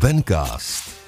Bencast. 0.00 0.98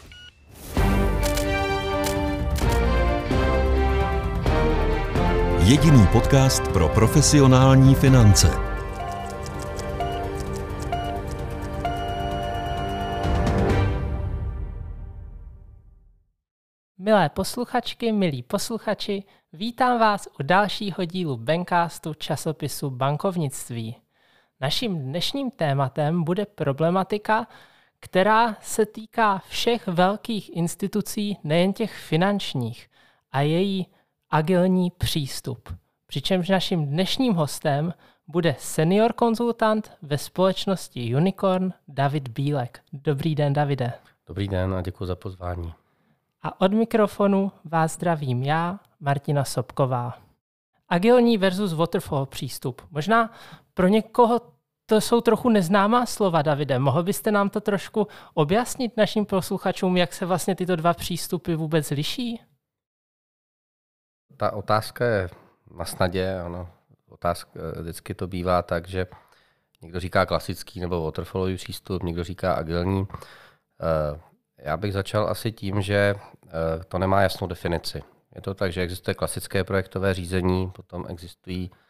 Jediný 5.64 6.06
podcast 6.12 6.68
pro 6.72 6.88
profesionální 6.88 7.94
finance. 7.94 8.48
Milé 16.98 17.28
posluchačky, 17.28 18.12
milí 18.12 18.42
posluchači, 18.42 19.24
vítám 19.52 20.00
vás 20.00 20.28
u 20.40 20.42
dalšího 20.42 21.04
dílu 21.04 21.36
Bencastu 21.36 22.14
časopisu 22.14 22.90
bankovnictví. 22.90 23.96
Naším 24.60 24.98
dnešním 24.98 25.50
tématem 25.50 26.24
bude 26.24 26.46
problematika, 26.46 27.46
která 28.00 28.56
se 28.60 28.86
týká 28.86 29.38
všech 29.48 29.86
velkých 29.86 30.56
institucí, 30.56 31.38
nejen 31.44 31.72
těch 31.72 31.94
finančních, 31.94 32.90
a 33.32 33.40
její 33.40 33.86
agilní 34.30 34.90
přístup. 34.90 35.68
Přičemž 36.06 36.48
naším 36.48 36.86
dnešním 36.86 37.34
hostem 37.34 37.94
bude 38.26 38.56
senior 38.58 39.12
konzultant 39.12 39.92
ve 40.02 40.18
společnosti 40.18 41.16
Unicorn 41.16 41.72
David 41.88 42.28
Bílek. 42.28 42.80
Dobrý 42.92 43.34
den, 43.34 43.52
Davide. 43.52 43.92
Dobrý 44.26 44.48
den 44.48 44.74
a 44.74 44.82
děkuji 44.82 45.06
za 45.06 45.16
pozvání. 45.16 45.72
A 46.42 46.60
od 46.60 46.72
mikrofonu 46.72 47.52
vás 47.64 47.94
zdravím 47.94 48.42
já, 48.42 48.80
Martina 49.00 49.44
Sobková. 49.44 50.18
Agilní 50.88 51.38
versus 51.38 51.72
waterfall 51.72 52.26
přístup. 52.26 52.82
Možná 52.90 53.32
pro 53.74 53.88
někoho 53.88 54.40
to 54.90 55.00
jsou 55.00 55.20
trochu 55.20 55.48
neznámá 55.48 56.06
slova, 56.06 56.42
Davide. 56.42 56.78
Mohl 56.78 57.02
byste 57.02 57.30
nám 57.32 57.50
to 57.50 57.60
trošku 57.60 58.06
objasnit 58.34 58.96
našim 58.96 59.26
posluchačům, 59.26 59.96
jak 59.96 60.12
se 60.12 60.26
vlastně 60.26 60.54
tyto 60.54 60.76
dva 60.76 60.94
přístupy 60.94 61.54
vůbec 61.54 61.90
liší? 61.90 62.40
Ta 64.36 64.52
otázka 64.52 65.04
je 65.04 65.28
na 65.76 65.84
snadě. 65.84 66.40
Ano. 66.40 66.68
Otázka, 67.08 67.50
vždycky 67.80 68.14
to 68.14 68.26
bývá 68.26 68.62
tak, 68.62 68.88
že 68.88 69.06
někdo 69.82 70.00
říká 70.00 70.26
klasický 70.26 70.80
nebo 70.80 71.04
waterfallový 71.04 71.56
přístup, 71.56 72.02
někdo 72.02 72.24
říká 72.24 72.54
agilní. 72.54 73.06
Eh, 73.80 74.20
já 74.58 74.76
bych 74.76 74.92
začal 74.92 75.28
asi 75.28 75.52
tím, 75.52 75.82
že 75.82 76.14
eh, 76.46 76.84
to 76.88 76.98
nemá 76.98 77.22
jasnou 77.22 77.46
definici. 77.46 78.02
Je 78.34 78.40
to 78.42 78.54
tak, 78.54 78.72
že 78.72 78.82
existuje 78.82 79.14
klasické 79.14 79.64
projektové 79.64 80.14
řízení, 80.14 80.70
potom 80.70 81.04
existují 81.08 81.70
eh, 81.72 81.89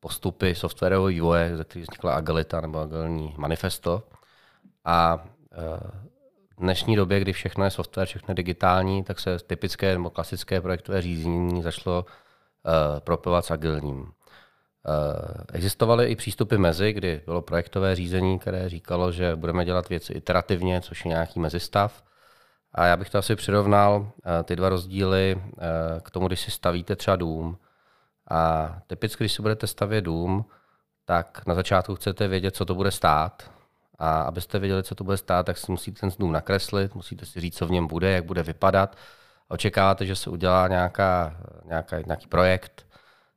postupy 0.00 0.54
softwarového 0.54 1.06
vývoje, 1.06 1.56
ze 1.56 1.64
kterých 1.64 1.88
vznikla 1.88 2.14
Agilita 2.14 2.60
nebo 2.60 2.78
Agilní 2.78 3.34
manifesto. 3.38 4.02
A 4.84 5.24
eh, 5.52 5.56
v 6.56 6.60
dnešní 6.60 6.96
době, 6.96 7.20
kdy 7.20 7.32
všechno 7.32 7.64
je 7.64 7.70
software, 7.70 8.06
všechno 8.06 8.32
je 8.32 8.34
digitální, 8.34 9.04
tak 9.04 9.20
se 9.20 9.38
typické 9.38 9.92
nebo 9.92 10.10
klasické 10.10 10.60
projektové 10.60 11.02
řízení 11.02 11.62
začalo 11.62 12.04
propovat 13.04 13.44
s 13.44 13.50
agilním. 13.50 14.12
Eh, 14.86 15.44
existovaly 15.52 16.06
i 16.06 16.16
přístupy 16.16 16.56
mezi, 16.56 16.92
kdy 16.92 17.20
bylo 17.24 17.42
projektové 17.42 17.94
řízení, 17.96 18.38
které 18.38 18.68
říkalo, 18.68 19.12
že 19.12 19.36
budeme 19.36 19.64
dělat 19.64 19.88
věci 19.88 20.12
iterativně, 20.12 20.80
což 20.80 21.04
je 21.04 21.08
nějaký 21.08 21.40
mezistav. 21.40 22.02
A 22.74 22.86
já 22.86 22.96
bych 22.96 23.10
to 23.10 23.18
asi 23.18 23.36
přirovnal, 23.36 24.10
eh, 24.40 24.42
ty 24.42 24.56
dva 24.56 24.68
rozdíly, 24.68 25.36
eh, 25.38 26.00
k 26.00 26.10
tomu, 26.10 26.26
když 26.26 26.40
si 26.40 26.50
stavíte 26.50 26.96
třeba 26.96 27.16
dům. 27.16 27.58
A 28.30 28.68
typicky, 28.86 29.24
když 29.24 29.32
si 29.32 29.42
budete 29.42 29.66
stavět 29.66 30.02
dům, 30.02 30.44
tak 31.04 31.46
na 31.46 31.54
začátku 31.54 31.94
chcete 31.94 32.28
vědět, 32.28 32.56
co 32.56 32.64
to 32.64 32.74
bude 32.74 32.90
stát. 32.90 33.50
A 33.98 34.22
abyste 34.22 34.58
věděli, 34.58 34.82
co 34.82 34.94
to 34.94 35.04
bude 35.04 35.16
stát, 35.16 35.46
tak 35.46 35.58
si 35.58 35.72
musíte 35.72 36.00
ten 36.00 36.10
dům 36.18 36.32
nakreslit, 36.32 36.94
musíte 36.94 37.26
si 37.26 37.40
říct, 37.40 37.56
co 37.56 37.66
v 37.66 37.70
něm 37.70 37.86
bude, 37.86 38.10
jak 38.10 38.24
bude 38.24 38.42
vypadat. 38.42 38.96
Očekáváte, 39.48 40.06
že 40.06 40.16
se 40.16 40.30
udělá 40.30 40.68
nějaká, 40.68 41.36
nějaká, 41.64 42.00
nějaký 42.00 42.26
projekt, 42.26 42.86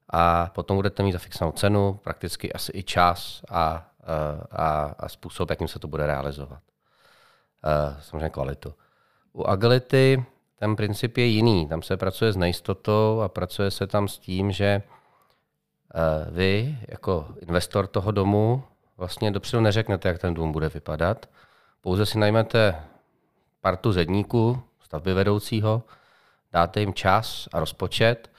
a 0.09 0.49
potom 0.55 0.77
budete 0.77 1.03
mít 1.03 1.11
zafixovanou 1.11 1.51
cenu, 1.51 1.99
prakticky 2.03 2.53
asi 2.53 2.71
i 2.75 2.83
čas 2.83 3.41
a, 3.49 3.91
a, 4.51 4.95
a 4.99 5.09
způsob, 5.09 5.49
jakým 5.49 5.67
se 5.67 5.79
to 5.79 5.87
bude 5.87 6.07
realizovat. 6.07 6.59
Samozřejmě 7.99 8.29
kvalitu. 8.29 8.73
U 9.33 9.43
Agility 9.43 10.25
ten 10.59 10.75
princip 10.75 11.17
je 11.17 11.25
jiný. 11.25 11.67
Tam 11.67 11.81
se 11.81 11.97
pracuje 11.97 12.33
s 12.33 12.37
nejistotou 12.37 13.21
a 13.21 13.29
pracuje 13.29 13.71
se 13.71 13.87
tam 13.87 14.07
s 14.07 14.19
tím, 14.19 14.51
že 14.51 14.81
vy 16.31 16.77
jako 16.87 17.27
investor 17.41 17.87
toho 17.87 18.11
domu 18.11 18.63
vlastně 18.97 19.31
dopředu 19.31 19.61
neřeknete, 19.61 20.07
jak 20.07 20.19
ten 20.19 20.33
dům 20.33 20.51
bude 20.51 20.69
vypadat. 20.69 21.29
Pouze 21.81 22.05
si 22.05 22.17
najmete 22.17 22.75
partu 23.61 23.91
zedníků, 23.91 24.61
stavby 24.83 25.13
vedoucího, 25.13 25.83
dáte 26.53 26.79
jim 26.79 26.93
čas 26.93 27.47
a 27.53 27.59
rozpočet 27.59 28.31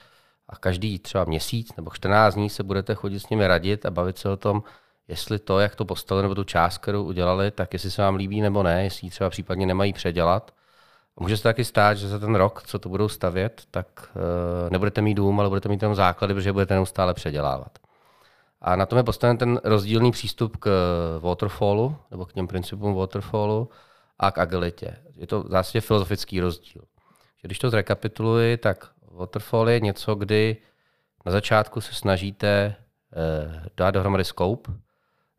a 0.49 0.55
každý 0.55 0.99
třeba 0.99 1.23
měsíc 1.23 1.75
nebo 1.77 1.91
14 1.93 2.35
dní 2.35 2.49
se 2.49 2.63
budete 2.63 2.95
chodit 2.95 3.19
s 3.19 3.29
nimi 3.29 3.47
radit 3.47 3.85
a 3.85 3.91
bavit 3.91 4.17
se 4.17 4.29
o 4.29 4.37
tom, 4.37 4.63
jestli 5.07 5.39
to, 5.39 5.59
jak 5.59 5.75
to 5.75 5.85
postavili, 5.85 6.23
nebo 6.23 6.35
tu 6.35 6.43
část, 6.43 6.77
kterou 6.77 7.03
udělali, 7.03 7.51
tak 7.51 7.73
jestli 7.73 7.91
se 7.91 8.01
vám 8.01 8.15
líbí 8.15 8.41
nebo 8.41 8.63
ne, 8.63 8.83
jestli 8.83 9.07
ji 9.07 9.11
třeba 9.11 9.29
případně 9.29 9.65
nemají 9.65 9.93
předělat. 9.93 10.53
Může 11.19 11.37
se 11.37 11.43
taky 11.43 11.65
stát, 11.65 11.97
že 11.97 12.07
za 12.07 12.19
ten 12.19 12.35
rok, 12.35 12.63
co 12.65 12.79
to 12.79 12.89
budou 12.89 13.09
stavět, 13.09 13.63
tak 13.71 13.87
uh, 14.15 14.69
nebudete 14.69 15.01
mít 15.01 15.13
dům, 15.13 15.39
ale 15.39 15.49
budete 15.49 15.69
mít 15.69 15.81
jenom 15.81 15.95
základy, 15.95 16.33
protože 16.33 16.53
budete 16.53 16.73
neustále 16.73 17.13
předělávat. 17.13 17.79
A 18.61 18.75
na 18.75 18.85
tom 18.85 18.97
je 18.97 19.03
postaven 19.03 19.37
ten 19.37 19.61
rozdílný 19.63 20.11
přístup 20.11 20.57
k 20.57 20.69
waterfallu, 21.19 21.95
nebo 22.11 22.25
k 22.25 22.33
těm 22.33 22.47
principům 22.47 22.93
waterfallu 22.93 23.69
a 24.19 24.31
k 24.31 24.37
agilitě. 24.37 24.95
Je 25.15 25.27
to 25.27 25.43
v 25.43 25.49
zásadě 25.49 25.81
filozofický 25.81 26.39
rozdíl. 26.39 26.81
Když 27.41 27.59
to 27.59 27.69
zrekapituluji, 27.69 28.57
tak 28.57 28.89
Waterfall 29.11 29.69
je 29.69 29.79
něco, 29.79 30.15
kdy 30.15 30.57
na 31.25 31.31
začátku 31.31 31.81
se 31.81 31.93
snažíte 31.93 32.47
eh, 32.47 33.69
dát 33.77 33.91
dohromady 33.91 34.23
scope, 34.23 34.71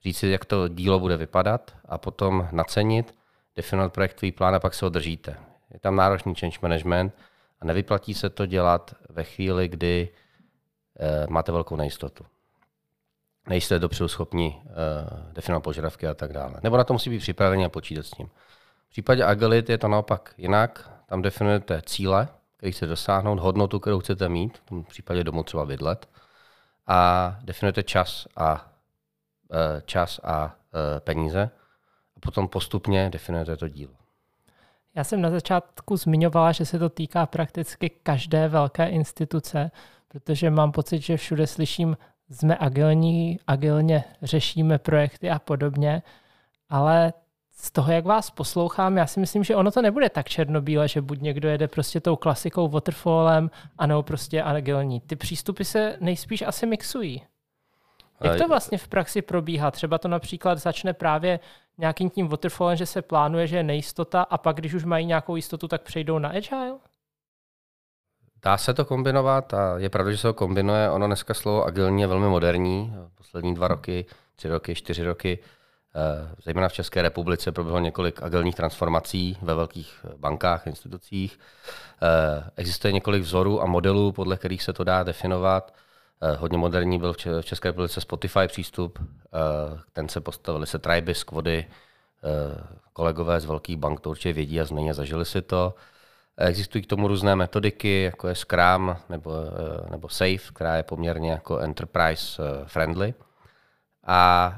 říct 0.04 0.18
si, 0.18 0.28
jak 0.28 0.44
to 0.44 0.68
dílo 0.68 1.00
bude 1.00 1.16
vypadat 1.16 1.76
a 1.88 1.98
potom 1.98 2.48
nacenit, 2.52 3.14
definovat 3.56 3.92
projektový 3.92 4.32
plán 4.32 4.54
a 4.54 4.60
pak 4.60 4.74
se 4.74 4.86
ho 4.86 4.88
držíte. 4.88 5.36
Je 5.70 5.80
tam 5.80 5.96
náročný 5.96 6.34
change 6.34 6.58
management 6.62 7.14
a 7.60 7.64
nevyplatí 7.64 8.14
se 8.14 8.30
to 8.30 8.46
dělat 8.46 8.94
ve 9.08 9.24
chvíli, 9.24 9.68
kdy 9.68 10.08
eh, 11.00 11.26
máte 11.28 11.52
velkou 11.52 11.76
nejistotu. 11.76 12.26
Nejste 13.48 13.78
dopředu 13.78 14.08
schopni 14.08 14.62
eh, 14.64 14.72
definovat 15.32 15.60
požadavky 15.60 16.06
a 16.06 16.14
tak 16.14 16.32
dále. 16.32 16.54
Nebo 16.62 16.76
na 16.76 16.84
to 16.84 16.92
musí 16.92 17.10
být 17.10 17.18
připraveni 17.18 17.64
a 17.64 17.68
počítat 17.68 18.06
s 18.06 18.10
tím. 18.10 18.26
V 18.86 18.90
případě 18.90 19.24
Agility 19.24 19.72
je 19.72 19.78
to 19.78 19.88
naopak 19.88 20.34
jinak. 20.36 20.90
Tam 21.06 21.22
definujete 21.22 21.82
cíle, 21.86 22.28
který 22.56 22.72
chcete 22.72 22.86
dosáhnout, 22.86 23.38
hodnotu, 23.38 23.80
kterou 23.80 24.00
chcete 24.00 24.28
mít, 24.28 24.58
v 24.58 24.62
tom 24.68 24.84
případě 24.84 25.24
domů 25.24 25.42
třeba 25.42 25.66
bydlet, 25.66 26.08
a 26.86 27.36
definujete 27.42 27.82
čas 27.82 28.26
a, 28.36 28.72
e, 29.52 29.82
čas 29.82 30.20
a 30.24 30.54
peníze 30.98 31.50
a 32.16 32.20
potom 32.20 32.48
postupně 32.48 33.10
definujete 33.10 33.56
to 33.56 33.68
dílo. 33.68 33.99
Já 34.94 35.04
jsem 35.04 35.20
na 35.20 35.30
začátku 35.30 35.96
zmiňovala, 35.96 36.52
že 36.52 36.66
se 36.66 36.78
to 36.78 36.88
týká 36.88 37.26
prakticky 37.26 37.90
každé 38.02 38.48
velké 38.48 38.88
instituce, 38.88 39.70
protože 40.08 40.50
mám 40.50 40.72
pocit, 40.72 41.00
že 41.00 41.16
všude 41.16 41.46
slyším, 41.46 41.96
jsme 42.30 42.56
agilní, 42.60 43.38
agilně 43.46 44.04
řešíme 44.22 44.78
projekty 44.78 45.30
a 45.30 45.38
podobně, 45.38 46.02
ale 46.68 47.12
z 47.52 47.70
toho, 47.70 47.92
jak 47.92 48.04
vás 48.04 48.30
poslouchám, 48.30 48.96
já 48.96 49.06
si 49.06 49.20
myslím, 49.20 49.44
že 49.44 49.56
ono 49.56 49.70
to 49.70 49.82
nebude 49.82 50.10
tak 50.10 50.28
černobíle, 50.28 50.88
že 50.88 51.00
buď 51.00 51.20
někdo 51.20 51.48
jede 51.48 51.68
prostě 51.68 52.00
tou 52.00 52.16
klasikou 52.16 52.68
waterfallem, 52.68 53.50
anebo 53.78 54.02
prostě 54.02 54.42
agilní. 54.42 55.00
Ty 55.00 55.16
přístupy 55.16 55.64
se 55.64 55.96
nejspíš 56.00 56.42
asi 56.42 56.66
mixují. 56.66 57.22
Jak 58.24 58.38
to 58.38 58.48
vlastně 58.48 58.78
v 58.78 58.88
praxi 58.88 59.22
probíhá? 59.22 59.70
Třeba 59.70 59.98
to 59.98 60.08
například 60.08 60.58
začne 60.58 60.92
právě 60.92 61.40
nějakým 61.78 62.10
tím 62.10 62.28
waterfallem, 62.28 62.76
že 62.76 62.86
se 62.86 63.02
plánuje, 63.02 63.46
že 63.46 63.56
je 63.56 63.62
nejistota 63.62 64.22
a 64.22 64.38
pak, 64.38 64.56
když 64.56 64.74
už 64.74 64.84
mají 64.84 65.06
nějakou 65.06 65.36
jistotu, 65.36 65.68
tak 65.68 65.82
přejdou 65.82 66.18
na 66.18 66.28
agile? 66.28 66.78
Dá 68.42 68.56
se 68.56 68.74
to 68.74 68.84
kombinovat 68.84 69.54
a 69.54 69.78
je 69.78 69.88
pravda, 69.88 70.10
že 70.10 70.16
se 70.18 70.28
to 70.28 70.34
kombinuje. 70.34 70.90
Ono 70.90 71.06
dneska 71.06 71.34
slovo 71.34 71.64
agilní 71.64 72.00
je 72.00 72.06
velmi 72.06 72.28
moderní. 72.28 72.94
Poslední 73.14 73.54
dva 73.54 73.68
roky, 73.68 74.06
tři 74.36 74.48
roky, 74.48 74.74
čtyři 74.74 75.04
roky 75.04 75.38
Eh, 75.94 76.34
zejména 76.44 76.68
v 76.68 76.72
České 76.72 77.02
republice 77.02 77.52
proběhlo 77.52 77.80
několik 77.80 78.22
agilních 78.22 78.54
transformací 78.54 79.38
ve 79.42 79.54
velkých 79.54 80.06
bankách, 80.16 80.66
institucích. 80.66 81.38
Eh, 82.02 82.50
existuje 82.56 82.92
několik 82.92 83.22
vzorů 83.22 83.62
a 83.62 83.66
modelů, 83.66 84.12
podle 84.12 84.36
kterých 84.36 84.62
se 84.62 84.72
to 84.72 84.84
dá 84.84 85.02
definovat. 85.02 85.74
Eh, 86.22 86.36
hodně 86.36 86.58
moderní 86.58 86.98
byl 86.98 87.12
v 87.12 87.44
České 87.44 87.68
republice 87.68 88.00
Spotify 88.00 88.46
přístup, 88.46 88.98
ten 89.92 90.08
se 90.08 90.20
postavili 90.20 90.66
se 90.66 90.78
Triby, 90.78 91.14
Squady, 91.14 91.66
kolegové 92.92 93.40
z 93.40 93.44
velkých 93.44 93.76
bank 93.76 94.00
to 94.00 94.10
určitě 94.10 94.32
vědí 94.32 94.60
a 94.60 94.66
a 94.90 94.92
zažili 94.92 95.24
si 95.24 95.42
to. 95.42 95.74
Existují 96.36 96.84
k 96.84 96.86
tomu 96.86 97.08
různé 97.08 97.36
metodiky, 97.36 98.02
jako 98.02 98.28
je 98.28 98.34
Scrum 98.34 98.96
nebo, 99.08 99.32
nebo 99.90 100.08
Safe, 100.08 100.52
která 100.54 100.76
je 100.76 100.82
poměrně 100.82 101.30
jako 101.30 101.58
enterprise 101.58 102.42
friendly. 102.64 103.14
A 104.06 104.52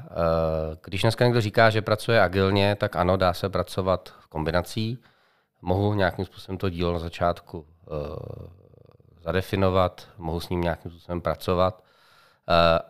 když 0.85 1.01
dneska 1.01 1.25
někdo 1.25 1.41
říká, 1.41 1.69
že 1.69 1.81
pracuje 1.81 2.21
agilně, 2.21 2.75
tak 2.75 2.95
ano, 2.95 3.17
dá 3.17 3.33
se 3.33 3.49
pracovat 3.49 4.13
v 4.19 4.27
kombinací. 4.27 4.97
Mohu 5.61 5.93
nějakým 5.93 6.25
způsobem 6.25 6.57
to 6.57 6.69
dílo 6.69 6.93
na 6.93 6.99
začátku 6.99 7.65
zadefinovat, 9.23 10.07
mohu 10.17 10.39
s 10.39 10.49
ním 10.49 10.61
nějakým 10.61 10.91
způsobem 10.91 11.21
pracovat 11.21 11.83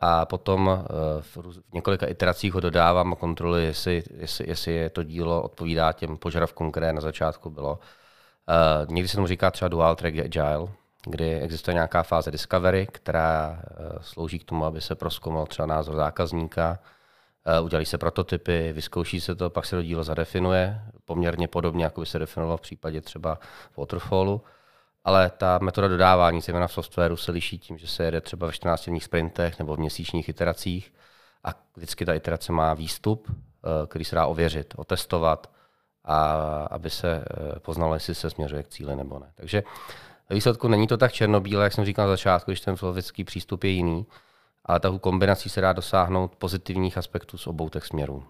a 0.02 0.26
potom 0.26 0.86
v 1.22 1.38
několika 1.74 2.06
iteracích 2.06 2.54
ho 2.54 2.60
dodávám 2.60 3.14
a 3.14 3.16
kontroluji, 3.16 3.66
jestli, 3.66 4.04
jestli, 4.18 4.50
jestli 4.50 4.72
je 4.72 4.90
to 4.90 5.04
dílo 5.04 5.42
odpovídá 5.42 5.92
těm 5.92 6.18
požadavkům, 6.18 6.72
které 6.72 6.94
na 6.94 7.02
začátku 7.02 7.50
bylo. 7.50 7.80
Někdy 8.90 9.08
se 9.08 9.16
tomu 9.16 9.28
říká 9.28 9.52
třeba 9.52 9.70
dual 9.70 9.96
track 9.96 10.18
agile, 10.18 10.68
kdy 11.06 11.40
existuje 11.40 11.74
nějaká 11.74 12.04
fáze 12.04 12.32
discovery, 12.32 12.88
která 12.92 13.62
slouží 14.02 14.40
k 14.40 14.44
tomu, 14.44 14.66
aby 14.66 14.82
se 14.82 14.96
proskoumal 14.96 15.46
třeba 15.46 15.66
názor 15.66 15.96
zákazníka, 15.96 16.80
udělí 17.62 17.86
se 17.86 17.98
prototypy, 17.98 18.74
vyzkouší 18.74 19.22
se 19.22 19.36
to, 19.36 19.50
pak 19.50 19.66
se 19.66 19.76
to 19.76 19.82
dílo 19.82 20.04
zadefinuje, 20.04 20.82
poměrně 21.06 21.48
podobně, 21.48 21.84
jako 21.84 22.02
by 22.02 22.06
se 22.06 22.20
definovalo 22.20 22.58
v 22.58 22.62
případě 22.62 23.02
třeba 23.02 23.40
waterfallu 23.78 24.42
ale 25.04 25.30
ta 25.30 25.60
metoda 25.62 25.88
dodávání, 25.88 26.42
zejména 26.42 26.68
v 26.68 26.74
softwaru, 26.74 27.18
se 27.18 27.32
liší 27.32 27.60
tím, 27.60 27.78
že 27.78 27.88
se 27.88 28.04
jede 28.04 28.22
třeba 28.22 28.48
ve 28.48 28.54
14 28.54 28.86
dních 28.86 29.04
sprintech 29.04 29.60
nebo 29.60 29.76
v 29.76 29.80
měsíčních 29.80 30.30
iteracích 30.30 30.94
a 31.44 31.50
vždycky 31.76 32.06
ta 32.06 32.14
iterace 32.14 32.52
má 32.52 32.74
výstup, 32.74 33.28
eh, 33.32 33.88
který 33.88 34.06
se 34.06 34.16
dá 34.16 34.26
ověřit, 34.26 34.74
otestovat, 34.78 35.50
a 36.06 36.34
aby 36.72 36.90
se 36.90 37.16
eh, 37.16 37.60
poznalo, 37.60 37.94
jestli 37.94 38.16
se 38.16 38.30
směřuje 38.30 38.64
k 38.64 38.68
cíli 38.68 38.96
nebo 38.96 39.20
ne. 39.20 39.32
Takže 39.36 39.64
výsledku 40.30 40.68
není 40.68 40.88
to 40.88 40.98
tak 40.98 41.12
černobílé, 41.12 41.64
jak 41.64 41.74
jsem 41.74 41.86
říkal 41.86 42.06
na 42.06 42.14
začátku, 42.14 42.52
když 42.52 42.62
ten 42.62 42.76
filozofický 42.76 43.24
přístup 43.24 43.64
je 43.64 43.70
jiný, 43.70 44.06
ale 44.66 44.80
tahu 44.80 45.00
kombinací 45.00 45.50
se 45.50 45.62
dá 45.62 45.74
dosáhnout 45.74 46.36
pozitivních 46.36 46.98
aspektů 46.98 47.38
z 47.38 47.48
obou 47.48 47.70
těch 47.70 47.86
směrů. 47.86 48.24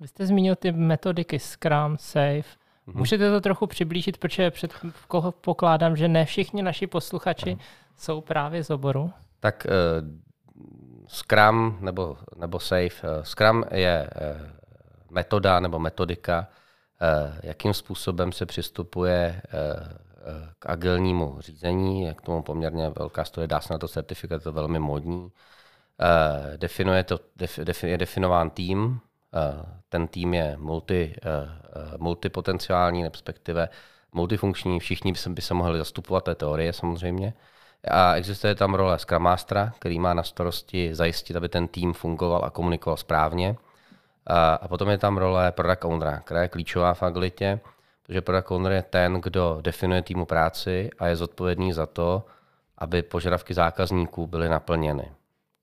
Vy 0.00 0.08
jste 0.08 0.26
zmínil 0.26 0.56
ty 0.56 0.72
metodiky 0.72 1.38
Scrum, 1.38 1.96
Safe, 1.98 2.42
Mm-hmm. 2.88 2.98
Můžete 2.98 3.30
to 3.30 3.40
trochu 3.40 3.66
přiblížit, 3.66 4.18
protože 4.18 4.50
před 4.50 4.74
koho 5.08 5.32
pokládám, 5.32 5.96
že 5.96 6.08
ne 6.08 6.24
všichni 6.24 6.62
naši 6.62 6.86
posluchači 6.86 7.54
mm. 7.54 7.60
jsou 7.96 8.20
právě 8.20 8.64
z 8.64 8.70
oboru. 8.70 9.12
Tak 9.40 9.66
uh, 9.66 10.08
Scrum 11.06 11.78
nebo, 11.80 12.16
nebo 12.36 12.60
Safe. 12.60 12.88
Uh, 13.02 13.22
Scrum 13.22 13.64
je 13.70 14.10
uh, 14.14 14.46
metoda 15.10 15.60
nebo 15.60 15.78
metodika, 15.78 16.48
uh, 17.02 17.34
jakým 17.42 17.74
způsobem 17.74 18.32
se 18.32 18.46
přistupuje 18.46 19.42
uh, 19.44 19.86
k 20.58 20.70
agilnímu 20.70 21.36
řízení, 21.40 22.02
je 22.02 22.14
k 22.14 22.22
tomu 22.22 22.42
poměrně 22.42 22.90
velká 22.98 23.24
studie, 23.24 23.48
dá 23.48 23.60
se 23.60 23.72
na 23.72 23.78
to 23.78 23.88
certifikát, 23.88 24.42
to 24.42 24.52
velmi 24.52 24.78
modní. 24.78 25.22
Uh, 25.22 25.30
definuje 26.56 27.04
to, 27.04 27.20
def, 27.36 27.84
je 27.84 27.98
definován 27.98 28.50
tým, 28.50 29.00
ten 29.88 30.08
tým 30.08 30.34
je 30.34 30.56
multi, 30.58 31.14
eh, 31.16 31.28
eh, 31.28 31.98
multipotenciální, 31.98 33.04
respektive 33.08 33.68
multifunkční, 34.12 34.80
všichni 34.80 35.12
by 35.12 35.18
se, 35.18 35.30
by 35.30 35.42
se 35.42 35.54
mohli 35.54 35.78
zastupovat 35.78 36.24
té 36.24 36.34
teorie 36.34 36.72
samozřejmě. 36.72 37.34
A 37.90 38.14
existuje 38.14 38.54
tam 38.54 38.74
role 38.74 38.98
Scrum 38.98 39.22
Mastera, 39.22 39.72
který 39.78 39.98
má 39.98 40.14
na 40.14 40.22
starosti 40.22 40.94
zajistit, 40.94 41.36
aby 41.36 41.48
ten 41.48 41.68
tým 41.68 41.92
fungoval 41.92 42.44
a 42.44 42.50
komunikoval 42.50 42.96
správně. 42.96 43.56
A, 44.26 44.54
a 44.54 44.68
potom 44.68 44.88
je 44.88 44.98
tam 44.98 45.16
role 45.16 45.52
Product 45.52 45.84
Ownera, 45.84 46.20
která 46.20 46.42
je 46.42 46.48
klíčová 46.48 46.94
v 46.94 47.02
agilitě, 47.02 47.60
protože 48.02 48.20
Product 48.20 48.50
Owner 48.50 48.72
je 48.72 48.82
ten, 48.82 49.20
kdo 49.20 49.58
definuje 49.60 50.02
týmu 50.02 50.26
práci 50.26 50.90
a 50.98 51.06
je 51.06 51.16
zodpovědný 51.16 51.72
za 51.72 51.86
to, 51.86 52.24
aby 52.78 53.02
požadavky 53.02 53.54
zákazníků 53.54 54.26
byly 54.26 54.48
naplněny. 54.48 55.12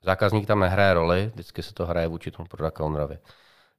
Zákazník 0.03 0.47
tam 0.47 0.59
nehraje 0.59 0.93
roli, 0.93 1.31
vždycky 1.33 1.63
se 1.63 1.73
to 1.73 1.85
hraje 1.85 2.07
vůči 2.07 2.31
tomu 2.31 2.47
Product 2.47 2.79
Ownerovi. 2.79 3.17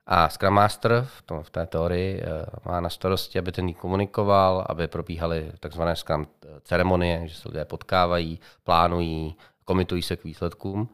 A 0.07 0.29
Scrum 0.29 0.55
Master 0.55 1.07
v, 1.09 1.23
tom, 1.23 1.43
v 1.43 1.51
té 1.51 1.67
teorii 1.67 2.23
eh, 2.23 2.47
má 2.65 2.81
na 2.81 2.91
starosti, 2.91 3.39
aby 3.39 3.53
ten 3.53 3.75
komunikoval, 3.75 4.65
aby 4.69 4.89
probíhaly 4.89 5.53
takzvané 5.61 5.97
Scrum 5.97 6.27
ceremonie, 6.63 7.29
že 7.29 7.35
se 7.35 7.49
lidé 7.49 7.65
potkávají, 7.65 8.41
plánují, 8.65 9.37
komitují 9.65 10.03
se 10.03 10.17
k 10.17 10.25
výsledkům, 10.25 10.89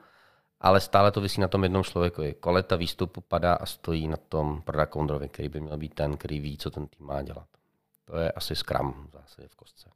ale 0.61 0.81
stále 0.81 1.11
to 1.11 1.21
vysí 1.21 1.41
na 1.41 1.49
tom 1.49 1.63
jednom 1.63 1.85
člověku. 1.85 2.23
Koleta 2.41 2.77
výstupu 2.77 3.21
padá 3.21 3.55
a 3.55 3.67
stojí 3.67 4.09
na 4.09 4.17
tom 4.17 4.63
product 4.63 4.97
ownerovi, 4.97 5.29
který 5.29 5.49
by 5.49 5.61
měl 5.61 5.79
být 5.79 5.95
ten, 5.95 6.17
který 6.17 6.41
ví, 6.41 6.59
co 6.59 6.71
ten 6.71 6.87
tým 6.87 7.07
má 7.07 7.23
dělat. 7.23 7.47
To 8.05 8.17
je 8.17 8.33
asi 8.33 8.57
Scrum 8.57 9.07
v 9.09 9.13
zásadě 9.13 9.49
v 9.49 9.57
kostce. 9.57 9.91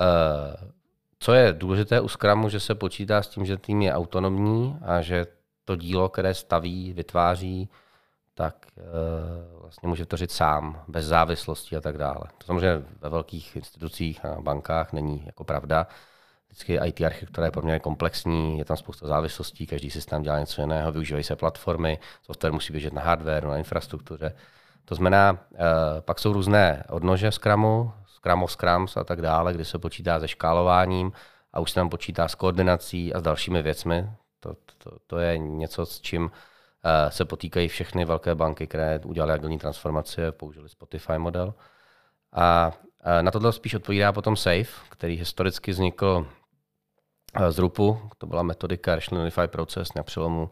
Uh, 0.00 0.70
co 1.18 1.32
je 1.32 1.52
důležité 1.52 2.00
u 2.00 2.08
Scrumu, 2.08 2.48
že 2.48 2.60
se 2.60 2.74
počítá 2.74 3.22
s 3.22 3.28
tím, 3.28 3.46
že 3.46 3.56
tým 3.56 3.82
je 3.82 3.94
autonomní 3.94 4.78
a 4.82 5.02
že 5.02 5.26
to 5.64 5.76
dílo, 5.76 6.08
které 6.08 6.34
staví, 6.34 6.92
vytváří, 6.92 7.68
tak 8.34 8.66
e, 8.78 8.82
vlastně 9.60 9.88
může 9.88 10.06
to 10.06 10.16
říct 10.16 10.32
sám, 10.32 10.84
bez 10.88 11.04
závislosti 11.04 11.76
a 11.76 11.80
tak 11.80 11.98
dále. 11.98 12.24
To 12.38 12.46
samozřejmě 12.46 12.82
ve 13.00 13.08
velkých 13.08 13.56
institucích 13.56 14.24
a 14.24 14.40
bankách 14.40 14.92
není 14.92 15.22
jako 15.26 15.44
pravda. 15.44 15.86
Vždycky 16.48 16.78
IT 16.84 17.00
architektura 17.00 17.46
je 17.46 17.50
poměrně 17.50 17.80
komplexní, 17.80 18.58
je 18.58 18.64
tam 18.64 18.76
spousta 18.76 19.06
závislostí, 19.06 19.66
každý 19.66 19.90
systém 19.90 20.22
dělá 20.22 20.38
něco 20.38 20.60
jiného, 20.60 20.92
využívají 20.92 21.24
se 21.24 21.36
platformy, 21.36 21.98
software 22.22 22.52
musí 22.52 22.72
běžet 22.72 22.92
na 22.92 23.02
hardware, 23.02 23.44
na 23.44 23.56
infrastruktuře. 23.56 24.34
To 24.84 24.94
znamená, 24.94 25.38
e, 25.54 26.00
pak 26.00 26.18
jsou 26.18 26.32
různé 26.32 26.84
odnože 26.90 27.32
Scrumu, 27.32 27.92
Scrum 28.06 28.42
of 28.42 28.52
Scrums 28.52 28.96
a 28.96 29.04
tak 29.04 29.22
dále, 29.22 29.52
kdy 29.52 29.64
se 29.64 29.78
počítá 29.78 30.20
se 30.20 30.28
škálováním 30.28 31.12
a 31.52 31.60
už 31.60 31.70
se 31.70 31.74
tam 31.74 31.88
počítá 31.88 32.28
s 32.28 32.34
koordinací 32.34 33.14
a 33.14 33.20
s 33.20 33.22
dalšími 33.22 33.62
věcmi. 33.62 34.10
To, 34.40 34.56
to, 34.78 34.90
to 35.06 35.18
je 35.18 35.38
něco, 35.38 35.86
s 35.86 36.00
čím 36.00 36.30
Eh, 36.30 36.53
se 37.08 37.24
potýkají 37.24 37.68
všechny 37.68 38.04
velké 38.04 38.34
banky, 38.34 38.66
které 38.66 39.00
udělaly 39.04 39.32
agilní 39.32 39.58
transformaci 39.58 40.26
a 40.26 40.32
použili 40.32 40.68
Spotify 40.68 41.18
model. 41.18 41.54
A 42.32 42.72
eh, 43.04 43.22
na 43.22 43.30
tohle 43.30 43.52
spíš 43.52 43.74
odpovídá 43.74 44.12
potom 44.12 44.36
SAFE, 44.36 44.72
který 44.90 45.16
historicky 45.16 45.70
vznikl 45.70 46.26
eh, 47.34 47.52
z 47.52 47.58
RUPu. 47.58 48.00
To 48.18 48.26
byla 48.26 48.42
metodika 48.42 48.94
Rational 48.94 49.22
Unified 49.22 49.50
Process 49.50 49.94
na 49.94 50.02
přelomu 50.02 50.50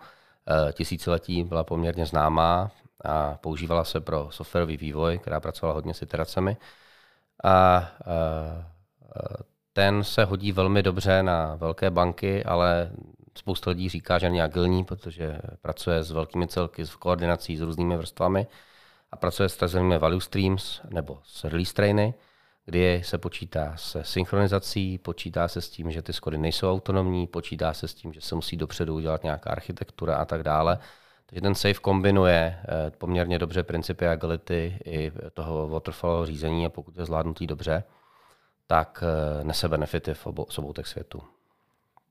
tisíciletí, 0.72 1.44
byla 1.44 1.64
poměrně 1.64 2.06
známá 2.06 2.70
a 3.04 3.34
používala 3.34 3.84
se 3.84 4.00
pro 4.00 4.28
softwarový 4.30 4.76
vývoj, 4.76 5.18
která 5.18 5.40
pracovala 5.40 5.74
hodně 5.74 5.94
s 5.94 6.02
iteracemi. 6.02 6.56
A 7.44 7.88
ten 9.72 10.04
se 10.04 10.24
hodí 10.24 10.52
velmi 10.52 10.82
dobře 10.82 11.22
na 11.22 11.54
velké 11.54 11.90
banky, 11.90 12.44
ale 12.44 12.90
spousta 13.38 13.70
lidí 13.70 13.88
říká, 13.88 14.18
že 14.18 14.28
není 14.28 14.42
agilní, 14.42 14.84
protože 14.84 15.38
pracuje 15.62 16.04
s 16.04 16.10
velkými 16.10 16.48
celky, 16.48 16.86
s 16.86 16.96
koordinací, 16.96 17.56
s 17.56 17.60
různými 17.60 17.96
vrstvami 17.96 18.46
a 19.12 19.16
pracuje 19.16 19.48
s 19.48 19.56
tzv. 19.56 19.78
value 19.98 20.20
streams 20.20 20.80
nebo 20.90 21.18
s 21.24 21.44
release 21.44 21.74
trainy, 21.74 22.14
kdy 22.64 23.02
se 23.04 23.18
počítá 23.18 23.76
se 23.76 24.04
synchronizací, 24.04 24.98
počítá 24.98 25.48
se 25.48 25.60
s 25.60 25.70
tím, 25.70 25.90
že 25.90 26.02
ty 26.02 26.12
skody 26.12 26.38
nejsou 26.38 26.72
autonomní, 26.72 27.26
počítá 27.26 27.72
se 27.72 27.88
s 27.88 27.94
tím, 27.94 28.12
že 28.12 28.20
se 28.20 28.34
musí 28.34 28.56
dopředu 28.56 28.94
udělat 28.94 29.22
nějaká 29.22 29.50
architektura 29.50 30.16
a 30.16 30.24
tak 30.24 30.42
dále. 30.42 30.78
Takže 31.26 31.40
ten 31.40 31.54
safe 31.54 31.80
kombinuje 31.80 32.58
eh, 32.58 32.90
poměrně 32.98 33.38
dobře 33.38 33.62
principy 33.62 34.06
agility 34.06 34.78
i 34.84 35.12
toho 35.34 35.68
waterfallového 35.68 36.26
řízení 36.26 36.66
a 36.66 36.68
pokud 36.68 36.96
je 36.96 37.04
zvládnutý 37.04 37.46
dobře, 37.46 37.84
tak 38.66 39.04
eh, 39.06 39.44
nese 39.44 39.68
benefity 39.68 40.14
v 40.14 40.26
obou, 40.26 40.46
v 40.50 40.58
obou 40.58 40.72
těch 40.72 40.86
světů. 40.86 41.22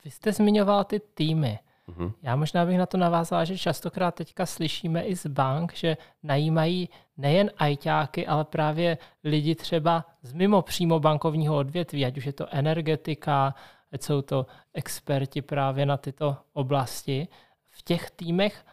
Vy 0.06 0.12
jste 0.12 0.32
zmiňoval 0.34 0.84
ty 0.84 1.00
týmy. 1.00 1.60
Mm-hmm. 1.90 2.14
Já 2.22 2.36
možná 2.36 2.66
bych 2.66 2.78
na 2.78 2.86
to 2.86 2.98
navázala, 2.98 3.46
že 3.46 3.58
častokrát 3.58 4.16
teďka 4.16 4.46
slyšíme 4.46 5.04
i 5.04 5.16
z 5.16 5.28
bank, 5.28 5.74
že 5.76 5.98
najímají 6.24 6.90
nejen 7.18 7.52
ajťáky, 7.58 8.28
ale 8.28 8.46
právě 8.46 8.98
lidi 9.24 9.56
třeba 9.56 10.06
z 10.22 10.34
mimo 10.34 10.62
přímo 10.62 11.00
bankovního 11.00 11.58
odvětví, 11.58 12.06
ať 12.06 12.18
už 12.18 12.26
je 12.26 12.34
to 12.34 12.48
energetika, 12.56 13.56
ať 13.92 14.02
jsou 14.02 14.22
to 14.22 14.46
experti 14.74 15.42
právě 15.42 15.86
na 15.86 15.98
tyto 15.98 16.38
oblasti. 16.54 17.28
V 17.70 17.84
těch 17.84 18.12
týmech 18.12 18.66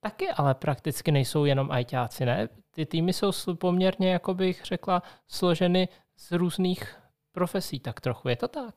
taky 0.00 0.30
ale 0.30 0.54
prakticky 0.54 1.12
nejsou 1.12 1.44
jenom 1.44 1.70
ajťáci, 1.70 2.26
ne? 2.26 2.48
Ty 2.70 2.86
týmy 2.86 3.12
jsou 3.12 3.30
poměrně, 3.54 4.12
jako 4.12 4.34
bych 4.34 4.64
řekla, 4.64 5.02
složeny 5.28 5.88
z 6.16 6.32
různých 6.32 6.96
profesí, 7.34 7.80
tak 7.80 8.00
trochu. 8.00 8.28
Je 8.28 8.36
to 8.36 8.48
tak? 8.48 8.74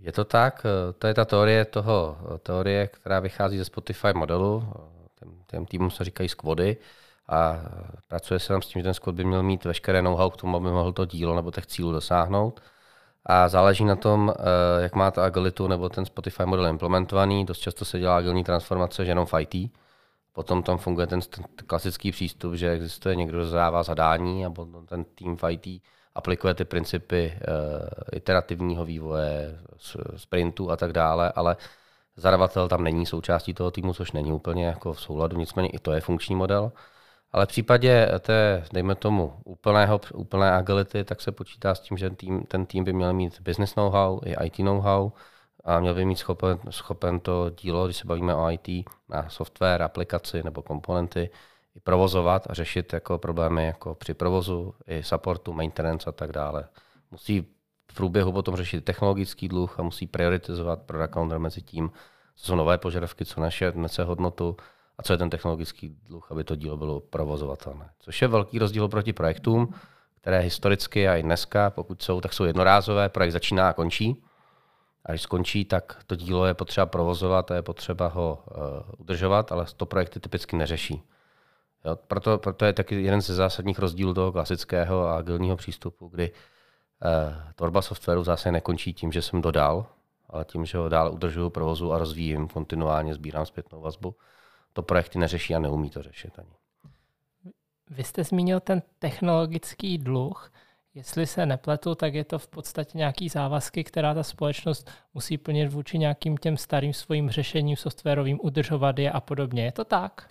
Je 0.00 0.12
to 0.12 0.24
tak. 0.24 0.66
To 0.98 1.06
je 1.06 1.14
ta 1.14 1.24
teorie 1.24 1.64
toho, 1.64 2.18
teorie, 2.42 2.86
která 2.86 3.20
vychází 3.20 3.58
ze 3.58 3.64
Spotify 3.64 4.12
modelu. 4.14 4.72
Těm, 5.20 5.30
těm 5.46 5.66
týmům 5.66 5.90
se 5.90 6.04
říkají 6.04 6.28
squady 6.28 6.76
a 7.28 7.60
pracuje 8.08 8.40
se 8.40 8.48
tam 8.48 8.62
s 8.62 8.66
tím, 8.66 8.80
že 8.80 8.84
ten 8.84 8.94
squad 8.94 9.14
by 9.14 9.24
měl 9.24 9.42
mít 9.42 9.64
veškeré 9.64 10.02
know-how 10.02 10.30
k 10.30 10.36
tomu, 10.36 10.56
aby 10.56 10.70
mohl 10.70 10.92
to 10.92 11.04
dílo 11.04 11.36
nebo 11.36 11.50
těch 11.50 11.66
cílů 11.66 11.92
dosáhnout. 11.92 12.60
A 13.26 13.48
záleží 13.48 13.84
na 13.84 13.96
tom, 13.96 14.32
eh, 14.38 14.82
jak 14.82 14.94
má 14.94 15.10
ta 15.10 15.24
agilitu 15.24 15.68
nebo 15.68 15.88
ten 15.88 16.04
Spotify 16.04 16.44
model 16.44 16.66
implementovaný. 16.66 17.44
Dost 17.46 17.58
často 17.58 17.84
se 17.84 17.98
dělá 17.98 18.16
agilní 18.16 18.44
transformace 18.44 19.04
že 19.04 19.10
jenom 19.10 19.26
v 19.26 19.34
IT. 19.40 19.72
Potom 20.32 20.62
tam 20.62 20.78
funguje 20.78 21.06
ten, 21.06 21.20
ten 21.20 21.44
klasický 21.66 22.12
přístup, 22.12 22.54
že 22.54 22.70
existuje 22.70 23.16
někdo, 23.16 23.38
kdo 23.38 23.82
zadání 23.82 24.46
a 24.46 24.50
potom 24.50 24.86
ten 24.86 25.04
tým 25.04 25.36
v 25.36 25.50
IT 25.50 25.82
aplikuje 26.18 26.54
ty 26.54 26.64
principy 26.64 27.32
uh, 27.34 27.88
iterativního 28.12 28.84
vývoje, 28.84 29.58
sprintu 30.16 30.70
a 30.70 30.76
tak 30.76 30.92
dále, 30.92 31.32
ale 31.32 31.56
zadavatel 32.16 32.68
tam 32.68 32.84
není 32.84 33.06
součástí 33.06 33.54
toho 33.54 33.70
týmu, 33.70 33.94
což 33.94 34.12
není 34.12 34.32
úplně 34.32 34.66
jako 34.66 34.92
v 34.92 35.00
souladu, 35.00 35.38
nicméně 35.38 35.68
i 35.68 35.78
to 35.78 35.92
je 35.92 36.00
funkční 36.00 36.34
model. 36.34 36.72
Ale 37.32 37.46
v 37.46 37.48
případě 37.48 38.08
té, 38.20 38.64
dejme 38.72 38.94
tomu, 38.94 39.34
úplného, 39.44 40.00
úplné 40.14 40.52
agility, 40.52 41.04
tak 41.04 41.20
se 41.20 41.32
počítá 41.32 41.74
s 41.74 41.80
tím, 41.80 41.96
že 41.96 42.10
tým, 42.10 42.42
ten 42.42 42.66
tým 42.66 42.84
by 42.84 42.92
měl 42.92 43.12
mít 43.12 43.40
business 43.40 43.74
know-how 43.74 44.20
i 44.24 44.46
IT 44.46 44.58
know-how 44.58 45.10
a 45.64 45.80
měl 45.80 45.94
by 45.94 46.04
mít 46.04 46.16
schopen, 46.18 46.58
schopen 46.70 47.20
to 47.20 47.50
dílo, 47.50 47.84
když 47.84 47.96
se 47.96 48.06
bavíme 48.06 48.34
o 48.34 48.50
IT, 48.50 48.68
na 49.08 49.28
software, 49.28 49.82
aplikaci 49.82 50.42
nebo 50.42 50.62
komponenty, 50.62 51.30
i 51.78 51.80
provozovat 51.80 52.46
a 52.50 52.54
řešit 52.54 52.92
jako 52.92 53.18
problémy 53.18 53.66
jako 53.66 53.94
při 53.94 54.14
provozu, 54.14 54.74
i 54.86 55.02
supportu, 55.02 55.52
maintenance 55.52 56.10
a 56.10 56.12
tak 56.12 56.32
dále. 56.32 56.64
Musí 57.10 57.46
v 57.92 57.94
průběhu 57.94 58.32
potom 58.32 58.56
řešit 58.56 58.84
technologický 58.84 59.48
dluh 59.48 59.80
a 59.80 59.82
musí 59.82 60.06
prioritizovat 60.06 60.82
product 60.82 61.16
owner 61.16 61.38
mezi 61.38 61.62
tím, 61.62 61.90
co 62.36 62.46
jsou 62.46 62.54
nové 62.54 62.78
požadavky, 62.78 63.24
co 63.24 63.40
naše 63.40 63.72
nese 63.74 64.04
hodnotu 64.04 64.56
a 64.98 65.02
co 65.02 65.12
je 65.12 65.16
ten 65.16 65.30
technologický 65.30 65.96
dluh, 66.02 66.32
aby 66.32 66.44
to 66.44 66.56
dílo 66.56 66.76
bylo 66.76 67.00
provozovatelné. 67.00 67.90
Což 67.98 68.22
je 68.22 68.28
velký 68.28 68.58
rozdíl 68.58 68.88
proti 68.88 69.12
projektům, 69.12 69.74
které 70.20 70.38
historicky 70.38 71.08
a 71.08 71.16
i 71.16 71.22
dneska, 71.22 71.70
pokud 71.70 72.02
jsou, 72.02 72.20
tak 72.20 72.32
jsou 72.32 72.44
jednorázové, 72.44 73.08
projekt 73.08 73.32
začíná 73.32 73.68
a 73.68 73.72
končí. 73.72 74.22
A 75.04 75.12
když 75.12 75.22
skončí, 75.22 75.64
tak 75.64 76.02
to 76.06 76.16
dílo 76.16 76.46
je 76.46 76.54
potřeba 76.54 76.86
provozovat 76.86 77.50
a 77.50 77.54
je 77.54 77.62
potřeba 77.62 78.06
ho 78.06 78.38
uh, 78.50 78.54
udržovat, 78.98 79.52
ale 79.52 79.66
to 79.76 79.86
projekty 79.86 80.20
typicky 80.20 80.56
neřeší. 80.56 81.02
Jo, 81.84 81.96
proto, 81.96 82.38
proto 82.38 82.64
je 82.64 82.72
taky 82.72 83.02
jeden 83.02 83.20
ze 83.20 83.34
zásadních 83.34 83.78
rozdílů 83.78 84.14
toho 84.14 84.32
klasického 84.32 85.08
a 85.08 85.16
agilního 85.16 85.56
přístupu, 85.56 86.08
kdy 86.08 86.30
uh, 86.30 87.52
tvorba 87.54 87.82
softwaru 87.82 88.24
zase 88.24 88.52
nekončí 88.52 88.94
tím, 88.94 89.12
že 89.12 89.22
jsem 89.22 89.42
dodal, 89.42 89.86
ale 90.30 90.44
tím, 90.44 90.64
že 90.64 90.78
ho 90.78 90.88
dál 90.88 91.12
udržuju 91.12 91.50
provozu 91.50 91.92
a 91.92 91.98
rozvíjím, 91.98 92.48
kontinuálně 92.48 93.14
sbírám 93.14 93.46
zpětnou 93.46 93.80
vazbu. 93.80 94.14
To 94.72 94.82
projekty 94.82 95.18
neřeší 95.18 95.54
a 95.54 95.58
neumí 95.58 95.90
to 95.90 96.02
řešit 96.02 96.38
ani. 96.38 96.50
Vy 97.90 98.04
jste 98.04 98.24
zmínil 98.24 98.60
ten 98.60 98.82
technologický 98.98 99.98
dluh. 99.98 100.52
Jestli 100.94 101.26
se 101.26 101.46
nepletu, 101.46 101.94
tak 101.94 102.14
je 102.14 102.24
to 102.24 102.38
v 102.38 102.48
podstatě 102.48 102.98
nějaký 102.98 103.28
závazky, 103.28 103.84
která 103.84 104.14
ta 104.14 104.22
společnost 104.22 104.90
musí 105.14 105.38
plnit 105.38 105.72
vůči 105.72 105.98
nějakým 105.98 106.36
těm 106.36 106.56
starým 106.56 106.92
svým 106.92 107.30
řešením 107.30 107.76
softwarovým, 107.76 108.38
udržovat 108.42 108.98
je 108.98 109.10
a 109.10 109.20
podobně. 109.20 109.64
Je 109.64 109.72
to 109.72 109.84
tak? 109.84 110.30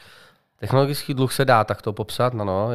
Technologický 0.60 1.14
dluh 1.14 1.34
se 1.34 1.46
dá 1.46 1.64
takto 1.64 1.94
popsat, 1.94 2.34
no, 2.34 2.46
no. 2.46 2.70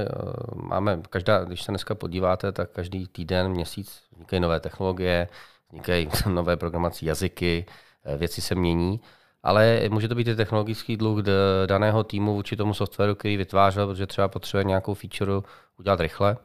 Máme, 0.54 1.00
každá, 1.10 1.44
když 1.44 1.62
se 1.62 1.72
dneska 1.72 1.94
podíváte, 1.94 2.52
tak 2.52 2.70
každý 2.70 3.06
týden, 3.06 3.48
měsíc 3.48 4.02
vznikají 4.12 4.40
nové 4.40 4.60
technologie, 4.60 5.28
vznikají 5.68 6.08
nové 6.28 6.56
programací 6.56 7.06
jazyky, 7.06 7.66
eh, 8.04 8.16
věci 8.16 8.40
se 8.40 8.54
mění, 8.54 9.00
ale 9.42 9.88
může 9.90 10.08
to 10.08 10.14
být 10.14 10.28
i 10.28 10.36
technologický 10.36 10.96
dluh 10.96 11.18
daného 11.66 12.04
týmu 12.04 12.34
vůči 12.34 12.56
tomu 12.56 12.74
softwaru, 12.74 13.14
který 13.14 13.36
vytvářel, 13.36 13.86
protože 13.86 14.06
třeba 14.06 14.28
potřebuje 14.28 14.64
nějakou 14.64 14.94
feature 14.94 15.32
udělat 15.78 16.00
rychle, 16.00 16.36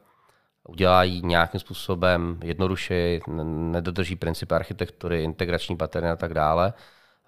udělá 0.68 1.02
ji 1.02 1.22
nějakým 1.22 1.60
způsobem 1.60 2.40
jednoduše, 2.44 3.20
nedodrží 3.44 4.16
principy 4.16 4.54
architektury, 4.54 5.22
integrační 5.24 5.76
paterny 5.76 6.10
a 6.10 6.16
tak 6.16 6.34
dále. 6.34 6.72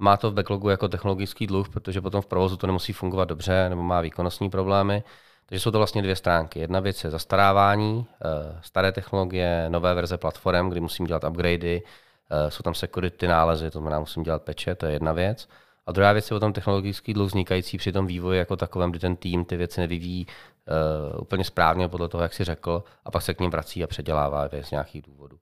Má 0.00 0.16
to 0.16 0.30
v 0.30 0.34
backlogu 0.34 0.68
jako 0.68 0.88
technologický 0.88 1.46
dluh, 1.46 1.68
protože 1.68 2.00
potom 2.00 2.22
v 2.22 2.26
provozu 2.26 2.56
to 2.56 2.66
nemusí 2.66 2.92
fungovat 2.92 3.24
dobře 3.24 3.68
nebo 3.68 3.82
má 3.82 4.00
výkonnostní 4.00 4.50
problémy. 4.50 5.04
Takže 5.46 5.60
jsou 5.60 5.70
to 5.70 5.78
vlastně 5.78 6.02
dvě 6.02 6.16
stránky. 6.16 6.60
Jedna 6.60 6.80
věc 6.80 7.04
je 7.04 7.10
zastarávání, 7.10 8.06
eh, 8.24 8.58
staré 8.62 8.92
technologie, 8.92 9.66
nové 9.68 9.94
verze 9.94 10.18
platform, 10.18 10.70
kdy 10.70 10.80
musím 10.80 11.06
dělat 11.06 11.24
upgradey, 11.24 11.82
eh, 12.30 12.50
jsou 12.50 12.62
tam 12.62 12.74
security 12.74 13.28
nálezy, 13.28 13.70
to 13.70 13.78
znamená, 13.78 14.00
musím 14.00 14.22
dělat 14.22 14.42
peče, 14.42 14.74
to 14.74 14.86
je 14.86 14.92
jedna 14.92 15.12
věc. 15.12 15.48
A 15.86 15.92
druhá 15.92 16.12
věc 16.12 16.30
je 16.30 16.34
potom 16.34 16.52
technologický 16.52 17.14
dluh 17.14 17.28
vznikající 17.28 17.78
při 17.78 17.92
tom 17.92 18.06
vývoji 18.06 18.38
jako 18.38 18.56
takovém, 18.56 18.90
kdy 18.90 18.98
ten 18.98 19.16
tým 19.16 19.44
ty 19.44 19.56
věci 19.56 19.80
nevyvíjí 19.80 20.26
uh, 20.26 21.22
úplně 21.22 21.44
správně 21.44 21.88
podle 21.88 22.08
toho, 22.08 22.22
jak 22.22 22.32
si 22.32 22.44
řekl, 22.44 22.84
a 23.04 23.10
pak 23.10 23.22
se 23.22 23.34
k 23.34 23.40
ním 23.40 23.50
vrací 23.50 23.84
a 23.84 23.86
předělává 23.86 24.48
je 24.52 24.64
z 24.64 24.70
nějakých 24.70 25.02
důvodů. 25.02 25.38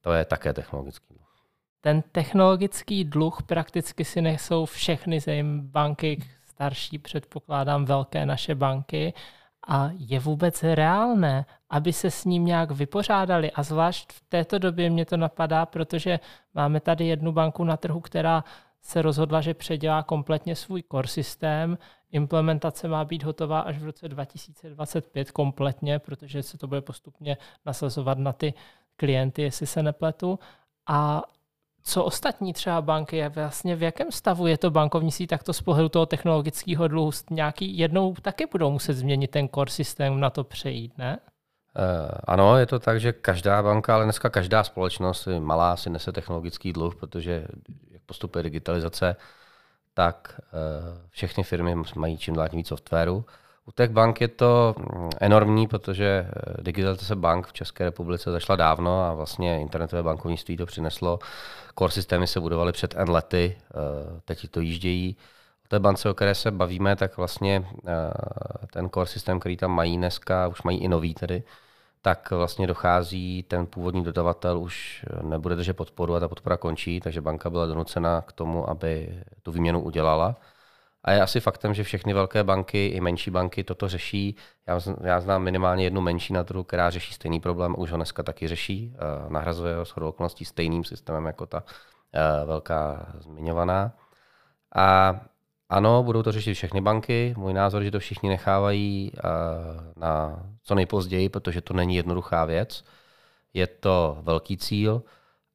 To 0.00 0.12
je 0.12 0.24
také 0.24 0.52
technologický 0.52 1.14
dluh. 1.14 1.25
Ten 1.80 2.02
technologický 2.12 3.04
dluh 3.04 3.42
prakticky 3.42 4.04
si 4.04 4.22
nesou 4.22 4.64
všechny 4.64 5.20
zejm 5.20 5.60
banky, 5.60 6.24
starší 6.46 6.98
předpokládám 6.98 7.84
velké 7.84 8.26
naše 8.26 8.54
banky, 8.54 9.12
a 9.68 9.90
je 9.92 10.20
vůbec 10.20 10.62
reálné, 10.62 11.46
aby 11.70 11.92
se 11.92 12.10
s 12.10 12.24
ním 12.24 12.44
nějak 12.44 12.70
vypořádali. 12.70 13.52
A 13.52 13.62
zvlášť 13.62 14.12
v 14.12 14.20
této 14.28 14.58
době 14.58 14.90
mě 14.90 15.04
to 15.04 15.16
napadá, 15.16 15.66
protože 15.66 16.20
máme 16.54 16.80
tady 16.80 17.06
jednu 17.06 17.32
banku 17.32 17.64
na 17.64 17.76
trhu, 17.76 18.00
která 18.00 18.44
se 18.82 19.02
rozhodla, 19.02 19.40
že 19.40 19.54
předělá 19.54 20.02
kompletně 20.02 20.56
svůj 20.56 20.82
core 20.92 21.08
systém. 21.08 21.78
Implementace 22.12 22.88
má 22.88 23.04
být 23.04 23.22
hotová 23.22 23.60
až 23.60 23.78
v 23.78 23.84
roce 23.84 24.08
2025 24.08 25.30
kompletně, 25.30 25.98
protože 25.98 26.42
se 26.42 26.58
to 26.58 26.66
bude 26.66 26.80
postupně 26.80 27.36
nasazovat 27.66 28.18
na 28.18 28.32
ty 28.32 28.54
klienty, 28.96 29.42
jestli 29.42 29.66
se 29.66 29.82
nepletu. 29.82 30.38
A 30.86 31.22
co 31.86 32.04
ostatní 32.04 32.52
třeba 32.52 32.82
banky, 32.82 33.16
je 33.16 33.28
vlastně 33.28 33.76
v 33.76 33.82
jakém 33.82 34.12
stavu 34.12 34.46
je 34.46 34.58
to 34.58 34.70
bankovnictví 34.70 35.26
takto 35.26 35.52
z 35.52 35.60
pohledu 35.60 35.88
toho 35.88 36.06
technologického 36.06 36.88
dluhu? 36.88 37.10
Nějaký 37.30 37.78
jednou 37.78 38.14
taky 38.14 38.46
budou 38.46 38.70
muset 38.70 38.94
změnit 38.94 39.30
ten 39.30 39.48
core 39.48 39.70
systém 39.70 40.20
na 40.20 40.30
to 40.30 40.44
přejít, 40.44 40.98
ne? 40.98 41.18
Uh, 41.18 42.10
ano, 42.24 42.58
je 42.58 42.66
to 42.66 42.78
tak, 42.78 43.00
že 43.00 43.12
každá 43.12 43.62
banka, 43.62 43.94
ale 43.94 44.04
dneska 44.04 44.30
každá 44.30 44.64
společnost, 44.64 45.28
malá, 45.38 45.76
si 45.76 45.90
nese 45.90 46.12
technologický 46.12 46.72
dluh, 46.72 46.94
protože 46.94 47.46
jak 47.90 48.02
postupuje 48.06 48.42
digitalizace, 48.42 49.16
tak 49.94 50.40
uh, 50.52 50.98
všechny 51.10 51.44
firmy 51.44 51.74
mají 51.96 52.18
čím 52.18 52.34
dál 52.34 52.48
víc 52.52 52.68
softwaru. 52.68 53.24
U 53.68 53.72
těch 53.72 53.90
bank 53.90 54.20
je 54.20 54.28
to 54.28 54.74
mm, 54.78 55.10
enormní, 55.20 55.66
protože 55.66 56.26
eh, 56.28 56.62
digitalizace 56.62 57.16
bank 57.16 57.46
v 57.46 57.52
České 57.52 57.84
republice 57.84 58.30
zašla 58.30 58.56
dávno 58.56 59.02
a 59.02 59.14
vlastně 59.14 59.60
internetové 59.60 60.02
bankovnictví 60.02 60.56
to 60.56 60.66
přineslo. 60.66 61.18
Core 61.78 61.92
systémy 61.92 62.26
se 62.26 62.40
budovaly 62.40 62.72
před 62.72 62.94
N 62.96 63.10
lety, 63.10 63.56
eh, 63.58 64.20
teď 64.24 64.50
to 64.50 64.60
jíždějí. 64.60 65.16
O 65.64 65.68
té 65.68 65.78
bance, 65.78 66.10
o 66.10 66.14
které 66.14 66.34
se 66.34 66.50
bavíme, 66.50 66.96
tak 66.96 67.16
vlastně 67.16 67.66
eh, 67.86 67.92
ten 68.72 68.90
core 68.90 69.06
systém, 69.06 69.40
který 69.40 69.56
tam 69.56 69.70
mají 69.70 69.96
dneska, 69.96 70.48
už 70.48 70.62
mají 70.62 70.78
i 70.78 70.88
nový 70.88 71.14
tedy, 71.14 71.42
tak 72.02 72.30
vlastně 72.30 72.66
dochází, 72.66 73.42
ten 73.42 73.66
původní 73.66 74.04
dodavatel 74.04 74.58
už 74.58 75.04
nebude 75.22 75.56
držet 75.56 75.76
podporu 75.76 76.14
a 76.14 76.20
ta 76.20 76.28
podpora 76.28 76.56
končí, 76.56 77.00
takže 77.00 77.20
banka 77.20 77.50
byla 77.50 77.66
donucena 77.66 78.20
k 78.20 78.32
tomu, 78.32 78.70
aby 78.70 79.22
tu 79.42 79.52
výměnu 79.52 79.82
udělala. 79.82 80.36
A 81.06 81.12
je 81.12 81.22
asi 81.22 81.40
faktem, 81.40 81.74
že 81.74 81.84
všechny 81.84 82.14
velké 82.14 82.44
banky 82.44 82.86
i 82.86 83.00
menší 83.00 83.30
banky 83.30 83.64
toto 83.64 83.88
řeší. 83.88 84.36
Já, 85.04 85.20
znám 85.20 85.42
minimálně 85.42 85.84
jednu 85.84 86.00
menší 86.00 86.32
na 86.32 86.44
trhu, 86.44 86.64
která 86.64 86.90
řeší 86.90 87.14
stejný 87.14 87.40
problém, 87.40 87.74
už 87.78 87.90
ho 87.90 87.96
dneska 87.96 88.22
taky 88.22 88.48
řeší. 88.48 88.94
Uh, 88.94 89.30
nahrazuje 89.32 89.76
ho 89.76 89.84
s 89.84 89.96
okolností 89.96 90.44
stejným 90.44 90.84
systémem 90.84 91.26
jako 91.26 91.46
ta 91.46 91.62
uh, 91.62 92.48
velká 92.48 93.06
zmiňovaná. 93.18 93.92
A 94.74 95.20
ano, 95.68 96.02
budou 96.02 96.22
to 96.22 96.32
řešit 96.32 96.54
všechny 96.54 96.80
banky. 96.80 97.34
Můj 97.36 97.52
názor 97.52 97.82
že 97.82 97.90
to 97.90 97.98
všichni 97.98 98.28
nechávají 98.28 99.12
uh, 99.14 99.20
na 99.96 100.42
co 100.62 100.74
nejpozději, 100.74 101.28
protože 101.28 101.60
to 101.60 101.74
není 101.74 101.96
jednoduchá 101.96 102.44
věc. 102.44 102.84
Je 103.54 103.66
to 103.66 104.18
velký 104.20 104.56
cíl. 104.56 105.02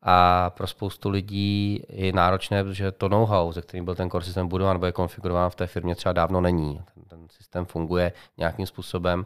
A 0.03 0.49
pro 0.49 0.67
spoustu 0.67 1.09
lidí 1.09 1.83
je 1.89 2.13
náročné, 2.13 2.63
protože 2.63 2.91
to 2.91 3.09
know-how, 3.09 3.51
ze 3.51 3.61
kterým 3.61 3.85
byl 3.85 3.95
ten 3.95 4.09
core 4.09 4.25
systém 4.25 4.47
budován 4.47 4.75
nebo 4.75 4.85
je 4.85 4.91
konfigurován 4.91 5.49
v 5.49 5.55
té 5.55 5.67
firmě, 5.67 5.95
třeba 5.95 6.13
dávno 6.13 6.41
není. 6.41 6.81
Ten, 6.93 7.03
ten 7.03 7.29
systém 7.29 7.65
funguje 7.65 8.13
nějakým 8.37 8.65
způsobem 8.65 9.25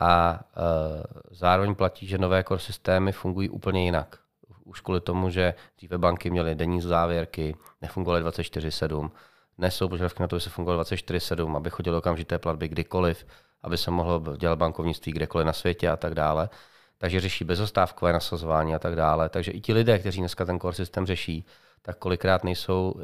a 0.00 0.40
uh, 0.56 1.02
zároveň 1.30 1.74
platí, 1.74 2.06
že 2.06 2.18
nové 2.18 2.44
core 2.44 2.60
systémy 2.60 3.12
fungují 3.12 3.48
úplně 3.48 3.84
jinak. 3.84 4.18
Už 4.64 4.80
kvůli 4.80 5.00
tomu, 5.00 5.30
že 5.30 5.54
dříve 5.76 5.98
banky 5.98 6.30
měly 6.30 6.54
denní 6.54 6.80
závěrky, 6.80 7.56
nefungovaly 7.82 8.24
24-7. 8.24 9.10
Dnes 9.58 9.76
jsou 9.76 9.88
požadavky 9.88 10.22
na 10.22 10.28
to, 10.28 10.36
aby 10.36 10.40
se 10.40 10.50
fungovalo 10.50 10.82
24-7, 10.82 11.56
aby 11.56 11.70
chodilo 11.70 11.98
okamžité 11.98 12.38
platby 12.38 12.68
kdykoliv, 12.68 13.26
aby 13.62 13.78
se 13.78 13.90
mohlo 13.90 14.36
dělat 14.36 14.56
bankovnictví 14.56 15.12
kdekoliv 15.12 15.46
na 15.46 15.52
světě 15.52 15.88
a 15.88 15.96
tak 15.96 16.14
dále 16.14 16.48
takže 16.98 17.20
řeší 17.20 17.44
bezostávkové 17.44 18.12
nasazování 18.12 18.74
a 18.74 18.78
tak 18.78 18.96
dále. 18.96 19.28
Takže 19.28 19.52
i 19.52 19.60
ti 19.60 19.72
lidé, 19.72 19.98
kteří 19.98 20.20
dneska 20.20 20.44
ten 20.44 20.60
core 20.60 20.74
systém 20.74 21.06
řeší, 21.06 21.44
tak 21.82 21.98
kolikrát 21.98 22.44
nejsou 22.44 22.90
uh, 22.90 23.02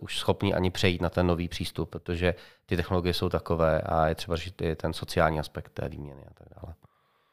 už 0.00 0.18
schopni 0.18 0.54
ani 0.54 0.70
přejít 0.70 1.02
na 1.02 1.10
ten 1.10 1.26
nový 1.26 1.48
přístup, 1.48 1.90
protože 1.90 2.34
ty 2.66 2.76
technologie 2.76 3.14
jsou 3.14 3.28
takové 3.28 3.80
a 3.80 4.06
je 4.06 4.14
třeba 4.14 4.36
řešit 4.36 4.62
i 4.62 4.76
ten 4.76 4.92
sociální 4.92 5.40
aspekt 5.40 5.68
té 5.68 5.88
výměny 5.88 6.22
a 6.30 6.34
tak 6.34 6.48
dále. 6.60 6.74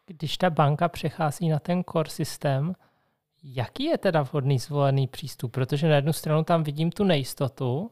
Když 0.05 0.37
ta 0.37 0.49
banka 0.49 0.87
přechází 0.87 1.49
na 1.49 1.59
ten 1.59 1.83
core 1.91 2.09
systém, 2.09 2.75
jaký 3.43 3.83
je 3.83 3.97
teda 3.97 4.21
vhodný 4.21 4.59
zvolený 4.59 5.07
přístup? 5.07 5.51
Protože 5.51 5.89
na 5.89 5.95
jednu 5.95 6.13
stranu 6.13 6.43
tam 6.43 6.63
vidím 6.63 6.91
tu 6.91 7.03
nejistotu, 7.03 7.91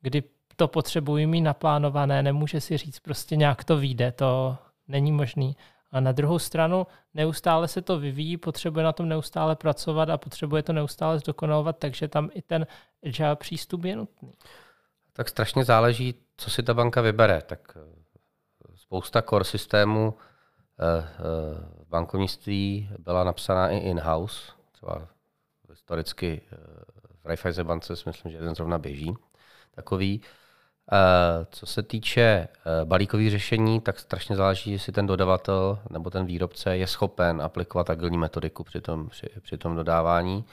kdy 0.00 0.22
to 0.56 0.68
potřebuji 0.68 1.26
mít 1.26 1.40
naplánované, 1.40 2.22
nemůže 2.22 2.60
si 2.60 2.76
říct, 2.76 2.98
prostě 2.98 3.36
nějak 3.36 3.64
to 3.64 3.76
vyjde, 3.76 4.12
to 4.12 4.56
není 4.88 5.12
možný. 5.12 5.56
A 5.94 6.00
na 6.00 6.12
druhou 6.12 6.38
stranu 6.38 6.86
neustále 7.14 7.68
se 7.68 7.82
to 7.82 7.98
vyvíjí, 7.98 8.36
potřebuje 8.36 8.84
na 8.84 8.92
tom 8.92 9.08
neustále 9.08 9.56
pracovat 9.56 10.08
a 10.08 10.18
potřebuje 10.18 10.62
to 10.62 10.72
neustále 10.72 11.18
zdokonalovat, 11.18 11.78
takže 11.78 12.08
tam 12.08 12.30
i 12.32 12.42
ten 12.42 12.66
agile 13.06 13.36
přístup 13.36 13.84
je 13.84 13.96
nutný. 13.96 14.32
Tak 15.12 15.28
strašně 15.28 15.64
záleží, 15.64 16.14
co 16.36 16.50
si 16.50 16.62
ta 16.62 16.74
banka 16.74 17.00
vybere. 17.00 17.42
Tak 17.42 17.76
eh, 17.76 18.76
spousta 18.76 19.22
core 19.22 19.44
systémů 19.44 20.14
eh, 20.80 21.08
v 21.84 21.88
bankovnictví 21.88 22.90
byla 22.98 23.24
napsaná 23.24 23.68
i 23.68 23.76
in-house, 23.76 24.52
třeba 24.72 25.08
historicky 25.70 26.40
v 27.22 27.26
Raiffeisen 27.26 27.66
bance 27.66 27.96
si 27.96 28.08
myslím, 28.08 28.32
že 28.32 28.38
jeden 28.38 28.54
zrovna 28.54 28.78
běží 28.78 29.14
takový. 29.70 30.22
Eh, 30.92 31.46
co 31.50 31.66
se 31.66 31.82
týče 31.82 32.22
eh, 32.22 32.48
balíkových 32.84 33.30
řešení, 33.30 33.80
tak 33.80 33.98
strašně 33.98 34.36
záleží, 34.36 34.72
jestli 34.72 34.92
ten 34.92 35.06
dodavatel 35.06 35.78
nebo 35.90 36.10
ten 36.10 36.26
výrobce 36.26 36.76
je 36.76 36.86
schopen 36.86 37.42
aplikovat 37.42 37.90
agilní 37.90 38.18
metodiku 38.18 38.64
při 38.64 38.80
tom, 38.80 39.08
při, 39.08 39.26
při 39.40 39.58
tom 39.58 39.76
dodávání. 39.76 40.44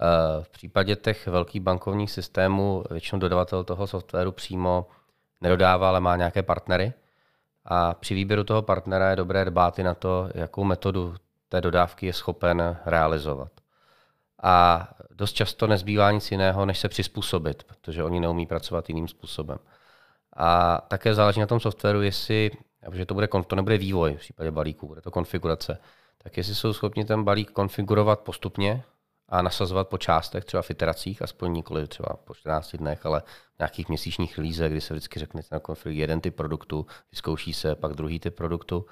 Eh, 0.00 0.44
v 0.44 0.48
případě 0.48 0.96
těch 0.96 1.26
velkých 1.26 1.60
bankovních 1.62 2.10
systémů 2.10 2.84
většinou 2.90 3.18
dodavatel 3.18 3.64
toho 3.64 3.86
softwaru 3.86 4.32
přímo 4.32 4.86
nedodává, 5.40 5.88
ale 5.88 6.00
má 6.00 6.16
nějaké 6.16 6.42
partnery. 6.42 6.92
A 7.64 7.94
při 7.94 8.14
výběru 8.14 8.44
toho 8.44 8.62
partnera 8.62 9.10
je 9.10 9.16
dobré 9.16 9.44
dbát 9.44 9.78
i 9.78 9.82
na 9.82 9.94
to, 9.94 10.28
jakou 10.34 10.64
metodu 10.64 11.14
té 11.48 11.60
dodávky 11.60 12.06
je 12.06 12.12
schopen 12.12 12.76
realizovat. 12.86 13.59
A 14.42 14.88
dost 15.10 15.32
často 15.32 15.66
nezbývá 15.66 16.10
nic 16.10 16.30
jiného, 16.30 16.66
než 16.66 16.78
se 16.78 16.88
přizpůsobit, 16.88 17.64
protože 17.64 18.04
oni 18.04 18.20
neumí 18.20 18.46
pracovat 18.46 18.88
jiným 18.88 19.08
způsobem. 19.08 19.58
A 20.36 20.80
také 20.88 21.14
záleží 21.14 21.40
na 21.40 21.46
tom 21.46 21.60
softwaru, 21.60 22.02
jestli, 22.02 22.50
protože 22.86 23.06
to, 23.06 23.14
bude, 23.14 23.28
to 23.46 23.56
nebude 23.56 23.78
vývoj 23.78 24.14
v 24.14 24.20
případě 24.20 24.50
balíků, 24.50 24.86
bude 24.86 25.00
to 25.00 25.10
konfigurace, 25.10 25.78
tak 26.18 26.36
jestli 26.36 26.54
jsou 26.54 26.72
schopni 26.72 27.04
ten 27.04 27.24
balík 27.24 27.50
konfigurovat 27.50 28.20
postupně 28.20 28.84
a 29.28 29.42
nasazovat 29.42 29.88
po 29.88 29.98
částech, 29.98 30.44
třeba 30.44 30.62
v 30.62 30.70
iteracích, 30.70 31.22
aspoň 31.22 31.52
nikoli 31.52 31.88
třeba 31.88 32.16
po 32.24 32.34
14 32.34 32.76
dnech, 32.76 33.06
ale 33.06 33.20
v 33.56 33.58
nějakých 33.58 33.88
měsíčních 33.88 34.38
lízech, 34.38 34.72
kdy 34.72 34.80
se 34.80 34.94
vždycky 34.94 35.20
řekne 35.20 35.42
na 35.52 35.60
konfig 35.60 35.96
jeden 35.96 36.20
typ 36.20 36.36
produktu, 36.36 36.86
vyzkouší 37.10 37.52
se 37.52 37.74
pak 37.74 37.92
druhý 37.92 38.20
typ 38.20 38.34
produktu. 38.34 38.86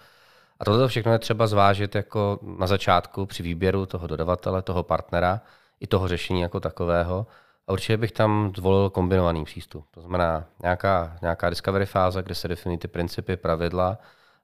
A 0.61 0.65
toto 0.65 0.89
všechno 0.89 1.13
je 1.13 1.19
třeba 1.19 1.47
zvážit 1.47 1.95
jako 1.95 2.39
na 2.59 2.67
začátku 2.67 3.27
při 3.27 3.43
výběru 3.43 3.87
toho 3.87 4.07
dodavatele, 4.07 4.63
toho 4.63 4.83
partnera, 4.83 5.41
i 5.81 5.87
toho 5.87 6.09
řešení 6.09 6.41
jako 6.41 6.61
takového. 6.61 7.27
A 7.67 7.73
určitě 7.73 7.97
bych 7.97 8.13
tam 8.13 8.53
zvolil 8.57 8.91
kombinovaný 8.91 9.45
přístup. 9.45 9.87
To 9.91 10.01
znamená 10.01 10.45
nějaká, 10.63 11.17
nějaká 11.23 11.51
discovery 11.51 11.87
fáze, 11.87 12.23
kde 12.23 12.35
se 12.35 12.49
definují 12.49 12.79
ty 12.79 12.89
principy, 12.89 13.37
pravidla 13.37 13.99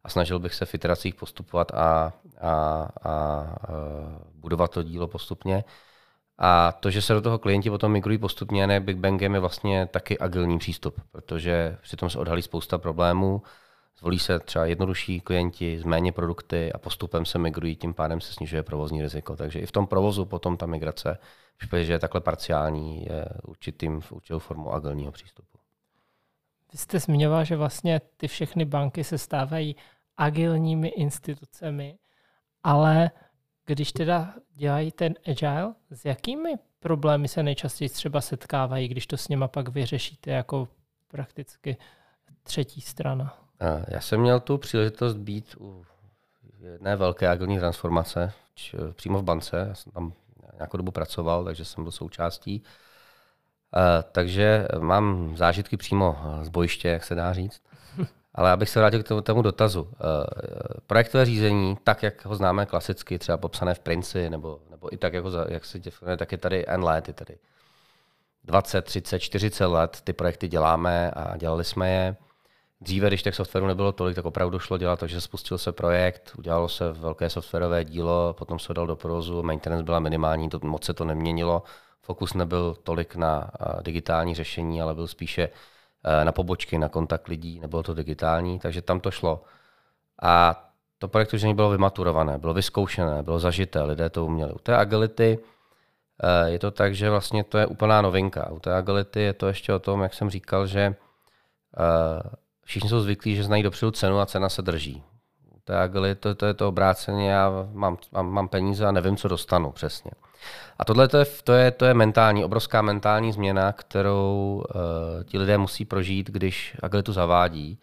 a 0.04 0.08
snažil 0.08 0.38
bych 0.38 0.54
se 0.54 0.66
v 0.66 0.74
iteracích 0.74 1.14
postupovat 1.14 1.72
a, 1.74 2.12
a, 2.40 2.50
a, 2.50 3.10
a 3.10 3.10
budovat 4.34 4.70
to 4.70 4.82
dílo 4.82 5.06
postupně. 5.06 5.64
A 6.38 6.72
to, 6.72 6.90
že 6.90 7.02
se 7.02 7.14
do 7.14 7.20
toho 7.20 7.38
klienti 7.38 7.70
potom 7.70 7.92
migrují 7.92 8.18
postupně, 8.18 8.66
ne 8.66 8.80
Big 8.80 8.96
Bangem, 8.96 9.34
je 9.34 9.40
vlastně 9.40 9.86
taky 9.86 10.18
agilní 10.18 10.58
přístup, 10.58 11.00
protože 11.12 11.78
přitom 11.82 12.10
se 12.10 12.18
odhalí 12.18 12.42
spousta 12.42 12.78
problémů, 12.78 13.42
Zvolí 13.98 14.18
se 14.18 14.38
třeba 14.38 14.66
jednodušší 14.66 15.20
klienti 15.20 15.78
z 15.78 15.84
méně 15.84 16.12
produkty 16.12 16.72
a 16.72 16.78
postupem 16.78 17.24
se 17.24 17.38
migrují, 17.38 17.76
tím 17.76 17.94
pádem 17.94 18.20
se 18.20 18.32
snižuje 18.32 18.62
provozní 18.62 19.02
riziko. 19.02 19.36
Takže 19.36 19.60
i 19.60 19.66
v 19.66 19.72
tom 19.72 19.86
provozu 19.86 20.24
potom 20.24 20.56
ta 20.56 20.66
migrace, 20.66 21.18
případě, 21.64 21.84
že 21.84 21.92
je 21.92 21.98
takhle 21.98 22.20
parciální, 22.20 23.04
je 23.04 23.24
určitým, 23.46 24.02
určitou 24.10 24.38
formou 24.38 24.72
agilního 24.72 25.12
přístupu. 25.12 25.58
Vy 26.72 26.78
jste 26.78 26.98
zmiňoval, 26.98 27.44
že 27.44 27.56
vlastně 27.56 28.00
ty 28.16 28.28
všechny 28.28 28.64
banky 28.64 29.04
se 29.04 29.18
stávají 29.18 29.76
agilními 30.16 30.88
institucemi, 30.88 31.98
ale 32.62 33.10
když 33.66 33.92
teda 33.92 34.34
dělají 34.54 34.92
ten 34.92 35.14
agile, 35.26 35.74
s 35.90 36.04
jakými 36.04 36.54
problémy 36.80 37.28
se 37.28 37.42
nejčastěji 37.42 37.88
třeba 37.88 38.20
setkávají, 38.20 38.88
když 38.88 39.06
to 39.06 39.16
s 39.16 39.28
nima 39.28 39.48
pak 39.48 39.68
vyřešíte 39.68 40.30
jako 40.30 40.68
prakticky 41.08 41.76
třetí 42.42 42.80
strana? 42.80 43.43
Já 43.88 44.00
jsem 44.00 44.20
měl 44.20 44.40
tu 44.40 44.58
příležitost 44.58 45.14
být 45.14 45.56
u 45.60 45.84
jedné 46.60 46.96
velké 46.96 47.28
agilní 47.28 47.58
transformace 47.58 48.32
přímo 48.92 49.18
v 49.18 49.22
bance. 49.22 49.66
Já 49.68 49.74
jsem 49.74 49.92
tam 49.92 50.12
nějakou 50.56 50.76
dobu 50.76 50.90
pracoval, 50.92 51.44
takže 51.44 51.64
jsem 51.64 51.84
byl 51.84 51.92
součástí. 51.92 52.62
Takže 54.12 54.68
mám 54.78 55.36
zážitky 55.36 55.76
přímo 55.76 56.16
z 56.42 56.48
bojiště, 56.48 56.88
jak 56.88 57.04
se 57.04 57.14
dá 57.14 57.32
říct. 57.32 57.62
Ale 58.34 58.50
abych 58.50 58.68
se 58.68 58.78
vrátil 58.78 59.02
k 59.02 59.08
tomu, 59.08 59.20
tomu 59.20 59.42
dotazu. 59.42 59.88
Projektové 60.86 61.24
řízení, 61.24 61.78
tak 61.84 62.02
jak 62.02 62.24
ho 62.24 62.34
známe 62.34 62.66
klasicky, 62.66 63.18
třeba 63.18 63.38
popsané 63.38 63.74
v 63.74 63.78
Princi, 63.78 64.30
nebo, 64.30 64.60
nebo 64.70 64.94
i 64.94 64.96
tak, 64.96 65.12
jako, 65.12 65.30
jak 65.48 65.64
se 65.64 65.78
definuje, 65.78 66.16
tak 66.16 66.32
je 66.32 66.38
tady 66.38 66.64
N 66.68 66.84
let, 66.84 67.08
je 67.08 67.14
tady 67.14 67.38
20, 68.44 68.82
30, 68.82 69.18
40 69.18 69.66
let 69.66 70.00
ty 70.04 70.12
projekty 70.12 70.48
děláme 70.48 71.10
a 71.10 71.36
dělali 71.36 71.64
jsme 71.64 71.90
je. 71.90 72.16
Dříve, 72.80 73.08
když 73.08 73.22
těch 73.22 73.34
softwarů 73.34 73.66
nebylo 73.66 73.92
tolik, 73.92 74.16
tak 74.16 74.24
opravdu 74.24 74.58
šlo 74.58 74.78
dělat 74.78 74.98
to, 75.00 75.06
že 75.06 75.20
spustil 75.20 75.58
se 75.58 75.72
projekt, 75.72 76.32
udělalo 76.38 76.68
se 76.68 76.92
velké 76.92 77.30
softwarové 77.30 77.84
dílo, 77.84 78.34
potom 78.38 78.58
se 78.58 78.74
dal 78.74 78.86
do 78.86 78.96
provozu, 78.96 79.42
maintenance 79.42 79.84
byla 79.84 80.00
minimální, 80.00 80.48
to, 80.48 80.60
moc 80.62 80.84
se 80.84 80.94
to 80.94 81.04
neměnilo. 81.04 81.62
Fokus 82.02 82.34
nebyl 82.34 82.76
tolik 82.82 83.16
na 83.16 83.50
digitální 83.82 84.34
řešení, 84.34 84.82
ale 84.82 84.94
byl 84.94 85.06
spíše 85.08 85.48
e, 86.04 86.24
na 86.24 86.32
pobočky, 86.32 86.78
na 86.78 86.88
kontakt 86.88 87.28
lidí, 87.28 87.60
nebylo 87.60 87.82
to 87.82 87.94
digitální, 87.94 88.58
takže 88.58 88.82
tam 88.82 89.00
to 89.00 89.10
šlo. 89.10 89.44
A 90.22 90.64
to 90.98 91.08
projekt 91.08 91.34
už 91.34 91.44
bylo 91.44 91.70
vymaturované, 91.70 92.38
bylo 92.38 92.54
vyzkoušené, 92.54 93.22
bylo 93.22 93.38
zažité, 93.38 93.82
lidé 93.82 94.10
to 94.10 94.26
uměli. 94.26 94.52
U 94.52 94.58
té 94.58 94.76
agility 94.76 95.38
e, 96.22 96.50
je 96.50 96.58
to 96.58 96.70
tak, 96.70 96.94
že 96.94 97.10
vlastně 97.10 97.44
to 97.44 97.58
je 97.58 97.66
úplná 97.66 98.02
novinka. 98.02 98.50
U 98.50 98.58
té 98.58 98.74
agility 98.74 99.20
je 99.20 99.32
to 99.32 99.46
ještě 99.46 99.72
o 99.72 99.78
tom, 99.78 100.02
jak 100.02 100.14
jsem 100.14 100.30
říkal, 100.30 100.66
že 100.66 100.94
všichni 102.64 102.88
jsou 102.88 103.00
zvyklí, 103.00 103.36
že 103.36 103.44
znají 103.44 103.62
dopředu 103.62 103.90
cenu 103.90 104.18
a 104.18 104.26
cena 104.26 104.48
se 104.48 104.62
drží. 104.62 105.02
Je, 106.04 106.14
to, 106.14 106.34
to 106.34 106.46
je 106.46 106.54
to 106.54 106.68
obráceně, 106.68 107.30
já 107.30 107.50
mám, 107.72 107.98
mám, 108.12 108.30
mám 108.30 108.48
peníze 108.48 108.86
a 108.86 108.92
nevím, 108.92 109.16
co 109.16 109.28
dostanu 109.28 109.70
přesně. 109.70 110.10
A 110.78 110.84
tohle 110.84 111.08
to 111.08 111.18
je, 111.18 111.24
to 111.44 111.52
je, 111.52 111.70
to 111.70 111.84
je 111.84 111.94
mentální, 111.94 112.44
obrovská 112.44 112.82
mentální 112.82 113.32
změna, 113.32 113.72
kterou 113.72 114.64
uh, 114.74 115.24
ti 115.24 115.38
lidé 115.38 115.58
musí 115.58 115.84
prožít, 115.84 116.30
když 116.30 116.76
agilitu 116.82 117.12
zavádí. 117.12 117.78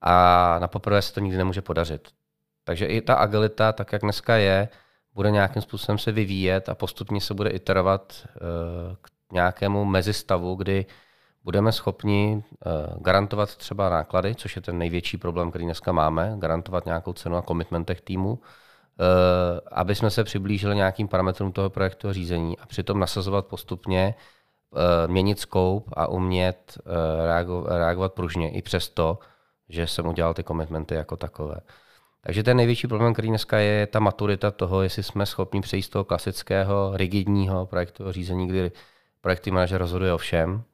A 0.00 0.56
na 0.60 0.68
poprvé 0.68 1.02
se 1.02 1.12
to 1.14 1.20
nikdy 1.20 1.38
nemůže 1.38 1.62
podařit. 1.62 2.08
Takže 2.64 2.86
i 2.86 3.00
ta 3.00 3.14
agilita, 3.14 3.72
tak 3.72 3.92
jak 3.92 4.02
dneska 4.02 4.36
je, 4.36 4.68
bude 5.14 5.30
nějakým 5.30 5.62
způsobem 5.62 5.98
se 5.98 6.12
vyvíjet 6.12 6.68
a 6.68 6.74
postupně 6.74 7.20
se 7.20 7.34
bude 7.34 7.50
iterovat 7.50 8.26
uh, 8.26 8.96
k 9.02 9.32
nějakému 9.32 9.84
mezistavu, 9.84 10.54
kdy 10.54 10.86
budeme 11.44 11.72
schopni 11.72 12.44
eh, 12.66 12.70
garantovat 13.00 13.56
třeba 13.56 13.90
náklady, 13.90 14.34
což 14.34 14.56
je 14.56 14.62
ten 14.62 14.78
největší 14.78 15.16
problém, 15.16 15.50
který 15.50 15.64
dneska 15.64 15.92
máme, 15.92 16.34
garantovat 16.38 16.86
nějakou 16.86 17.12
cenu 17.12 17.36
a 17.36 17.42
komitmentech 17.42 18.00
týmu, 18.00 18.38
eh, 18.38 19.60
aby 19.72 19.94
jsme 19.94 20.10
se 20.10 20.24
přiblížili 20.24 20.76
nějakým 20.76 21.08
parametrům 21.08 21.52
toho 21.52 21.70
projektu 21.70 22.12
řízení 22.12 22.58
a 22.58 22.66
přitom 22.66 22.98
nasazovat 22.98 23.46
postupně, 23.46 24.14
eh, 24.76 25.08
měnit 25.08 25.38
scope 25.38 25.90
a 25.92 26.06
umět 26.06 26.78
reagovat 27.66 28.12
pružně 28.12 28.50
i 28.50 28.62
přesto, 28.62 29.18
že 29.68 29.86
jsem 29.86 30.06
udělal 30.06 30.34
ty 30.34 30.42
komitmenty 30.42 30.94
jako 30.94 31.16
takové. 31.16 31.56
Takže 32.24 32.42
ten 32.42 32.56
největší 32.56 32.88
problém, 32.88 33.12
který 33.12 33.28
dneska 33.28 33.58
je, 33.58 33.72
je 33.72 33.86
ta 33.86 34.00
maturita 34.00 34.50
toho, 34.50 34.82
jestli 34.82 35.02
jsme 35.02 35.26
schopni 35.26 35.60
přejít 35.60 35.82
z 35.82 35.88
toho 35.88 36.04
klasického, 36.04 36.92
rigidního 36.94 37.66
projektového 37.66 38.12
řízení, 38.12 38.46
kdy 38.46 38.72
projektový 39.20 39.54
manažer 39.54 39.80
rozhoduje 39.80 40.12
o 40.12 40.18
všem, 40.18 40.64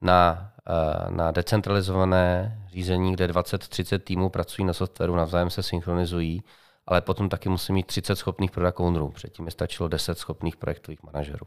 na, 0.00 0.52
eh, 0.68 1.10
na 1.10 1.30
decentralizované 1.30 2.58
řízení, 2.68 3.12
kde 3.12 3.28
20-30 3.28 3.98
týmů 3.98 4.28
pracují 4.28 4.66
na 4.66 4.72
softwaru, 4.72 5.16
navzájem 5.16 5.50
se 5.50 5.62
synchronizují, 5.62 6.42
ale 6.86 7.00
potom 7.00 7.28
taky 7.28 7.48
musí 7.48 7.72
mít 7.72 7.86
30 7.86 8.16
schopných 8.16 8.50
product 8.50 8.80
ownerů. 8.80 9.10
Předtím 9.10 9.44
je 9.44 9.50
stačilo 9.50 9.88
10 9.88 10.18
schopných 10.18 10.56
projektových 10.56 11.02
manažerů. 11.02 11.46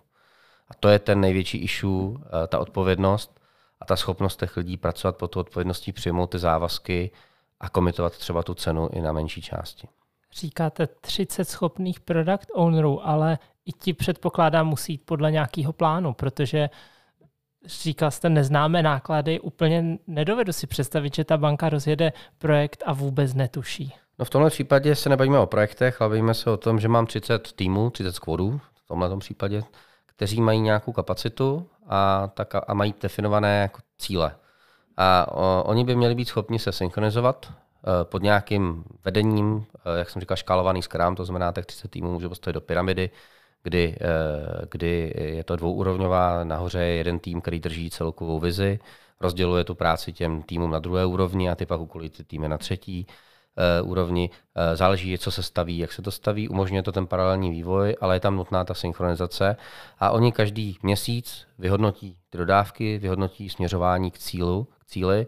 A 0.69 0.73
to 0.79 0.89
je 0.89 0.99
ten 0.99 1.21
největší 1.21 1.57
issue, 1.57 2.17
eh, 2.17 2.47
ta 2.47 2.59
odpovědnost 2.59 3.39
a 3.79 3.85
ta 3.85 3.95
schopnost 3.95 4.39
těch 4.39 4.57
lidí 4.57 4.77
pracovat 4.77 5.17
pod 5.17 5.27
tu 5.27 5.39
odpovědností, 5.39 5.91
přijmout 5.91 6.27
ty 6.27 6.39
závazky 6.39 7.11
a 7.59 7.69
komitovat 7.69 8.17
třeba 8.17 8.43
tu 8.43 8.53
cenu 8.53 8.89
i 8.91 9.01
na 9.01 9.11
menší 9.11 9.41
části. 9.41 9.87
Říkáte 10.33 10.87
30 10.87 11.45
schopných 11.45 11.99
product 11.99 12.47
ownerů, 12.53 13.07
ale 13.07 13.39
i 13.65 13.71
ti 13.71 13.93
předpokládám 13.93 14.67
musí 14.67 14.93
jít 14.93 15.05
podle 15.05 15.31
nějakého 15.31 15.73
plánu, 15.73 16.13
protože 16.13 16.69
říkal 17.65 18.11
jste, 18.11 18.29
neznáme 18.29 18.83
náklady, 18.83 19.39
úplně 19.39 19.97
nedovedu 20.07 20.53
si 20.53 20.67
představit, 20.67 21.15
že 21.15 21.23
ta 21.23 21.37
banka 21.37 21.69
rozjede 21.69 22.13
projekt 22.37 22.83
a 22.85 22.93
vůbec 22.93 23.33
netuší. 23.33 23.93
No 24.19 24.25
v 24.25 24.29
tomhle 24.29 24.49
případě 24.49 24.95
se 24.95 25.09
nebavíme 25.09 25.39
o 25.39 25.45
projektech, 25.45 26.01
ale 26.01 26.09
bavíme 26.09 26.33
se 26.33 26.49
o 26.49 26.57
tom, 26.57 26.79
že 26.79 26.87
mám 26.87 27.05
30 27.05 27.51
týmů, 27.51 27.89
30 27.89 28.11
skvodů 28.11 28.61
v 28.75 28.87
tomhle 28.87 29.17
případě, 29.17 29.63
kteří 30.05 30.41
mají 30.41 30.59
nějakou 30.61 30.91
kapacitu 30.91 31.67
a, 31.87 32.29
tak 32.33 32.55
a, 32.55 32.73
mají 32.73 32.93
definované 33.01 33.61
jako 33.61 33.79
cíle. 33.97 34.35
A 34.97 35.27
o, 35.31 35.63
oni 35.63 35.83
by 35.83 35.95
měli 35.95 36.15
být 36.15 36.27
schopni 36.27 36.59
se 36.59 36.71
synchronizovat 36.71 37.53
pod 38.03 38.23
nějakým 38.23 38.83
vedením, 39.05 39.65
jak 39.97 40.09
jsem 40.09 40.19
říkal, 40.19 40.37
škálovaný 40.37 40.81
Scrum, 40.81 41.15
to 41.15 41.25
znamená, 41.25 41.51
tak 41.51 41.65
30 41.65 41.91
týmů 41.91 42.13
může 42.13 42.29
postavit 42.29 42.53
do 42.53 42.61
pyramidy, 42.61 43.09
kdy, 43.63 43.95
kdy 44.71 45.13
je 45.17 45.43
to 45.43 45.55
dvouúrovňová, 45.55 46.43
nahoře 46.43 46.79
je 46.79 46.95
jeden 46.95 47.19
tým, 47.19 47.41
který 47.41 47.59
drží 47.59 47.89
celkovou 47.89 48.39
vizi, 48.39 48.79
rozděluje 49.19 49.63
tu 49.63 49.75
práci 49.75 50.13
těm 50.13 50.41
týmům 50.41 50.71
na 50.71 50.79
druhé 50.79 51.05
úrovni 51.05 51.49
a 51.49 51.55
ty 51.55 51.65
pak 51.65 51.81
úkolí 51.81 52.09
ty 52.09 52.23
týmy 52.23 52.47
na 52.47 52.57
třetí 52.57 53.07
uh, 53.83 53.89
úrovni. 53.89 54.29
Uh, 54.29 54.75
záleží, 54.75 55.17
co 55.17 55.31
se 55.31 55.43
staví, 55.43 55.77
jak 55.77 55.91
se 55.91 56.01
to 56.01 56.11
staví, 56.11 56.49
umožňuje 56.49 56.83
to 56.83 56.91
ten 56.91 57.07
paralelní 57.07 57.51
vývoj, 57.51 57.95
ale 58.01 58.15
je 58.15 58.19
tam 58.19 58.35
nutná 58.35 58.63
ta 58.63 58.73
synchronizace 58.73 59.55
a 59.99 60.11
oni 60.11 60.31
každý 60.31 60.77
měsíc 60.83 61.47
vyhodnotí 61.57 62.17
ty 62.29 62.37
dodávky, 62.37 62.97
vyhodnotí 62.97 63.49
směřování 63.49 64.11
k 64.11 64.17
cílu, 64.17 64.67
k 64.79 64.85
cíli 64.85 65.27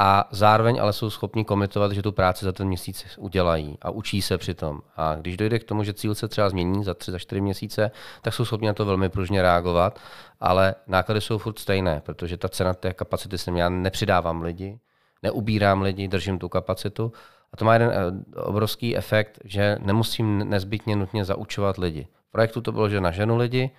a 0.00 0.28
zároveň 0.30 0.80
ale 0.80 0.92
jsou 0.92 1.10
schopni 1.10 1.44
komitovat, 1.44 1.92
že 1.92 2.02
tu 2.02 2.12
práci 2.12 2.44
za 2.44 2.52
ten 2.52 2.68
měsíc 2.68 3.04
udělají 3.18 3.78
a 3.82 3.90
učí 3.90 4.22
se 4.22 4.38
přitom. 4.38 4.80
A 4.96 5.14
když 5.14 5.36
dojde 5.36 5.58
k 5.58 5.64
tomu, 5.64 5.84
že 5.84 5.92
cíl 5.92 6.14
se 6.14 6.28
třeba 6.28 6.48
změní 6.48 6.84
za 6.84 6.94
tři, 6.94 7.10
za 7.10 7.18
čtyři 7.18 7.40
měsíce, 7.40 7.90
tak 8.22 8.34
jsou 8.34 8.44
schopni 8.44 8.66
na 8.66 8.74
to 8.74 8.84
velmi 8.84 9.08
pružně 9.08 9.42
reagovat, 9.42 9.98
ale 10.40 10.74
náklady 10.86 11.20
jsou 11.20 11.38
furt 11.38 11.58
stejné, 11.58 12.02
protože 12.04 12.36
ta 12.36 12.48
cena 12.48 12.74
té 12.74 12.92
kapacity 12.92 13.38
jsem 13.38 13.56
já 13.56 13.68
nepřidávám 13.68 14.42
lidi, 14.42 14.78
neubírám 15.22 15.82
lidi, 15.82 16.08
držím 16.08 16.38
tu 16.38 16.48
kapacitu. 16.48 17.12
A 17.52 17.56
to 17.56 17.64
má 17.64 17.72
jeden 17.72 17.90
eh, 17.90 18.40
obrovský 18.40 18.96
efekt, 18.96 19.38
že 19.44 19.78
nemusím 19.80 20.50
nezbytně 20.50 20.96
nutně 20.96 21.24
zaučovat 21.24 21.78
lidi. 21.78 22.06
V 22.28 22.30
projektu 22.30 22.60
to 22.60 22.72
bylo, 22.72 22.88
že 22.88 23.00
naženu 23.00 23.36
lidi, 23.36 23.70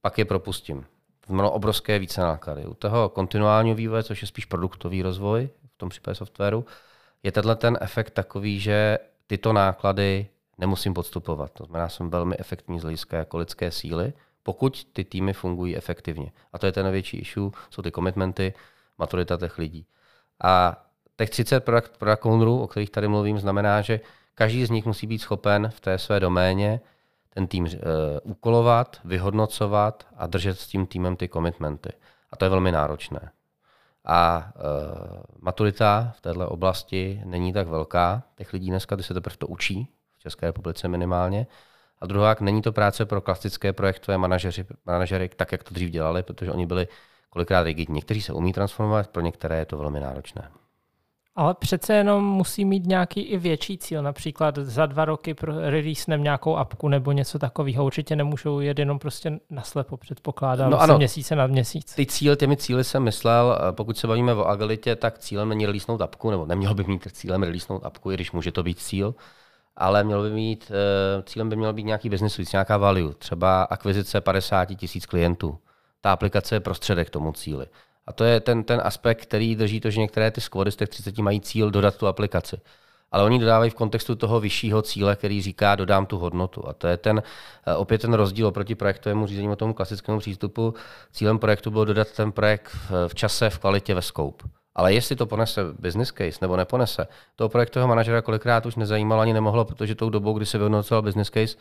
pak 0.00 0.18
je 0.18 0.24
propustím. 0.24 0.84
Mělo 1.28 1.50
obrovské 1.50 1.98
více 1.98 2.20
náklady. 2.20 2.66
U 2.66 2.74
toho 2.74 3.08
kontinuálního 3.08 3.76
vývoje, 3.76 4.02
což 4.02 4.22
je 4.22 4.28
spíš 4.28 4.44
produktový 4.44 5.02
rozvoj, 5.02 5.48
tom 5.80 5.88
případě 5.88 6.14
softwaru, 6.14 6.64
je 7.22 7.32
tenhle 7.32 7.56
ten 7.56 7.78
efekt 7.80 8.10
takový, 8.10 8.60
že 8.60 8.98
tyto 9.26 9.52
náklady 9.52 10.28
nemusím 10.58 10.94
podstupovat. 10.94 11.52
To 11.52 11.64
znamená, 11.64 11.88
jsem 11.88 12.10
velmi 12.10 12.36
efektivní 12.38 12.80
z 12.80 12.82
hlediska 12.82 13.16
jako 13.16 13.38
lidské 13.38 13.70
síly, 13.70 14.12
pokud 14.42 14.84
ty 14.92 15.04
týmy 15.04 15.32
fungují 15.32 15.76
efektivně. 15.76 16.32
A 16.52 16.58
to 16.58 16.66
je 16.66 16.72
ten 16.72 16.84
největší 16.84 17.18
issue, 17.18 17.50
jsou 17.70 17.82
ty 17.82 17.90
komitmenty, 17.90 18.54
maturita 18.98 19.36
těch 19.36 19.58
lidí. 19.58 19.86
A 20.42 20.84
těch 21.16 21.30
30 21.30 21.60
product, 21.60 21.98
product 21.98 22.26
ownerů, 22.26 22.62
o 22.62 22.66
kterých 22.66 22.90
tady 22.90 23.08
mluvím, 23.08 23.38
znamená, 23.38 23.80
že 23.80 24.00
každý 24.34 24.66
z 24.66 24.70
nich 24.70 24.86
musí 24.86 25.06
být 25.06 25.18
schopen 25.18 25.70
v 25.74 25.80
té 25.80 25.98
své 25.98 26.20
doméně 26.20 26.80
ten 27.34 27.46
tým 27.46 27.64
uh, 27.64 27.70
úkolovat, 28.22 29.00
vyhodnocovat 29.04 30.06
a 30.16 30.26
držet 30.26 30.58
s 30.58 30.66
tím 30.66 30.86
týmem 30.86 31.16
ty 31.16 31.28
komitmenty. 31.28 31.92
A 32.30 32.36
to 32.36 32.44
je 32.44 32.48
velmi 32.48 32.72
náročné 32.72 33.30
a 34.04 34.52
uh, 34.56 35.22
maturita 35.40 36.12
v 36.16 36.20
této 36.20 36.48
oblasti 36.48 37.22
není 37.24 37.52
tak 37.52 37.68
velká. 37.68 38.22
Těch 38.36 38.52
lidí 38.52 38.68
dneska, 38.68 38.96
ty 38.96 39.02
se 39.02 39.14
teprve 39.14 39.36
to 39.36 39.46
učí, 39.46 39.88
v 40.18 40.22
České 40.22 40.46
republice 40.46 40.88
minimálně. 40.88 41.46
A 41.98 42.06
druhá, 42.06 42.36
není 42.40 42.62
to 42.62 42.72
práce 42.72 43.06
pro 43.06 43.20
klasické 43.20 43.72
projektové 43.72 44.18
manažery, 44.18 44.64
manažery, 44.86 45.28
tak, 45.28 45.52
jak 45.52 45.64
to 45.64 45.74
dřív 45.74 45.90
dělali, 45.90 46.22
protože 46.22 46.52
oni 46.52 46.66
byli 46.66 46.88
kolikrát 47.30 47.62
rigidní. 47.62 47.94
Někteří 47.94 48.22
se 48.22 48.32
umí 48.32 48.52
transformovat, 48.52 49.08
pro 49.08 49.22
některé 49.22 49.58
je 49.58 49.66
to 49.66 49.76
velmi 49.76 50.00
náročné. 50.00 50.50
Ale 51.36 51.54
přece 51.54 51.94
jenom 51.94 52.24
musí 52.24 52.64
mít 52.64 52.86
nějaký 52.86 53.20
i 53.20 53.38
větší 53.38 53.78
cíl. 53.78 54.02
Například 54.02 54.58
za 54.58 54.86
dva 54.86 55.04
roky 55.04 55.34
releasenem 55.42 56.22
nějakou 56.22 56.56
apku 56.56 56.88
nebo 56.88 57.12
něco 57.12 57.38
takového. 57.38 57.84
Určitě 57.84 58.16
nemůžou 58.16 58.60
jet 58.60 58.78
jenom 58.78 58.98
prostě 58.98 59.38
naslepo, 59.50 59.96
předpokládám, 59.96 60.70
no 60.70 60.80
ano, 60.80 60.96
měsíce 60.96 61.36
na 61.36 61.46
měsíc. 61.46 61.94
Ty 61.94 62.06
cíle, 62.06 62.36
těmi 62.36 62.56
cíly 62.56 62.84
jsem 62.84 63.02
myslel, 63.02 63.58
pokud 63.70 63.98
se 63.98 64.06
bavíme 64.06 64.34
o 64.34 64.44
agilitě, 64.44 64.96
tak 64.96 65.18
cílem 65.18 65.48
není 65.48 65.66
releasenout 65.66 66.00
apku, 66.00 66.30
nebo 66.30 66.46
neměl 66.46 66.74
by 66.74 66.84
mít 66.84 67.08
cílem 67.12 67.42
releasenout 67.42 67.84
apku, 67.84 68.10
i 68.10 68.14
když 68.14 68.32
může 68.32 68.52
to 68.52 68.62
být 68.62 68.78
cíl, 68.78 69.14
ale 69.76 70.04
měl 70.04 70.22
by 70.22 70.30
mít, 70.30 70.72
eh, 70.74 71.22
cílem 71.22 71.48
by 71.48 71.56
měl 71.56 71.72
být 71.72 71.86
nějaký 71.86 72.08
business 72.08 72.52
nějaká 72.52 72.76
value, 72.76 73.14
třeba 73.14 73.62
akvizice 73.62 74.20
50 74.20 74.76
tisíc 74.76 75.06
klientů. 75.06 75.58
Ta 76.00 76.12
aplikace 76.12 76.54
je 76.54 76.60
prostředek 76.60 77.06
k 77.06 77.10
tomu 77.10 77.32
cíli. 77.32 77.66
A 78.10 78.12
to 78.12 78.24
je 78.24 78.40
ten, 78.40 78.64
ten 78.64 78.80
aspekt, 78.84 79.22
který 79.22 79.56
drží 79.56 79.80
to, 79.80 79.90
že 79.90 80.00
některé 80.00 80.30
ty 80.30 80.40
squady 80.40 80.72
z 80.72 80.76
těch 80.76 80.88
30 80.88 81.18
mají 81.18 81.40
cíl 81.40 81.70
dodat 81.70 81.96
tu 81.96 82.06
aplikaci. 82.06 82.60
Ale 83.12 83.24
oni 83.24 83.38
dodávají 83.38 83.70
v 83.70 83.74
kontextu 83.74 84.14
toho 84.14 84.40
vyššího 84.40 84.82
cíle, 84.82 85.16
který 85.16 85.42
říká, 85.42 85.74
dodám 85.74 86.06
tu 86.06 86.18
hodnotu. 86.18 86.68
A 86.68 86.72
to 86.72 86.86
je 86.86 86.96
ten, 86.96 87.22
eh, 87.66 87.74
opět 87.74 88.00
ten 88.00 88.14
rozdíl 88.14 88.46
oproti 88.46 88.74
projektovému 88.74 89.26
řízení 89.26 89.48
o 89.48 89.56
tomu 89.56 89.74
klasickému 89.74 90.18
přístupu. 90.18 90.74
Cílem 91.12 91.38
projektu 91.38 91.70
bylo 91.70 91.84
dodat 91.84 92.10
ten 92.10 92.32
projekt 92.32 92.68
v, 92.68 93.08
v 93.08 93.14
čase, 93.14 93.50
v 93.50 93.58
kvalitě, 93.58 93.94
ve 93.94 94.02
scope. 94.02 94.44
Ale 94.74 94.92
jestli 94.92 95.16
to 95.16 95.26
ponese 95.26 95.60
business 95.78 96.12
case 96.12 96.38
nebo 96.40 96.56
neponese, 96.56 97.06
toho 97.36 97.48
projektového 97.48 97.88
manažera 97.88 98.22
kolikrát 98.22 98.66
už 98.66 98.76
nezajímalo 98.76 99.20
ani 99.20 99.32
nemohlo, 99.32 99.64
protože 99.64 99.94
tou 99.94 100.10
dobou, 100.10 100.32
kdy 100.32 100.46
se 100.46 100.58
vyhodnocoval 100.58 101.02
business 101.02 101.30
case, 101.30 101.56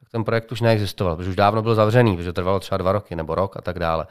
tak 0.00 0.08
ten 0.10 0.24
projekt 0.24 0.52
už 0.52 0.60
neexistoval, 0.60 1.16
protože 1.16 1.30
už 1.30 1.36
dávno 1.36 1.62
byl 1.62 1.74
zavřený, 1.74 2.16
protože 2.16 2.32
trvalo 2.32 2.60
třeba 2.60 2.78
dva 2.78 2.92
roky 2.92 3.16
nebo 3.16 3.34
rok 3.34 3.56
a 3.56 3.60
tak 3.60 3.78
dále. 3.78 4.06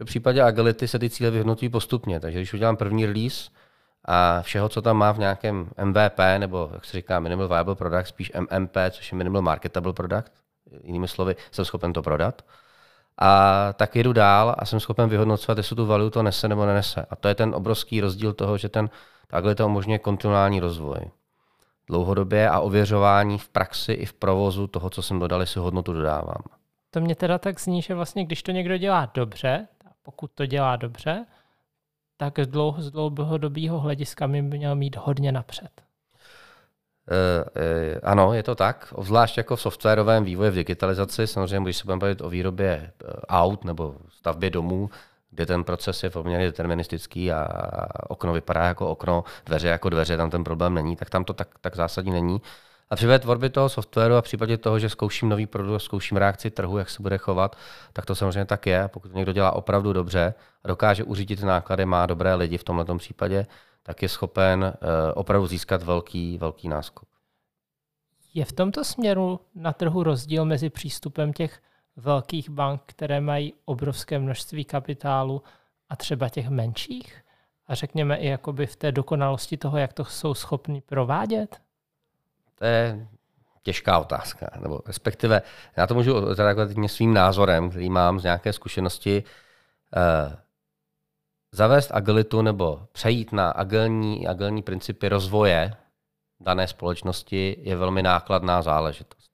V 0.00 0.04
případě 0.04 0.42
agility 0.42 0.88
se 0.88 0.98
ty 0.98 1.10
cíle 1.10 1.30
vyhodnotují 1.30 1.68
postupně, 1.68 2.20
takže 2.20 2.38
když 2.38 2.54
udělám 2.54 2.76
první 2.76 3.06
release 3.06 3.50
a 4.04 4.42
všeho, 4.42 4.68
co 4.68 4.82
tam 4.82 4.96
má 4.96 5.12
v 5.12 5.18
nějakém 5.18 5.70
MVP, 5.84 6.18
nebo 6.38 6.70
jak 6.72 6.84
se 6.84 6.96
říká 6.96 7.20
Minimal 7.20 7.48
Viable 7.48 7.74
Product, 7.74 8.06
spíš 8.06 8.32
MMP, 8.50 8.76
což 8.90 9.12
je 9.12 9.18
Minimal 9.18 9.42
Marketable 9.42 9.92
Product, 9.92 10.32
jinými 10.82 11.08
slovy, 11.08 11.36
jsem 11.50 11.64
schopen 11.64 11.92
to 11.92 12.02
prodat, 12.02 12.42
a 13.18 13.72
tak 13.72 13.96
jedu 13.96 14.12
dál 14.12 14.54
a 14.58 14.64
jsem 14.64 14.80
schopen 14.80 15.08
vyhodnocovat, 15.08 15.58
jestli 15.58 15.76
tu 15.76 15.86
value 15.86 16.10
to 16.10 16.22
nese 16.22 16.48
nebo 16.48 16.66
nenese. 16.66 17.06
A 17.10 17.16
to 17.16 17.28
je 17.28 17.34
ten 17.34 17.54
obrovský 17.54 18.00
rozdíl 18.00 18.32
toho, 18.32 18.58
že 18.58 18.68
ten 18.68 18.90
agilita 19.30 19.66
umožňuje 19.66 19.98
kontinuální 19.98 20.60
rozvoj 20.60 21.00
dlouhodobě 21.88 22.50
a 22.50 22.60
ověřování 22.60 23.38
v 23.38 23.48
praxi 23.48 23.92
i 23.92 24.06
v 24.06 24.12
provozu 24.12 24.66
toho, 24.66 24.90
co 24.90 25.02
jsem 25.02 25.18
dodal, 25.18 25.40
jestli 25.40 25.60
hodnotu 25.60 25.92
dodávám. 25.92 26.42
To 26.90 27.00
mě 27.00 27.14
teda 27.14 27.38
tak 27.38 27.60
zní, 27.60 27.82
že 27.82 27.94
vlastně 27.94 28.24
když 28.24 28.42
to 28.42 28.52
někdo 28.52 28.76
dělá 28.76 29.10
dobře, 29.14 29.68
pokud 30.06 30.30
to 30.34 30.46
dělá 30.46 30.76
dobře, 30.76 31.26
tak 32.16 32.38
z, 32.38 32.46
dlouho, 32.46 32.82
z 32.82 32.90
dlouhodobého 32.90 33.80
hlediska 33.80 34.28
by 34.28 34.42
měl 34.42 34.74
mít 34.74 34.96
hodně 34.96 35.32
napřed. 35.32 35.70
Uh, 37.10 37.62
uh, 37.62 37.98
ano, 38.02 38.32
je 38.32 38.42
to 38.42 38.54
tak. 38.54 38.92
Obzvlášť 38.92 39.36
jako 39.36 39.56
v 39.56 39.60
softwarovém 39.60 40.24
vývoji, 40.24 40.50
v 40.50 40.54
digitalizaci, 40.54 41.26
samozřejmě, 41.26 41.64
když 41.64 41.76
se 41.76 41.84
budeme 41.84 42.00
bavit 42.00 42.20
o 42.20 42.30
výrobě 42.30 42.92
aut 43.28 43.64
nebo 43.64 43.96
stavbě 44.08 44.50
domů, 44.50 44.90
kde 45.30 45.46
ten 45.46 45.64
proces 45.64 46.02
je 46.02 46.10
poměrně 46.10 46.46
deterministický 46.46 47.32
a 47.32 47.48
okno 48.08 48.32
vypadá 48.32 48.64
jako 48.64 48.88
okno, 48.88 49.24
dveře 49.46 49.68
jako 49.68 49.88
dveře, 49.88 50.16
tam 50.16 50.30
ten 50.30 50.44
problém 50.44 50.74
není, 50.74 50.96
tak 50.96 51.10
tam 51.10 51.24
to 51.24 51.32
tak, 51.34 51.48
tak 51.60 51.76
zásadní 51.76 52.12
není. 52.12 52.40
A 52.90 52.96
při 52.96 53.06
tvorby 53.18 53.50
toho 53.50 53.68
softwaru 53.68 54.14
a 54.14 54.20
v 54.20 54.24
případě 54.24 54.56
toho, 54.56 54.78
že 54.78 54.88
zkouším 54.88 55.28
nový 55.28 55.46
produkt, 55.46 55.82
zkouším 55.82 56.16
reakci 56.16 56.50
trhu, 56.50 56.78
jak 56.78 56.90
se 56.90 57.02
bude 57.02 57.18
chovat, 57.18 57.56
tak 57.92 58.06
to 58.06 58.14
samozřejmě 58.14 58.44
tak 58.44 58.66
je. 58.66 58.88
Pokud 58.88 59.14
někdo 59.14 59.32
dělá 59.32 59.52
opravdu 59.52 59.92
dobře 59.92 60.34
a 60.64 60.68
dokáže 60.68 61.04
uřídit 61.04 61.42
náklady, 61.42 61.84
má 61.84 62.06
dobré 62.06 62.34
lidi 62.34 62.58
v 62.58 62.64
tomto 62.64 62.96
případě, 62.96 63.46
tak 63.82 64.02
je 64.02 64.08
schopen 64.08 64.62
uh, 64.64 64.90
opravdu 65.14 65.46
získat 65.46 65.82
velký, 65.82 66.38
velký 66.38 66.68
náskok. 66.68 67.08
Je 68.34 68.44
v 68.44 68.52
tomto 68.52 68.84
směru 68.84 69.40
na 69.54 69.72
trhu 69.72 70.02
rozdíl 70.02 70.44
mezi 70.44 70.70
přístupem 70.70 71.32
těch 71.32 71.62
velkých 71.96 72.50
bank, 72.50 72.82
které 72.86 73.20
mají 73.20 73.54
obrovské 73.64 74.18
množství 74.18 74.64
kapitálu, 74.64 75.42
a 75.88 75.96
třeba 75.96 76.28
těch 76.28 76.48
menších? 76.48 77.22
A 77.66 77.74
řekněme 77.74 78.16
i 78.16 78.26
jakoby 78.26 78.66
v 78.66 78.76
té 78.76 78.92
dokonalosti 78.92 79.56
toho, 79.56 79.78
jak 79.78 79.92
to 79.92 80.04
jsou 80.04 80.34
schopni 80.34 80.80
provádět? 80.80 81.60
To 82.58 82.64
je 82.64 83.08
těžká 83.62 83.98
otázka. 83.98 84.50
Nebo 84.60 84.80
respektive, 84.86 85.42
já 85.76 85.86
to 85.86 85.94
můžu 85.94 86.34
zareagovat 86.34 86.70
svým 86.86 87.14
názorem, 87.14 87.70
který 87.70 87.90
mám 87.90 88.20
z 88.20 88.22
nějaké 88.22 88.52
zkušenosti. 88.52 89.24
Eh, 89.96 90.36
zavést 91.52 91.90
agilitu 91.94 92.42
nebo 92.42 92.86
přejít 92.92 93.32
na 93.32 93.50
agilní, 93.50 94.26
agilní 94.26 94.62
principy 94.62 95.08
rozvoje 95.08 95.72
dané 96.40 96.68
společnosti 96.68 97.56
je 97.60 97.76
velmi 97.76 98.02
nákladná 98.02 98.62
záležitost. 98.62 99.30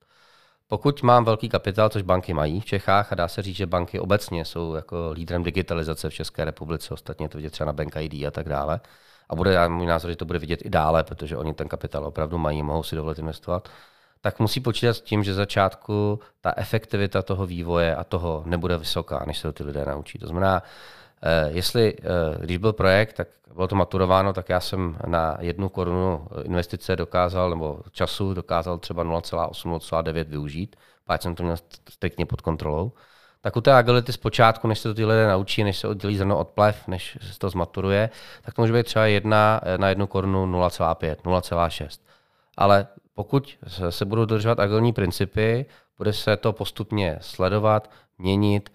Pokud 0.67 1.03
mám 1.03 1.25
velký 1.25 1.49
kapitál, 1.49 1.89
což 1.89 2.03
banky 2.03 2.35
mají 2.35 2.61
v 2.61 2.65
Čechách, 2.65 3.13
a 3.13 3.15
dá 3.15 3.29
se 3.29 3.43
říct, 3.43 3.57
že 3.57 3.67
banky 3.67 4.01
obecně 4.01 4.45
jsou 4.45 4.75
jako 4.75 5.11
lídrem 5.13 5.43
digitalizace 5.43 6.11
v 6.11 6.15
České 6.15 6.45
republice, 6.45 6.95
ostatně 6.95 7.29
to 7.29 7.39
vidět 7.39 7.51
třeba 7.51 7.67
na 7.67 7.73
Bank 7.73 7.97
ID 7.97 8.27
a 8.27 8.31
tak 8.31 8.49
dále, 8.49 8.81
a 9.33 9.35
bude, 9.35 9.68
můj 9.68 9.87
názor, 9.87 10.11
že 10.11 10.16
to 10.16 10.25
bude 10.25 10.38
vidět 10.38 10.61
i 10.64 10.71
dále, 10.71 11.05
protože 11.05 11.37
oni 11.37 11.55
ten 11.55 11.68
kapitál 11.68 12.05
opravdu 12.05 12.38
mají, 12.38 12.62
mohou 12.62 12.83
si 12.83 12.97
dovolit 12.97 13.18
investovat, 13.18 13.68
tak 14.21 14.40
musí 14.40 14.61
počítat 14.61 14.95
s 14.95 15.01
tím, 15.01 15.25
že 15.25 15.35
začátku 15.35 16.21
ta 16.40 16.53
efektivita 16.57 17.23
toho 17.23 17.47
vývoje 17.47 17.97
a 17.97 18.05
toho 18.05 18.42
nebude 18.47 18.79
vysoká, 18.79 19.25
než 19.27 19.38
se 19.38 19.49
to 19.49 19.53
ty 19.53 19.64
lidé 19.64 19.85
naučí. 19.85 20.18
To 20.18 20.27
znamená, 20.27 20.62
eh, 21.23 21.51
jestli, 21.53 21.97
eh, 21.99 22.38
když 22.40 22.57
byl 22.57 22.73
projekt, 22.73 23.12
tak 23.12 23.29
bylo 23.55 23.68
to 23.68 23.75
maturováno, 23.75 24.33
tak 24.33 24.49
já 24.49 24.61
jsem 24.61 24.97
na 25.07 25.37
jednu 25.40 25.68
korunu 25.68 26.27
investice 26.45 26.97
dokázal, 26.97 27.51
nebo 27.51 27.81
času 27.92 28.35
dokázal 28.35 28.79
třeba 28.79 29.03
0,8, 29.03 29.71
0,9 29.71 30.29
využít, 30.29 30.77
pak 31.05 31.23
jsem 31.23 31.35
to 31.35 31.42
měl 31.42 31.57
striktně 31.88 32.27
pod 32.27 32.40
kontrolou 32.40 32.92
tak 33.42 33.57
u 33.57 33.61
té 33.61 33.72
agility 33.72 34.12
zpočátku, 34.12 34.68
než 34.68 34.78
se 34.78 34.88
to 34.88 34.94
ty 34.94 35.05
lidé 35.05 35.28
naučí, 35.28 35.64
než 35.64 35.78
se 35.78 35.88
oddělí 35.88 36.16
zrno 36.16 36.38
od 36.38 36.48
plev, 36.48 36.88
než 36.88 37.18
se 37.20 37.38
to 37.38 37.50
zmaturuje, 37.50 38.11
tak 38.42 38.55
to 38.55 38.62
může 38.62 38.72
být 38.72 38.87
třeba 38.87 39.07
jedna 39.07 39.61
na 39.76 39.88
jednu 39.88 40.07
korunu 40.07 40.46
0,5, 40.46 41.16
0,6. 41.16 42.00
Ale 42.57 42.87
pokud 43.14 43.59
se 43.90 44.05
budou 44.05 44.24
dodržovat 44.24 44.61
agilní 44.61 44.92
principy, 44.92 45.66
bude 45.98 46.12
se 46.12 46.37
to 46.37 46.52
postupně 46.52 47.18
sledovat, 47.20 47.90
měnit, 48.18 48.70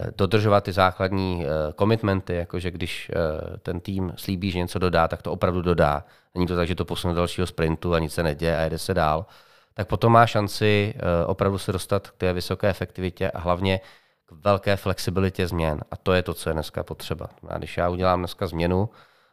eh, 0.00 0.10
dodržovat 0.16 0.64
ty 0.64 0.72
základní 0.72 1.44
komitmenty, 1.76 2.32
eh, 2.32 2.36
jakože 2.36 2.70
když 2.70 3.10
eh, 3.10 3.58
ten 3.58 3.80
tým 3.80 4.12
slíbí, 4.16 4.50
že 4.50 4.58
něco 4.58 4.78
dodá, 4.78 5.08
tak 5.08 5.22
to 5.22 5.32
opravdu 5.32 5.62
dodá. 5.62 6.04
Není 6.34 6.46
to 6.46 6.56
tak, 6.56 6.68
že 6.68 6.74
to 6.74 6.84
posune 6.84 7.14
do 7.14 7.16
dalšího 7.16 7.46
sprintu 7.46 7.94
a 7.94 7.98
nic 7.98 8.12
se 8.12 8.22
neděje 8.22 8.56
a 8.56 8.60
jede 8.60 8.78
se 8.78 8.94
dál. 8.94 9.26
Tak 9.74 9.88
potom 9.88 10.12
má 10.12 10.26
šanci 10.26 10.94
opravdu 11.26 11.58
se 11.58 11.72
dostat 11.72 12.10
k 12.10 12.16
té 12.16 12.32
vysoké 12.32 12.68
efektivitě 12.68 13.30
a 13.30 13.38
hlavně 13.38 13.80
k 14.28 14.32
velké 14.44 14.76
flexibilitě 14.76 15.46
změn. 15.46 15.80
A 15.90 15.96
to 15.96 16.12
je 16.12 16.22
to, 16.22 16.34
co 16.34 16.50
je 16.50 16.54
dneska 16.54 16.82
potřeba. 16.82 17.28
A 17.48 17.58
když 17.58 17.76
já 17.76 17.88
udělám 17.88 18.18
dneska 18.18 18.46
změnu, 18.46 18.88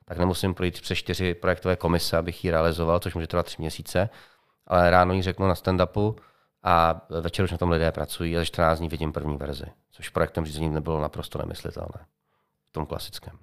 tak 0.06 0.18
nemusím 0.18 0.54
projít 0.54 0.82
přes 0.82 0.98
čtyři 0.98 1.34
projektové 1.34 1.76
komise, 1.76 2.18
abych 2.18 2.46
ji 2.46 2.52
realizoval, 2.52 3.00
což 3.00 3.16
může 3.16 3.28
trvat 3.28 3.46
tři 3.46 3.56
měsíce, 3.60 4.10
ale 4.68 4.90
ráno 4.90 5.14
ji 5.14 5.22
řeknu 5.22 5.48
na 5.48 5.54
stand-upu 5.54 6.16
a 6.64 7.02
večer 7.22 7.46
už 7.46 7.52
na 7.52 7.58
tom 7.58 7.72
lidé 7.72 7.92
pracují 7.92 8.38
a 8.38 8.40
za 8.40 8.46
14 8.46 8.80
dní 8.80 8.90
vidím 8.90 9.12
první 9.12 9.38
verzi, 9.38 9.66
což 9.92 10.10
projektem 10.10 10.46
řízení 10.46 10.70
nebylo 10.70 11.02
naprosto 11.02 11.40
nemyslitelné 11.40 12.06
v 12.70 12.72
tom 12.72 12.86
klasickém. 12.86 13.40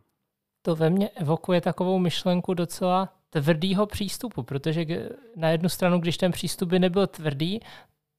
To 0.63 0.77
ve 0.77 0.91
mně 0.91 1.09
evokuje 1.09 1.61
takovou 1.61 1.99
myšlenku 1.99 2.55
docela 2.55 3.09
tvrdýho 3.31 3.87
přístupu, 3.87 4.43
protože 4.43 4.87
na 5.37 5.49
jednu 5.49 5.69
stranu, 5.69 5.99
když 5.99 6.17
ten 6.17 6.33
přístup 6.33 6.69
by 6.69 6.79
nebyl 6.79 7.07
tvrdý, 7.07 7.61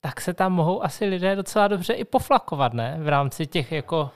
tak 0.04 0.20
se 0.20 0.34
tam 0.34 0.52
mohou 0.52 0.84
asi 0.84 1.04
lidé 1.04 1.36
docela 1.36 1.68
dobře 1.68 1.92
i 1.92 2.04
poflakovat, 2.04 2.72
ne? 2.72 2.98
V 3.00 3.08
rámci 3.08 3.46
těch 3.46 3.72
jako 3.72 4.10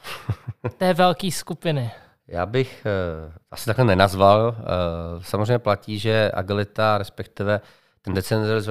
té 0.77 0.94
velké 0.94 1.31
skupiny. 1.31 1.90
Já 2.27 2.46
bych 2.46 2.87
uh, 3.27 3.33
asi 3.51 3.66
takhle 3.66 3.85
nenazval. 3.85 4.57
Uh, 4.59 5.22
samozřejmě 5.22 5.59
platí, 5.59 5.98
že 5.98 6.31
agilita, 6.35 6.98
respektive 6.98 7.61
ten 8.03 8.14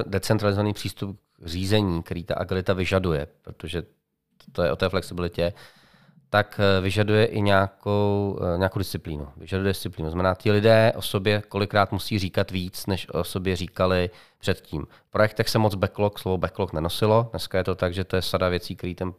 decentralizovaný 0.06 0.74
přístup 0.74 1.20
k 1.44 1.48
řízení, 1.48 2.04
který 2.04 2.24
ta 2.24 2.36
agilita 2.36 2.74
vyžaduje, 2.74 3.28
protože 3.42 3.84
to 4.52 4.64
je 4.64 4.72
o 4.72 4.76
té 4.76 4.90
flexibilitě, 4.90 5.54
tak 6.30 6.60
eh, 6.60 6.82
vyžaduje 6.82 7.26
i 7.26 7.42
nějakou, 7.42 8.40
nějakou 8.58 8.80
disciplínu. 8.80 9.28
Vyžaduje 9.38 9.70
disciplínu. 9.70 10.10
Znamená, 10.10 10.36
ti 10.36 10.52
lidé 10.52 10.94
o 10.96 11.02
sobě 11.02 11.42
kolikrát 11.42 11.92
musí 11.92 12.20
říkat 12.20 12.52
víc, 12.52 12.86
než 12.86 13.08
o 13.14 13.24
sobě 13.24 13.56
říkali 13.56 14.10
předtím. 14.40 14.88
V 15.08 15.12
projektech 15.12 15.50
se 15.50 15.60
moc 15.60 15.76
backlog, 15.76 16.20
slovo 16.20 16.38
backlog 16.38 16.74
nenosilo. 16.74 17.28
Dneska 17.32 17.58
je 17.58 17.64
to 17.64 17.76
tak, 17.76 17.94
že 17.94 18.04
to 18.04 18.16
je 18.16 18.22
sada 18.22 18.50
věcí, 18.50 18.76
který, 18.76 18.96
ten, 18.96 19.14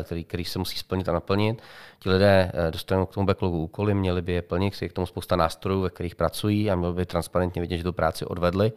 eh, 0.00 0.04
který, 0.04 0.24
který 0.24 0.44
se 0.44 0.58
musí 0.58 0.78
splnit 0.78 1.08
a 1.08 1.12
naplnit. 1.12 1.62
Ti 1.98 2.10
lidé 2.10 2.52
eh, 2.54 2.70
dostanou 2.70 3.06
k 3.06 3.14
tomu 3.14 3.26
backlogu 3.26 3.62
úkoly, 3.62 3.94
měli 3.94 4.22
by 4.22 4.32
je 4.32 4.42
plnit, 4.42 4.82
je 4.82 4.88
k 4.88 4.92
tomu 4.92 5.06
spousta 5.06 5.36
nástrojů, 5.36 5.80
ve 5.80 5.90
kterých 5.90 6.14
pracují 6.14 6.70
a 6.70 6.76
měli 6.76 6.94
by 6.94 7.06
transparentně 7.06 7.62
vidět, 7.62 7.76
že 7.76 7.84
tu 7.84 7.92
práci 7.92 8.24
odvedli 8.24 8.72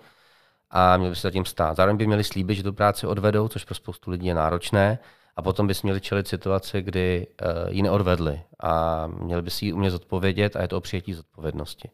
a 0.69 0.97
měli 0.97 1.09
by 1.09 1.15
se 1.15 1.27
zatím 1.27 1.45
stát. 1.45 1.77
Zároveň 1.77 1.97
by 1.97 2.07
měli 2.07 2.23
slíbit, 2.23 2.55
že 2.55 2.63
tu 2.63 2.73
práci 2.73 3.07
odvedou, 3.07 3.47
což 3.47 3.63
pro 3.63 3.75
spoustu 3.75 4.11
lidí 4.11 4.27
je 4.27 4.33
náročné, 4.33 4.99
a 5.37 5.41
potom 5.41 5.67
by 5.67 5.73
měli 5.83 6.01
čelit 6.01 6.27
situaci, 6.27 6.81
kdy 6.81 7.27
uh, 7.41 7.73
ji 7.73 7.81
neodvedli 7.81 8.41
a 8.63 9.07
měli 9.07 9.41
by 9.41 9.49
si 9.49 9.65
ji 9.65 9.73
umět 9.73 9.91
zodpovědět 9.91 10.55
a 10.55 10.61
je 10.61 10.67
to 10.67 10.77
o 10.77 10.81
přijetí 10.81 11.13
zodpovědnosti. 11.13 11.89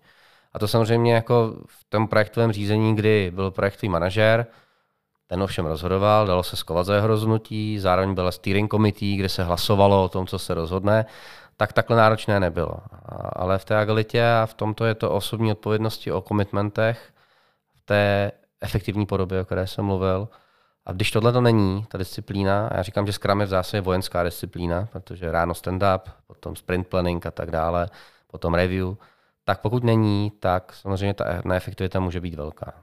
A 0.53 0.60
to 0.60 0.67
samozřejmě 0.67 1.13
jako 1.13 1.56
v 1.67 1.86
tom 1.89 2.08
projektovém 2.08 2.51
řízení, 2.51 2.95
kdy 2.95 3.32
byl 3.36 3.51
projektový 3.51 3.89
manažer, 3.89 4.45
ten 5.27 5.43
ovšem 5.43 5.65
rozhodoval, 5.65 6.27
dalo 6.27 6.43
se 6.43 6.56
skovat 6.56 6.86
za 6.86 6.95
jeho 6.95 7.08
rozhodnutí, 7.08 7.79
zároveň 7.79 8.13
byla 8.13 8.32
steering 8.32 8.71
committee, 8.71 9.17
kde 9.17 9.29
se 9.29 9.43
hlasovalo 9.43 10.03
o 10.03 10.10
tom, 10.10 10.27
co 10.27 10.39
se 10.39 10.53
rozhodne, 10.53 11.06
tak 11.58 11.73
takhle 11.73 11.97
náročné 11.97 12.39
nebylo. 12.39 12.73
Ale 13.34 13.58
v 13.58 13.65
té 13.65 13.77
agilitě 13.77 14.25
a 14.25 14.45
v 14.45 14.53
tomto 14.53 14.86
je 14.86 14.95
to 14.95 15.12
osobní 15.12 15.51
odpovědnosti 15.51 16.12
o 16.12 16.21
komitmentech, 16.21 17.13
v 17.75 17.86
té 17.86 18.32
efektivní 18.62 19.06
podobě, 19.06 19.41
o 19.41 19.45
které 19.45 19.67
jsem 19.67 19.86
mluvil. 19.86 20.27
A 20.85 20.91
když 20.91 21.11
tohle 21.11 21.31
to 21.31 21.41
není, 21.41 21.85
ta 21.87 21.97
disciplína, 21.97 22.67
a 22.67 22.77
já 22.77 22.83
říkám, 22.83 23.05
že 23.05 23.13
Scrum 23.13 23.39
je 23.39 23.45
v 23.45 23.49
zásadě 23.49 23.81
vojenská 23.81 24.23
disciplína, 24.23 24.87
protože 24.91 25.31
ráno 25.31 25.53
stand-up, 25.53 25.99
potom 26.27 26.55
sprint 26.55 26.87
planning 26.87 27.25
a 27.25 27.31
tak 27.31 27.51
dále, 27.51 27.89
potom 28.27 28.53
review, 28.53 28.95
tak 29.43 29.61
pokud 29.61 29.83
není, 29.83 30.31
tak 30.39 30.73
samozřejmě 30.73 31.13
ta 31.13 31.41
neefektivita 31.45 31.99
může 31.99 32.21
být 32.21 32.33
velká. 32.33 32.73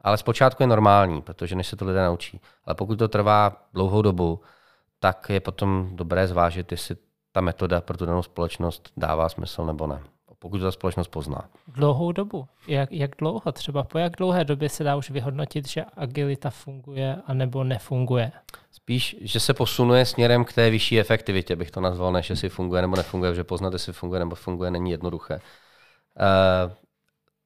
Ale 0.00 0.16
zpočátku 0.16 0.62
je 0.62 0.66
normální, 0.66 1.22
protože 1.22 1.56
než 1.56 1.66
se 1.66 1.76
to 1.76 1.84
lidé 1.84 2.04
naučí. 2.04 2.40
Ale 2.64 2.74
pokud 2.74 2.98
to 2.98 3.08
trvá 3.08 3.56
dlouhou 3.74 4.02
dobu, 4.02 4.40
tak 4.98 5.30
je 5.30 5.40
potom 5.40 5.90
dobré 5.92 6.26
zvážit, 6.26 6.72
jestli 6.72 6.96
ta 7.32 7.40
metoda 7.40 7.80
pro 7.80 7.96
tu 7.96 8.06
danou 8.06 8.22
společnost 8.22 8.92
dává 8.96 9.28
smysl 9.28 9.66
nebo 9.66 9.86
ne. 9.86 10.02
Pokud 10.42 10.58
to 10.58 10.64
ta 10.64 10.72
společnost 10.72 11.08
pozná. 11.08 11.48
Dlouhou 11.68 12.12
dobu. 12.12 12.48
Jak, 12.68 12.92
jak 12.92 13.10
dlouho? 13.18 13.52
Třeba 13.52 13.82
po 13.82 13.98
jak 13.98 14.16
dlouhé 14.16 14.44
době 14.44 14.68
se 14.68 14.84
dá 14.84 14.96
už 14.96 15.10
vyhodnotit, 15.10 15.68
že 15.68 15.84
agilita 15.96 16.50
funguje 16.50 17.16
a 17.26 17.34
nebo 17.34 17.64
nefunguje? 17.64 18.32
Spíš, 18.72 19.16
že 19.20 19.40
se 19.40 19.54
posunuje 19.54 20.06
směrem 20.06 20.44
k 20.44 20.52
té 20.52 20.70
vyšší 20.70 21.00
efektivitě, 21.00 21.56
bych 21.56 21.70
to 21.70 21.80
nazval, 21.80 22.12
než 22.12 22.30
jestli 22.30 22.48
funguje 22.48 22.82
nebo 22.82 22.96
nefunguje, 22.96 23.34
že 23.34 23.44
poznat, 23.44 23.72
jestli 23.72 23.92
funguje 23.92 24.18
nebo 24.18 24.34
funguje, 24.34 24.70
není 24.70 24.90
jednoduché. 24.90 25.34
Uh, 25.34 26.72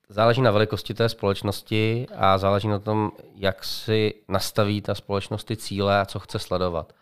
záleží 0.09 0.43
na 0.43 0.51
velikosti 0.51 0.95
té 0.95 1.09
společnosti 1.09 2.07
a 2.17 2.39
záleží 2.39 2.69
na 2.69 2.79
tom, 2.79 3.11
jak 3.35 3.65
si 3.65 4.15
nastaví 4.29 4.81
ta 4.81 4.95
společnost 4.95 5.45
ty 5.45 5.57
cíle 5.57 6.01
a 6.01 6.05
co 6.05 6.19
chce 6.19 6.39
sledovat. 6.39 6.93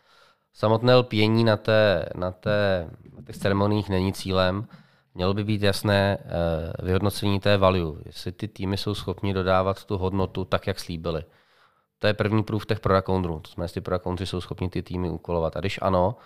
Samotné 0.53 0.95
lpění 0.95 1.45
na, 1.45 1.57
té, 1.57 2.09
na, 2.15 2.31
té, 2.31 2.91
na 3.17 3.23
těch 3.23 3.37
ceremoniích 3.37 3.89
není 3.89 4.13
cílem. 4.13 4.67
Mělo 5.15 5.35
by 5.35 5.45
být 5.45 5.63
jasné 5.63 6.19
uh, 6.25 6.87
vyhodnocení 6.87 7.41
té 7.41 7.57
value, 7.57 8.03
jestli 8.07 8.33
ty 8.33 8.49
týmy 8.49 8.77
jsou 8.77 8.95
schopni 8.95 9.35
dodávat 9.35 9.85
tu 9.85 9.99
hodnotu 9.99 10.45
tak, 10.45 10.67
jak 10.67 10.81
slíbili. 10.81 11.25
To 11.99 12.07
je 12.07 12.15
první 12.15 12.43
proof 12.43 12.67
těch 12.67 12.81
product. 12.81 13.07
To 13.07 13.51
znamená, 13.55 13.65
jestli 13.65 13.81
product 13.81 14.21
jsou 14.21 14.41
schopni 14.41 14.69
ty 14.69 14.83
týmy 14.83 15.11
úkolovat. 15.11 15.57
A 15.57 15.61
když 15.61 15.79
ano, 15.83 16.17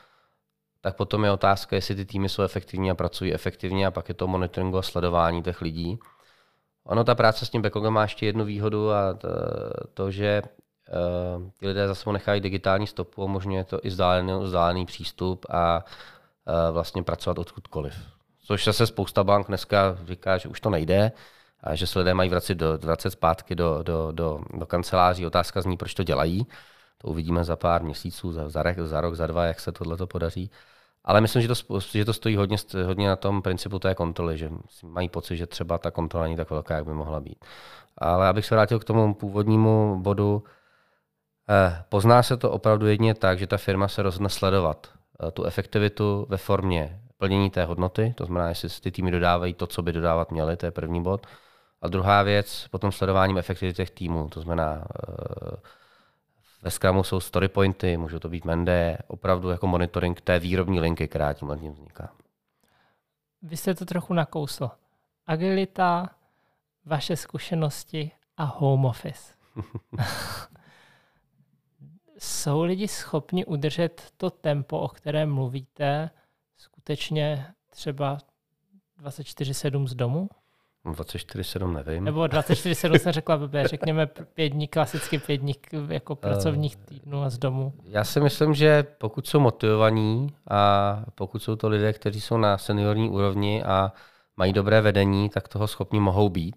tak 0.80 0.96
potom 0.96 1.24
je 1.24 1.30
otázka, 1.30 1.76
jestli 1.76 1.94
ty 1.94 2.04
týmy 2.04 2.28
jsou 2.28 2.42
efektivní 2.42 2.90
a 2.90 2.94
pracují 2.94 3.34
efektivně 3.34 3.86
a 3.86 3.90
pak 3.90 4.08
je 4.08 4.14
to 4.14 4.26
monitoringu 4.26 4.78
a 4.78 4.82
sledování 4.82 5.42
těch 5.42 5.62
lidí. 5.62 5.98
Ono, 6.84 7.04
ta 7.04 7.14
práce 7.14 7.46
s 7.46 7.50
tím 7.50 7.62
backlogem 7.62 7.92
má 7.92 8.02
ještě 8.02 8.26
jednu 8.26 8.44
výhodu 8.44 8.90
a 8.90 9.14
to, 9.14 9.28
to 9.94 10.10
že 10.10 10.42
uh, 10.42 11.50
ty 11.58 11.68
lidé 11.68 11.88
zase 11.88 12.12
nechají 12.12 12.40
digitální 12.40 12.86
stopu, 12.86 13.24
umožňuje 13.24 13.64
to 13.64 13.80
i 13.82 13.88
vzdálený, 13.88 14.32
vzdálený 14.42 14.86
přístup 14.86 15.46
a 15.50 15.84
uh, 15.84 16.74
vlastně 16.74 17.02
pracovat 17.02 17.38
odkudkoliv. 17.38 18.15
Což 18.46 18.64
zase 18.64 18.86
spousta 18.86 19.24
bank 19.24 19.46
dneska 19.46 19.98
říká, 20.04 20.38
že 20.38 20.48
už 20.48 20.60
to 20.60 20.70
nejde 20.70 21.12
a 21.60 21.74
že 21.74 21.86
se 21.86 21.98
lidé 21.98 22.14
mají 22.14 22.30
vracet, 22.30 22.54
do, 22.54 22.78
vracet 22.78 23.10
zpátky 23.10 23.54
do, 23.54 23.82
do, 23.82 24.12
do, 24.12 24.40
do 24.54 24.66
kanceláří. 24.66 25.26
Otázka 25.26 25.60
zní, 25.62 25.76
proč 25.76 25.94
to 25.94 26.02
dělají. 26.02 26.46
To 26.98 27.08
uvidíme 27.08 27.44
za 27.44 27.56
pár 27.56 27.82
měsíců, 27.82 28.32
za, 28.32 28.48
za, 28.48 28.62
za 28.76 29.00
rok, 29.00 29.14
za 29.14 29.26
dva, 29.26 29.44
jak 29.44 29.60
se 29.60 29.72
tohle 29.72 29.96
podaří. 30.06 30.50
Ale 31.04 31.20
myslím, 31.20 31.42
že 31.42 31.48
to, 31.48 31.80
že 31.80 32.04
to 32.04 32.12
stojí 32.12 32.36
hodně, 32.36 32.56
hodně 32.86 33.08
na 33.08 33.16
tom 33.16 33.42
principu 33.42 33.78
té 33.78 33.94
kontroly, 33.94 34.38
že 34.38 34.50
mají 34.82 35.08
pocit, 35.08 35.36
že 35.36 35.46
třeba 35.46 35.78
ta 35.78 35.90
kontrola 35.90 36.24
není 36.24 36.36
tak 36.36 36.50
velká, 36.50 36.74
jak 36.74 36.84
by 36.84 36.92
mohla 36.92 37.20
být. 37.20 37.44
Ale 37.98 38.28
abych 38.28 38.46
se 38.46 38.54
vrátil 38.54 38.78
k 38.78 38.84
tomu 38.84 39.14
původnímu 39.14 39.98
bodu, 40.02 40.44
eh, 41.48 41.84
pozná 41.88 42.22
se 42.22 42.36
to 42.36 42.50
opravdu 42.50 42.86
jedně 42.86 43.14
tak, 43.14 43.38
že 43.38 43.46
ta 43.46 43.56
firma 43.56 43.88
se 43.88 44.02
rozhodne 44.02 44.28
sledovat 44.28 44.86
eh, 45.26 45.30
tu 45.30 45.44
efektivitu 45.44 46.26
ve 46.28 46.36
formě 46.36 47.00
plnění 47.18 47.50
té 47.50 47.64
hodnoty, 47.64 48.14
to 48.16 48.26
znamená, 48.26 48.48
jestli 48.48 48.68
ty 48.68 48.90
týmy 48.90 49.10
dodávají 49.10 49.54
to, 49.54 49.66
co 49.66 49.82
by 49.82 49.92
dodávat 49.92 50.30
měly, 50.30 50.56
to 50.56 50.66
je 50.66 50.70
první 50.70 51.02
bod. 51.02 51.26
A 51.82 51.88
druhá 51.88 52.22
věc, 52.22 52.68
potom 52.70 52.92
sledováním 52.92 53.38
efektivity 53.38 53.76
těch 53.76 53.90
týmů, 53.90 54.28
to 54.28 54.40
znamená, 54.40 54.84
eh, 55.08 55.56
ve 56.62 56.70
Scrumu 56.70 57.04
jsou 57.04 57.20
story 57.20 57.48
pointy, 57.48 57.96
můžou 57.96 58.18
to 58.18 58.28
být 58.28 58.44
Mende, 58.44 58.98
opravdu 59.06 59.50
jako 59.50 59.66
monitoring 59.66 60.20
té 60.20 60.38
výrobní 60.38 60.80
linky, 60.80 61.08
která 61.08 61.32
tím 61.32 61.58
tím 61.60 61.72
vzniká. 61.72 62.12
Vy 63.42 63.56
jste 63.56 63.74
to 63.74 63.84
trochu 63.84 64.14
nakousl. 64.14 64.70
Agilita, 65.26 66.10
vaše 66.84 67.16
zkušenosti 67.16 68.10
a 68.36 68.44
home 68.44 68.84
office. 68.84 69.34
jsou 72.18 72.62
lidi 72.62 72.88
schopni 72.88 73.44
udržet 73.44 74.12
to 74.16 74.30
tempo, 74.30 74.78
o 74.78 74.88
kterém 74.88 75.32
mluvíte, 75.32 76.10
skutečně 76.58 77.46
třeba 77.70 78.18
24-7 79.02 79.86
z 79.86 79.94
domu? 79.94 80.28
24-7 80.92 81.72
nevím. 81.72 82.04
Nebo 82.04 82.20
24-7 82.20 82.98
jsem 82.98 83.12
řekla 83.12 83.36
blbě, 83.36 83.68
řekněme 83.68 84.06
pět 84.06 84.48
dní, 84.48 84.68
klasicky 84.68 85.18
pět 85.18 85.36
dní 85.36 85.54
jako 85.88 86.12
eh, 86.12 86.16
pracovních 86.16 86.76
týdnů 86.76 87.22
a 87.22 87.30
z 87.30 87.38
domu. 87.38 87.72
Já 87.84 88.04
si 88.04 88.20
myslím, 88.20 88.54
že 88.54 88.82
pokud 88.82 89.26
jsou 89.26 89.40
motivovaní 89.40 90.34
a 90.50 91.02
pokud 91.14 91.42
jsou 91.42 91.56
to 91.56 91.68
lidé, 91.68 91.92
kteří 91.92 92.20
jsou 92.20 92.36
na 92.36 92.58
seniorní 92.58 93.10
úrovni 93.10 93.62
a 93.62 93.92
mají 94.36 94.52
dobré 94.52 94.80
vedení, 94.80 95.28
tak 95.28 95.48
toho 95.48 95.66
schopni 95.66 96.00
mohou 96.00 96.28
být. 96.28 96.56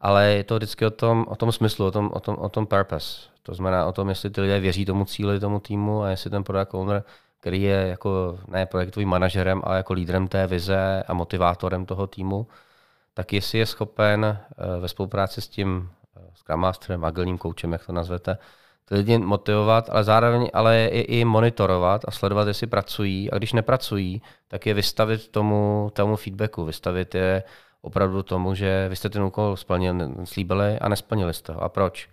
Ale 0.00 0.26
je 0.26 0.44
to 0.44 0.56
vždycky 0.56 0.86
o 0.86 0.90
tom, 0.90 1.26
o 1.28 1.36
tom 1.36 1.52
smyslu, 1.52 1.86
o 1.86 1.90
tom, 1.90 2.10
o, 2.12 2.20
tom, 2.20 2.36
o 2.38 2.48
tom 2.48 2.66
purpose. 2.66 3.20
To 3.42 3.54
znamená 3.54 3.86
o 3.86 3.92
tom, 3.92 4.08
jestli 4.08 4.30
ty 4.30 4.40
lidé 4.40 4.60
věří 4.60 4.84
tomu 4.84 5.04
cíli, 5.04 5.40
tomu 5.40 5.60
týmu 5.60 6.02
a 6.02 6.10
jestli 6.10 6.30
ten 6.30 6.44
product 6.44 6.74
owner 6.74 7.04
který 7.40 7.62
je 7.62 7.86
jako 7.88 8.38
ne 8.48 8.66
projektovým 8.66 9.08
manažerem, 9.08 9.62
ale 9.64 9.76
jako 9.76 9.92
lídrem 9.92 10.28
té 10.28 10.46
vize 10.46 11.02
a 11.08 11.14
motivátorem 11.14 11.86
toho 11.86 12.06
týmu, 12.06 12.46
tak 13.14 13.32
jestli 13.32 13.58
je 13.58 13.66
schopen 13.66 14.24
eh, 14.24 14.80
ve 14.80 14.88
spolupráci 14.88 15.40
s 15.40 15.48
tím 15.48 15.90
eh, 16.16 16.20
Scrum 16.34 16.60
Masterem, 16.60 17.04
agilním 17.04 17.38
koučem, 17.38 17.72
jak 17.72 17.86
to 17.86 17.92
nazvete, 17.92 18.38
ty 18.88 18.94
lidi 18.94 19.18
motivovat, 19.18 19.90
ale 19.90 20.04
zároveň 20.04 20.50
ale 20.52 20.76
je 20.76 21.02
i 21.02 21.24
monitorovat 21.24 22.02
a 22.08 22.10
sledovat, 22.10 22.48
jestli 22.48 22.66
pracují. 22.66 23.30
A 23.30 23.38
když 23.38 23.52
nepracují, 23.52 24.22
tak 24.48 24.66
je 24.66 24.74
vystavit 24.74 25.28
tomu, 25.28 25.90
tomu 25.92 26.16
feedbacku, 26.16 26.64
vystavit 26.64 27.14
je 27.14 27.42
opravdu 27.82 28.22
tomu, 28.22 28.54
že 28.54 28.88
vy 28.88 28.96
jste 28.96 29.08
ten 29.08 29.22
úkol 29.22 29.56
splnili, 29.56 30.14
slíbili 30.24 30.78
a 30.78 30.88
nesplnili 30.88 31.34
jste 31.34 31.52
ho. 31.52 31.62
A 31.62 31.68
proč? 31.68 32.08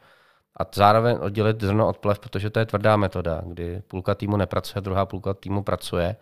A 0.59 0.63
zároveň 0.75 1.17
oddělit 1.21 1.61
zrno 1.61 1.87
od 1.87 1.97
plev, 1.97 2.19
protože 2.19 2.49
to 2.49 2.59
je 2.59 2.65
tvrdá 2.65 2.97
metoda, 2.97 3.41
kdy 3.45 3.81
půlka 3.87 4.15
týmu 4.15 4.37
nepracuje, 4.37 4.81
druhá 4.81 5.05
půlka 5.05 5.33
týmu 5.33 5.63
pracuje. 5.63 6.15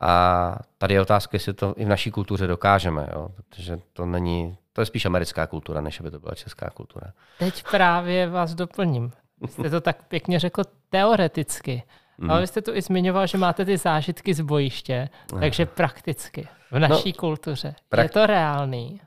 A 0.00 0.56
tady 0.78 0.94
je 0.94 1.00
otázka, 1.00 1.30
jestli 1.34 1.52
to 1.52 1.74
i 1.76 1.84
v 1.84 1.88
naší 1.88 2.10
kultuře 2.10 2.46
dokážeme, 2.46 3.08
jo? 3.12 3.28
protože 3.36 3.78
to 3.92 4.06
není, 4.06 4.56
to 4.72 4.80
je 4.80 4.86
spíš 4.86 5.04
americká 5.04 5.46
kultura, 5.46 5.80
než 5.80 6.00
aby 6.00 6.10
to 6.10 6.20
byla 6.20 6.34
česká 6.34 6.70
kultura. 6.70 7.12
Teď 7.38 7.64
právě 7.70 8.28
vás 8.28 8.54
doplním. 8.54 9.12
Jste 9.48 9.70
to 9.70 9.80
tak 9.80 10.08
pěkně 10.08 10.38
řekl 10.38 10.62
teoreticky, 10.90 11.82
mm. 12.18 12.30
ale 12.30 12.40
vy 12.40 12.46
jste 12.46 12.62
tu 12.62 12.74
i 12.74 12.82
zmiňoval, 12.82 13.26
že 13.26 13.38
máte 13.38 13.64
ty 13.64 13.76
zážitky 13.76 14.34
z 14.34 14.40
bojiště, 14.40 15.08
takže 15.40 15.66
prakticky 15.66 16.48
v 16.70 16.78
naší 16.78 17.08
no, 17.08 17.20
kultuře. 17.20 17.74
Prak- 17.92 18.02
je 18.02 18.08
to 18.08 18.26
reálný? 18.26 19.00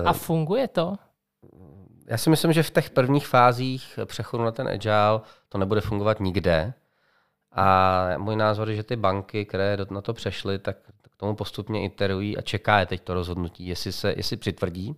Uh, 0.00 0.08
a 0.08 0.12
funguje 0.12 0.68
to? 0.68 0.96
Já 2.10 2.16
si 2.16 2.30
myslím, 2.30 2.52
že 2.52 2.62
v 2.62 2.70
těch 2.70 2.90
prvních 2.90 3.26
fázích 3.26 3.98
přechodu 4.04 4.44
na 4.44 4.50
ten 4.50 4.68
agile 4.68 5.20
to 5.48 5.58
nebude 5.58 5.80
fungovat 5.80 6.20
nikde. 6.20 6.74
A 7.52 8.06
můj 8.18 8.36
názor 8.36 8.70
je, 8.70 8.76
že 8.76 8.82
ty 8.82 8.96
banky, 8.96 9.44
které 9.44 9.76
na 9.90 10.00
to 10.00 10.14
přešly, 10.14 10.58
tak 10.58 10.76
k 11.10 11.16
tomu 11.16 11.34
postupně 11.34 11.84
iterují 11.84 12.36
a 12.36 12.40
čeká 12.40 12.80
je 12.80 12.86
teď 12.86 13.02
to 13.02 13.14
rozhodnutí, 13.14 13.66
jestli 13.66 13.92
se 13.92 14.14
jestli 14.16 14.36
přitvrdí 14.36 14.96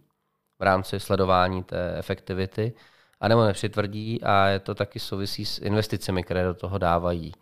v 0.59 0.63
rámci 0.63 1.01
sledování 1.01 1.63
té 1.63 1.95
efektivity, 1.99 2.73
anebo 3.21 3.45
nepřitvrdí 3.45 4.23
a 4.23 4.47
je 4.47 4.59
to 4.59 4.75
taky 4.75 4.99
souvisí 4.99 5.45
s 5.45 5.59
investicemi, 5.59 6.23
které 6.23 6.45
do 6.45 6.55
toho 6.55 6.79
dávají. 6.79 7.33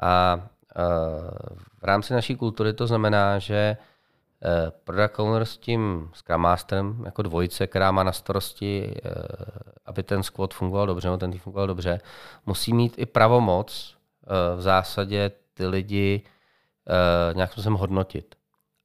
A 0.00 0.40
v 1.78 1.84
rámci 1.84 2.12
naší 2.12 2.36
kultury 2.36 2.72
to 2.72 2.86
znamená, 2.86 3.38
že 3.38 3.76
product 4.84 5.18
owner 5.18 5.44
s 5.44 5.56
tím 5.56 6.10
Scrum 6.14 6.40
Masterem 6.40 7.02
jako 7.04 7.22
dvojice, 7.22 7.66
která 7.66 7.90
má 7.90 8.02
na 8.02 8.12
starosti, 8.12 8.94
eh, 9.04 9.10
aby 9.86 10.02
ten 10.02 10.22
squad 10.22 10.54
fungoval 10.54 10.86
dobře, 10.86 11.08
ten 11.18 11.30
tým 11.30 11.40
fungoval 11.40 11.66
dobře, 11.66 12.00
musí 12.46 12.72
mít 12.72 12.94
i 12.96 13.06
pravomoc 13.06 13.96
eh, 14.22 14.56
v 14.56 14.62
zásadě 14.62 15.30
ty 15.54 15.66
lidi 15.66 16.22
nějak 17.34 17.52
způsobem 17.52 17.78
hodnotit. 17.78 18.34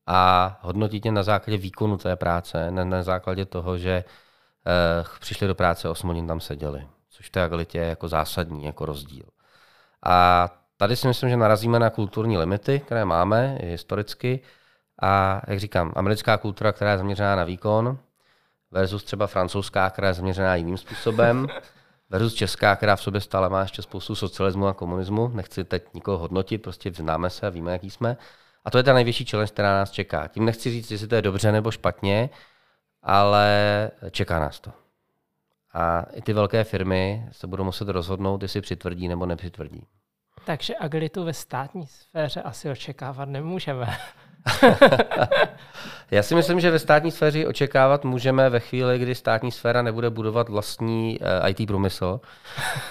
A 0.07 0.59
hodnotit 0.61 1.05
je 1.05 1.11
na 1.11 1.23
základě 1.23 1.57
výkonu 1.57 1.97
té 1.97 2.15
práce, 2.15 2.71
ne 2.71 2.85
na 2.85 3.03
základě 3.03 3.45
toho, 3.45 3.77
že 3.77 4.03
přišli 5.19 5.47
do 5.47 5.55
práce 5.55 5.89
8 5.89 6.07
hodin 6.07 6.27
tam 6.27 6.39
seděli, 6.39 6.87
což 7.09 7.27
v 7.27 7.29
té 7.29 7.43
agilitě 7.43 7.77
je 7.77 7.85
jako 7.85 8.07
zásadní 8.07 8.65
jako 8.65 8.85
rozdíl. 8.85 9.25
A 10.05 10.49
tady 10.77 10.95
si 10.95 11.07
myslím, 11.07 11.29
že 11.29 11.37
narazíme 11.37 11.79
na 11.79 11.89
kulturní 11.89 12.37
limity, 12.37 12.79
které 12.79 13.05
máme 13.05 13.57
historicky, 13.63 14.39
a 15.03 15.41
jak 15.47 15.59
říkám, 15.59 15.93
americká 15.95 16.37
kultura, 16.37 16.71
která 16.71 16.91
je 16.91 16.97
zaměřená 16.97 17.35
na 17.35 17.43
výkon, 17.43 17.97
versus 18.71 19.03
třeba 19.03 19.27
francouzská, 19.27 19.89
která 19.89 20.07
je 20.07 20.13
zaměřená 20.13 20.55
jiným 20.55 20.77
způsobem, 20.77 21.47
versus 22.09 22.33
česká, 22.33 22.75
která 22.75 22.95
v 22.95 23.01
sobě 23.01 23.21
stále 23.21 23.49
má 23.49 23.61
ještě 23.61 23.81
spoustu 23.81 24.15
socialismu 24.15 24.67
a 24.67 24.73
komunismu. 24.73 25.27
Nechci 25.27 25.63
teď 25.63 25.83
nikoho 25.93 26.17
hodnotit, 26.17 26.57
prostě 26.57 26.91
známe 26.93 27.29
se, 27.29 27.51
víme, 27.51 27.71
jaký 27.71 27.89
jsme. 27.89 28.17
A 28.65 28.71
to 28.71 28.77
je 28.77 28.83
ta 28.83 28.93
největší 28.93 29.25
challenge, 29.25 29.51
která 29.51 29.73
nás 29.73 29.91
čeká. 29.91 30.27
Tím 30.27 30.45
nechci 30.45 30.71
říct, 30.71 30.91
jestli 30.91 31.07
to 31.07 31.15
je 31.15 31.21
dobře 31.21 31.51
nebo 31.51 31.71
špatně, 31.71 32.29
ale 33.01 33.91
čeká 34.11 34.39
nás 34.39 34.59
to. 34.59 34.71
A 35.73 36.05
i 36.13 36.21
ty 36.21 36.33
velké 36.33 36.63
firmy 36.63 37.27
se 37.31 37.47
budou 37.47 37.63
muset 37.63 37.89
rozhodnout, 37.89 38.41
jestli 38.41 38.61
přitvrdí 38.61 39.07
nebo 39.07 39.25
nepřitvrdí. 39.25 39.87
Takže 40.45 40.73
agilitu 40.79 41.23
ve 41.23 41.33
státní 41.33 41.87
sféře 41.87 42.41
asi 42.41 42.69
očekávat 42.69 43.29
nemůžeme. 43.29 43.97
Já 46.11 46.23
si 46.23 46.35
myslím, 46.35 46.59
že 46.59 46.71
ve 46.71 46.79
státní 46.79 47.11
sféře 47.11 47.47
očekávat 47.47 48.05
můžeme 48.05 48.49
ve 48.49 48.59
chvíli, 48.59 48.99
kdy 48.99 49.15
státní 49.15 49.51
sféra 49.51 49.81
nebude 49.81 50.09
budovat 50.09 50.49
vlastní 50.49 51.19
eh, 51.21 51.49
IT 51.49 51.67
průmysl, 51.67 52.19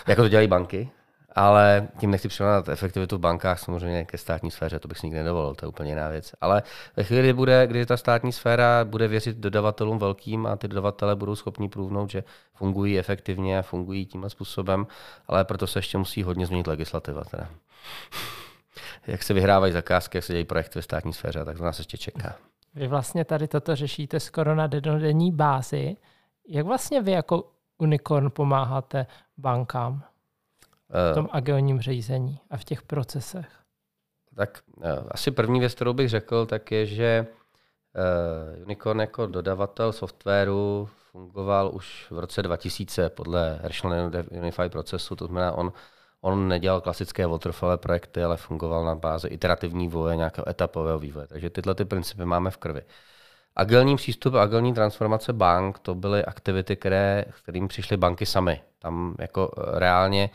jako 0.09 0.23
to 0.23 0.29
dělají 0.29 0.49
banky. 0.49 0.91
Ale 1.35 1.88
tím 1.99 2.11
nechci 2.11 2.29
přirovnat 2.29 2.69
efektivitu 2.69 3.17
v 3.17 3.21
bankách 3.21 3.59
samozřejmě 3.59 4.05
ke 4.05 4.19
státní 4.19 4.51
sféře, 4.51 4.79
to 4.79 4.88
bych 4.88 4.99
si 4.99 5.07
nikdy 5.07 5.19
nedovolil, 5.19 5.55
to 5.55 5.65
je 5.65 5.69
úplně 5.69 5.91
jiná 5.91 6.09
věc. 6.09 6.33
Ale 6.41 6.62
ve 6.97 7.05
chvíli, 7.05 7.23
kdy, 7.23 7.33
bude, 7.33 7.67
kdy 7.67 7.87
ta 7.87 7.97
státní 7.97 8.33
sféra 8.33 8.85
bude 8.85 9.09
věřit 9.09 9.37
dodavatelům 9.37 9.99
velkým 9.99 10.47
a 10.47 10.57
ty 10.57 10.69
dodavatele 10.69 11.17
budou 11.17 11.37
schopni 11.37 11.69
průvnout, 11.69 12.11
že 12.11 12.25
fungují 12.55 12.99
efektivně 12.99 13.59
a 13.59 13.62
fungují 13.62 14.07
tímhle 14.07 14.31
způsobem, 14.31 14.87
ale 15.29 15.45
proto 15.45 15.67
se 15.67 15.79
ještě 15.79 15.99
musí 15.99 16.23
hodně 16.23 16.47
změnit 16.47 16.67
legislativa. 16.67 17.25
Teda 17.25 17.49
jak 19.07 19.23
se 19.23 19.35
vyhrávají 19.35 19.73
zakázky, 19.73 20.19
jak 20.19 20.25
se 20.25 20.33
dějí 20.33 20.45
projekty 20.45 20.79
ve 20.79 20.83
státní 20.83 21.12
sféře, 21.12 21.45
tak 21.45 21.57
to 21.57 21.65
nás 21.65 21.79
ještě 21.79 21.99
čeká. 21.99 22.37
Vy 22.75 22.88
vlastně 22.88 23.25
tady 23.25 23.49
toto 23.49 23.77
řešíte 23.77 24.21
skoro 24.21 24.55
na 24.55 24.67
denodenní 24.67 25.33
bázi. 25.33 25.97
Jak 26.49 26.67
vlastně 26.67 27.03
vy 27.03 27.12
jako 27.12 27.53
Unicorn 27.79 28.31
pomáháte 28.31 29.07
bankám 29.37 30.03
v 31.11 31.15
tom 31.15 31.25
uh, 31.25 31.31
agilním 31.33 31.81
řízení 31.81 32.41
a 32.51 32.57
v 32.57 32.65
těch 32.65 32.83
procesech? 32.83 33.49
Tak 34.37 34.62
uh, 34.77 34.85
asi 35.11 35.31
první 35.31 35.61
věc, 35.61 35.75
kterou 35.75 35.93
bych 35.93 36.09
řekl, 36.09 36.47
tak 36.47 36.71
je, 36.71 36.87
že 36.87 37.27
uh, 38.57 38.65
Unicorn 38.65 39.01
jako 39.01 39.27
dodavatel 39.27 39.93
softwaru 39.93 40.88
fungoval 41.12 41.71
už 41.75 42.07
v 42.11 42.19
roce 42.19 42.43
2000 42.43 43.11
podle 43.11 43.59
Rational 43.62 44.11
Unified 44.31 44.73
procesu, 44.73 45.17
to 45.17 45.27
znamená, 45.27 45.53
on 45.53 45.73
On 46.24 46.48
nedělal 46.48 46.80
klasické 46.80 47.26
waterfall 47.26 47.76
projekty, 47.78 48.24
ale 48.24 48.37
fungoval 48.37 48.85
na 48.85 48.94
bázi 48.94 49.28
iterativní 49.28 49.88
vývoje, 49.88 50.16
nějakého 50.16 50.48
etapového 50.48 50.98
vývoje. 50.98 51.26
Takže 51.26 51.50
tyhle 51.50 51.74
ty 51.74 51.85
principy 51.85 52.24
máme 52.24 52.50
v 52.50 52.56
krvi. 52.56 52.82
Agilní 53.56 53.96
přístup, 53.96 54.35
agilní 54.35 54.74
transformace 54.74 55.32
bank, 55.32 55.78
to 55.78 55.94
byly 55.94 56.24
aktivity, 56.24 56.76
které, 56.76 57.24
kterým 57.42 57.68
přišly 57.68 57.96
banky 57.96 58.26
samy. 58.26 58.62
Tam 58.78 59.14
jako 59.18 59.50
eh, 59.58 59.78
reálně 59.78 60.30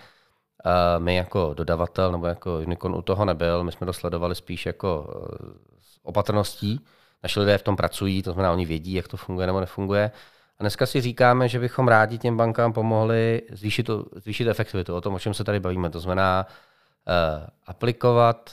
uh, 0.65 1.03
my 1.03 1.15
jako 1.15 1.53
dodavatel 1.53 2.11
nebo 2.11 2.27
jako 2.27 2.59
Unicorn 2.59 2.95
u 2.95 3.01
toho 3.01 3.25
nebyl, 3.25 3.63
my 3.63 3.71
jsme 3.71 3.85
to 3.85 3.93
sledovali 3.93 4.35
spíš 4.35 4.65
jako 4.65 5.01
uh, 5.03 5.49
s 5.79 5.99
opatrností. 6.03 6.85
Naši 7.23 7.39
lidé 7.39 7.57
v 7.57 7.63
tom 7.63 7.75
pracují, 7.75 8.23
to 8.23 8.33
znamená, 8.33 8.53
oni 8.53 8.65
vědí, 8.65 8.93
jak 8.93 9.07
to 9.07 9.17
funguje 9.17 9.47
nebo 9.47 9.59
nefunguje. 9.59 10.11
A 10.59 10.63
dneska 10.63 10.85
si 10.85 11.01
říkáme, 11.01 11.49
že 11.49 11.59
bychom 11.59 11.87
rádi 11.87 12.17
těm 12.17 12.37
bankám 12.37 12.73
pomohli 12.73 13.41
zvýšit, 13.51 13.89
zvýšit 14.15 14.47
efektivitu, 14.47 14.95
o 14.95 15.01
tom, 15.01 15.13
o 15.13 15.19
čem 15.19 15.33
se 15.33 15.43
tady 15.43 15.59
bavíme. 15.59 15.89
To 15.89 15.99
znamená 15.99 16.45
uh, 16.47 17.47
aplikovat, 17.65 18.51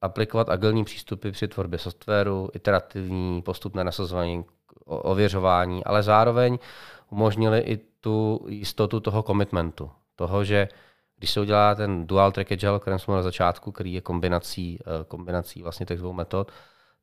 aplikovat 0.00 0.48
agilní 0.48 0.84
přístupy 0.84 1.30
při 1.30 1.48
tvorbě 1.48 1.78
softwaru, 1.78 2.50
iterativní, 2.54 3.42
postupné 3.42 3.84
nasazování, 3.84 4.44
ověřování, 4.84 5.84
ale 5.84 6.02
zároveň 6.02 6.58
umožnili 7.10 7.60
i 7.60 7.76
tu 8.00 8.46
jistotu 8.48 9.00
toho 9.00 9.22
komitmentu. 9.22 9.90
Toho, 10.16 10.44
že 10.44 10.68
když 11.18 11.30
se 11.30 11.40
udělá 11.40 11.74
ten 11.74 12.06
dual 12.06 12.32
track 12.32 12.52
agile, 12.52 12.76
o 12.76 12.80
kterém 12.80 12.98
jsme 12.98 13.14
na 13.14 13.22
začátku, 13.22 13.72
který 13.72 13.92
je 13.92 14.00
kombinací, 14.00 14.78
eh, 14.80 15.04
kombinací 15.04 15.62
vlastně 15.62 15.86
těch 15.86 15.98
dvou 15.98 16.12
metod, 16.12 16.52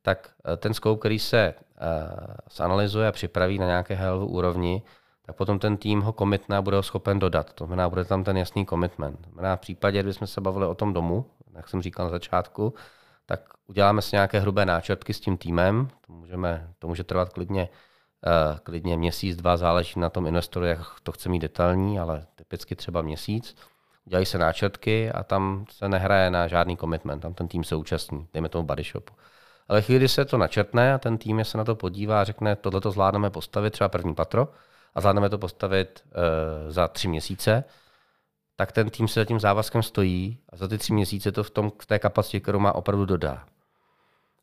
tak 0.04 0.30
eh, 0.52 0.56
ten 0.56 0.74
scope, 0.74 0.98
který 0.98 1.18
se 1.18 1.54
uh, 1.54 2.34
zanalizuje 2.54 3.08
a 3.08 3.12
připraví 3.12 3.58
na 3.58 3.66
nějaké 3.66 3.94
high 3.94 4.22
úrovni, 4.22 4.82
tak 5.26 5.36
potom 5.36 5.58
ten 5.58 5.76
tým 5.76 6.00
ho 6.00 6.12
komitná 6.12 6.62
bude 6.62 6.76
ho 6.76 6.82
schopen 6.82 7.18
dodat. 7.18 7.52
To 7.52 7.66
znamená, 7.66 7.88
bude 7.88 8.04
tam 8.04 8.24
ten 8.24 8.36
jasný 8.36 8.66
commitment. 8.66 9.20
To 9.20 9.30
znamená, 9.30 9.56
v 9.56 9.60
případě, 9.60 10.02
kdy 10.02 10.12
jsme 10.12 10.26
se 10.26 10.40
bavili 10.40 10.66
o 10.66 10.74
tom 10.74 10.92
domu, 10.92 11.24
jak 11.54 11.68
jsem 11.68 11.82
říkal 11.82 12.06
na 12.06 12.10
začátku, 12.10 12.74
tak 13.26 13.40
uděláme 13.66 14.02
si 14.02 14.16
nějaké 14.16 14.40
hrubé 14.40 14.66
náčrtky 14.66 15.14
s 15.14 15.20
tím 15.20 15.36
týmem. 15.36 15.88
To, 16.06 16.12
můžeme, 16.12 16.68
to 16.78 16.88
může 16.88 17.04
trvat 17.04 17.28
klidně, 17.28 17.68
uh, 18.26 18.58
klidně 18.58 18.96
měsíc, 18.96 19.36
dva, 19.36 19.56
záleží 19.56 20.00
na 20.00 20.10
tom 20.10 20.26
investoru, 20.26 20.66
jak 20.66 20.80
to 21.02 21.12
chce 21.12 21.28
mít 21.28 21.38
detailní, 21.38 22.00
ale 22.00 22.26
typicky 22.34 22.76
třeba 22.76 23.02
měsíc. 23.02 23.56
Dělají 24.04 24.26
se 24.26 24.38
náčrtky 24.38 25.12
a 25.12 25.24
tam 25.24 25.64
se 25.70 25.88
nehraje 25.88 26.30
na 26.30 26.48
žádný 26.48 26.76
commitment, 26.76 27.22
tam 27.22 27.34
ten 27.34 27.48
tým 27.48 27.64
se 27.64 27.76
účastní, 27.76 28.28
dejme 28.32 28.48
tomu 28.48 28.66
body 28.66 28.82
shopu. 28.82 29.14
Ale 29.68 29.82
chvíli, 29.82 30.08
se 30.08 30.24
to 30.24 30.38
načrtne 30.38 30.94
a 30.94 30.98
ten 30.98 31.18
tým 31.18 31.44
se 31.44 31.58
na 31.58 31.64
to 31.64 31.74
podívá 31.74 32.20
a 32.20 32.24
řekne, 32.24 32.56
tohle 32.56 32.80
to 32.80 32.90
zvládneme 32.90 33.30
postavit, 33.30 33.70
třeba 33.70 33.88
první 33.88 34.14
patro, 34.14 34.48
a 34.94 35.00
zvládneme 35.00 35.28
to 35.28 35.38
postavit 35.38 36.04
uh, 36.06 36.72
za 36.72 36.88
tři 36.88 37.08
měsíce, 37.08 37.64
tak 38.56 38.72
ten 38.72 38.90
tým 38.90 39.08
se 39.08 39.20
za 39.20 39.24
tím 39.24 39.40
závazkem 39.40 39.82
stojí 39.82 40.38
a 40.48 40.56
za 40.56 40.68
ty 40.68 40.78
tři 40.78 40.92
měsíce 40.92 41.32
to 41.32 41.42
v, 41.42 41.50
tom, 41.50 41.72
v 41.82 41.86
té 41.86 41.98
kapacitě, 41.98 42.40
kterou 42.40 42.58
má, 42.58 42.74
opravdu 42.74 43.04
dodá. 43.04 43.44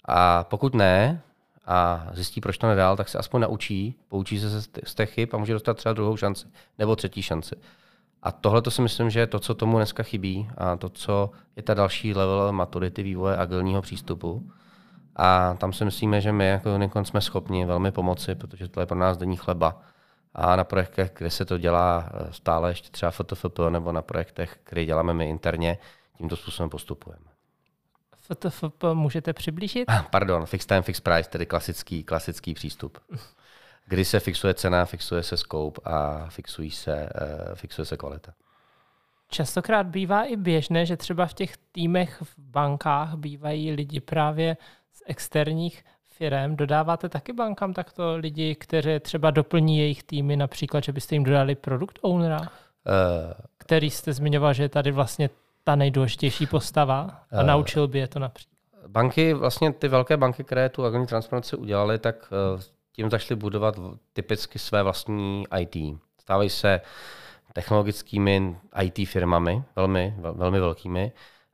A 0.06 0.44
pokud 0.44 0.74
ne, 0.74 1.22
a 1.66 2.08
zjistí, 2.14 2.42
proč 2.42 2.58
to 2.58 2.68
nedal, 2.68 2.98
tak 2.98 3.10
se 3.10 3.18
aspoň 3.18 3.42
naučí, 3.42 3.96
poučí 4.08 4.40
se 4.40 4.62
z 4.62 4.96
těch 4.96 5.12
chyb 5.12 5.30
a 5.34 5.38
může 5.38 5.54
dostat 5.54 5.78
třeba 5.78 5.94
druhou 5.94 6.18
šanci 6.18 6.48
nebo 6.78 6.96
třetí 6.96 7.22
šanci. 7.22 7.56
A 8.24 8.32
tohle 8.32 8.62
to 8.62 8.72
si 8.72 8.82
myslím, 8.82 9.10
že 9.10 9.20
je 9.20 9.28
to, 9.28 9.40
co 9.40 9.56
tomu 9.56 9.78
dneska 9.78 10.04
chybí 10.04 10.50
a 10.58 10.76
to, 10.76 10.90
co 10.90 11.32
je 11.56 11.64
ta 11.64 11.74
další 11.74 12.14
level 12.14 12.52
maturity 12.52 13.04
vývoje 13.04 13.38
agilního 13.38 13.82
přístupu. 13.82 14.52
A 15.16 15.54
tam 15.54 15.74
si 15.74 15.86
myslíme, 15.86 16.22
že 16.22 16.32
my 16.32 16.48
jako 16.48 16.76
Unicorn 16.76 17.06
jsme 17.06 17.22
schopni 17.22 17.66
velmi 17.66 17.92
pomoci, 17.92 18.36
protože 18.36 18.68
to 18.68 18.80
je 18.80 18.86
pro 18.86 18.98
nás 18.98 19.18
denní 19.18 19.38
chleba. 19.38 19.82
A 20.34 20.56
na 20.56 20.64
projektech, 20.64 21.12
kde 21.18 21.30
se 21.30 21.46
to 21.46 21.58
dělá 21.58 22.10
eh, 22.14 22.34
stále 22.34 22.70
ještě 22.70 22.90
třeba 22.90 23.12
FTFP, 23.12 23.60
nebo 23.70 23.92
na 23.92 24.02
projektech, 24.02 24.60
které 24.64 24.86
děláme 24.86 25.14
my 25.14 25.30
interně, 25.30 25.78
tímto 26.18 26.36
způsobem 26.36 26.70
postupujeme. 26.70 27.26
FTFP 28.16 28.84
můžete 28.94 29.34
přiblížit? 29.34 29.88
Pardon, 30.12 30.46
fixed 30.46 30.70
time, 30.70 30.84
fixed 30.84 31.04
price, 31.04 31.30
tedy 31.30 31.46
klasický, 31.46 32.04
klasický 32.04 32.54
přístup. 32.54 32.98
Kdy 33.86 34.06
se 34.06 34.20
fixuje 34.20 34.54
cena, 34.54 34.86
fixuje 34.86 35.24
se 35.24 35.38
scope 35.38 35.82
a 35.84 36.26
fixují 36.30 36.72
se, 36.72 37.10
uh, 37.50 37.56
fixuje 37.56 37.86
se 37.86 37.98
kvalita. 37.98 38.34
Častokrát 39.30 39.88
bývá 39.88 40.24
i 40.24 40.36
běžné, 40.36 40.86
že 40.86 40.98
třeba 40.98 41.26
v 41.26 41.34
těch 41.34 41.58
týmech 41.58 42.22
v 42.22 42.34
bankách 42.38 43.16
bývají 43.16 43.72
lidi 43.72 44.00
právě 44.00 44.58
z 44.58 44.81
externích 45.06 45.84
firm. 46.06 46.56
Dodáváte 46.56 47.10
taky 47.10 47.34
bankám 47.34 47.74
takto 47.74 48.16
lidi, 48.16 48.56
kteří 48.56 49.00
třeba 49.00 49.32
doplní 49.32 49.78
jejich 49.78 50.04
týmy, 50.04 50.36
například, 50.36 50.84
že 50.84 50.92
byste 50.92 51.16
jim 51.16 51.24
dodali 51.24 51.56
produkt 51.56 52.00
ownera, 52.02 52.40
uh, 52.40 52.48
který 53.58 53.90
jste 53.90 54.14
zmiňoval, 54.14 54.54
že 54.54 54.64
je 54.64 54.70
tady 54.70 54.92
vlastně 54.92 55.30
ta 55.64 55.76
nejdůležitější 55.76 56.48
postava 56.48 57.00
a 57.32 57.42
uh, 57.42 57.48
naučil 57.48 57.88
by 57.88 58.00
je 58.00 58.08
to 58.08 58.20
například. 58.20 58.52
Banky, 58.88 59.34
vlastně 59.34 59.74
ty 59.74 59.88
velké 59.88 60.18
banky, 60.18 60.44
které 60.44 60.70
tu 60.70 60.86
agentní 60.86 61.08
transformaci 61.08 61.56
udělaly, 61.56 62.00
tak 62.00 62.34
uh, 62.56 62.62
tím 62.92 63.10
začaly 63.10 63.40
budovat 63.40 63.80
typicky 64.14 64.60
své 64.60 64.84
vlastní 64.84 65.44
IT. 65.60 66.00
Stávají 66.20 66.50
se 66.50 66.82
technologickými 67.54 68.58
IT 68.82 69.10
firmami, 69.10 69.64
velmi, 69.76 70.16
velmi 70.18 70.60
velkými, 70.60 71.12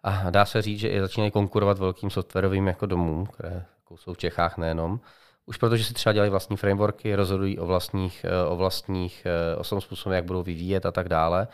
a 0.08 0.30
dá 0.30 0.46
se 0.46 0.62
říct, 0.62 0.80
že 0.80 0.90
i 0.90 1.02
začínají 1.02 1.32
konkurovat 1.32 1.80
velkým 1.80 2.10
softwarovým 2.10 2.68
jako 2.68 2.86
domům, 2.86 3.26
které 3.26 3.66
jako 3.80 3.98
jsou 3.98 4.14
v 4.14 4.18
Čechách 4.18 4.58
nejenom. 4.58 5.00
Už 5.46 5.58
protože 5.58 5.84
si 5.84 5.94
třeba 5.94 6.14
dělají 6.14 6.32
vlastní 6.32 6.58
frameworky, 6.58 7.16
rozhodují 7.16 7.60
o 7.60 7.66
vlastních, 7.66 8.26
o 8.50 8.56
vlastních 8.56 9.28
o 9.58 9.64
tom 9.64 9.82
způsobem, 9.82 10.16
jak 10.16 10.26
budou 10.26 10.44
vyvíjet 10.44 10.86
a 10.86 10.92
tak 10.92 11.10
dále, 11.10 11.48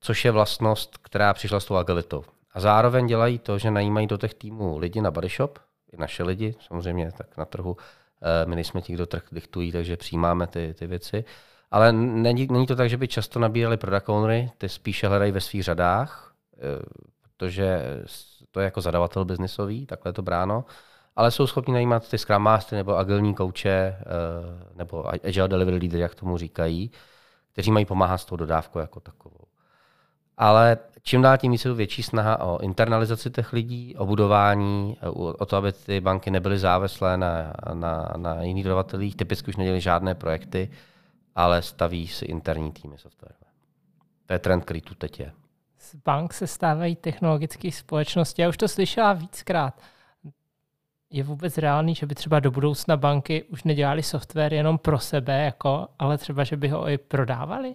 což 0.00 0.24
je 0.24 0.30
vlastnost, 0.30 0.98
která 0.98 1.34
přišla 1.34 1.60
s 1.60 1.64
tou 1.64 1.76
agilitou. 1.76 2.24
A 2.54 2.60
zároveň 2.60 3.06
dělají 3.06 3.38
to, 3.38 3.58
že 3.58 3.70
najímají 3.70 4.06
do 4.06 4.16
těch 4.16 4.34
týmů 4.34 4.78
lidi 4.78 5.00
na 5.00 5.10
bodyshop, 5.10 5.58
i 5.92 5.96
naše 5.96 6.22
lidi, 6.22 6.54
samozřejmě 6.60 7.12
tak 7.12 7.36
na 7.36 7.44
trhu. 7.44 7.76
Eh, 8.22 8.46
my 8.46 8.54
nejsme 8.54 8.82
ti, 8.82 8.92
kdo 8.92 9.06
trh 9.06 9.22
diktují, 9.32 9.72
takže 9.72 9.96
přijímáme 9.96 10.46
ty, 10.46 10.74
ty 10.78 10.86
věci. 10.86 11.24
Ale 11.70 11.92
není, 11.92 12.46
není 12.50 12.66
to 12.66 12.76
tak, 12.76 12.90
že 12.90 12.96
by 12.96 13.08
často 13.08 13.38
nabírali 13.38 13.76
product 13.76 14.08
ownery, 14.08 14.50
ty 14.58 14.68
spíše 14.68 15.08
hledají 15.08 15.32
ve 15.32 15.40
svých 15.40 15.62
řadách, 15.62 16.34
eh, 16.58 17.10
protože 17.40 17.82
to 18.50 18.60
je 18.60 18.64
jako 18.64 18.80
zadavatel 18.80 19.24
biznisový, 19.24 19.86
takhle 19.86 20.08
je 20.08 20.12
to 20.12 20.22
bráno, 20.22 20.64
ale 21.16 21.30
jsou 21.30 21.46
schopni 21.46 21.72
najímat 21.74 22.08
ty 22.10 22.18
Scrum 22.18 22.42
Mastery 22.42 22.76
nebo 22.76 22.98
agilní 22.98 23.34
kouče 23.34 23.70
eh, 23.70 24.04
nebo 24.74 25.08
Agile 25.08 25.48
Delivery 25.48 25.78
Leader, 25.78 26.00
jak 26.00 26.14
tomu 26.14 26.36
říkají, 26.36 26.90
kteří 27.52 27.70
mají 27.70 27.84
pomáhat 27.84 28.18
s 28.18 28.24
tou 28.24 28.36
dodávkou 28.36 28.78
jako 28.78 29.00
takovou. 29.00 29.44
Ale 30.36 30.78
čím 31.02 31.22
dál 31.22 31.38
tím 31.38 31.52
více 31.52 31.74
větší 31.74 32.02
snaha 32.02 32.40
o 32.40 32.58
internalizaci 32.58 33.30
těch 33.30 33.52
lidí, 33.52 33.96
o 33.96 34.06
budování, 34.06 34.96
o 35.38 35.46
to, 35.46 35.56
aby 35.56 35.72
ty 35.72 36.00
banky 36.00 36.30
nebyly 36.30 36.58
závislé 36.58 37.16
na, 37.16 37.52
na, 37.74 38.12
na 38.16 38.42
jiných 38.42 38.64
dodavatelích. 38.64 39.16
Typicky 39.16 39.48
už 39.48 39.56
nedělí 39.56 39.80
žádné 39.80 40.14
projekty, 40.14 40.70
ale 41.36 41.62
staví 41.62 42.08
si 42.08 42.24
interní 42.24 42.72
týmy 42.72 42.98
softwarové. 42.98 43.50
To 44.26 44.32
je 44.32 44.38
trend, 44.38 44.64
který 44.64 44.80
tu 44.80 44.94
teď 44.94 45.20
je. 45.20 45.32
Z 45.80 45.94
bank 45.94 46.34
se 46.34 46.46
stávají 46.46 46.96
technologické 46.96 47.72
společnosti. 47.72 48.42
Já 48.42 48.48
už 48.48 48.56
to 48.56 48.68
slyšela 48.68 49.12
víckrát. 49.12 49.80
Je 51.10 51.22
vůbec 51.24 51.58
reálný, 51.58 51.94
že 51.94 52.06
by 52.06 52.14
třeba 52.14 52.40
do 52.40 52.50
budoucna 52.50 52.96
banky 52.96 53.42
už 53.44 53.64
nedělali 53.64 54.02
software 54.02 54.54
jenom 54.54 54.78
pro 54.78 54.98
sebe, 54.98 55.44
jako, 55.44 55.88
ale 55.98 56.18
třeba, 56.18 56.44
že 56.44 56.56
by 56.56 56.68
ho 56.68 56.88
i 56.88 56.98
prodávali? 56.98 57.74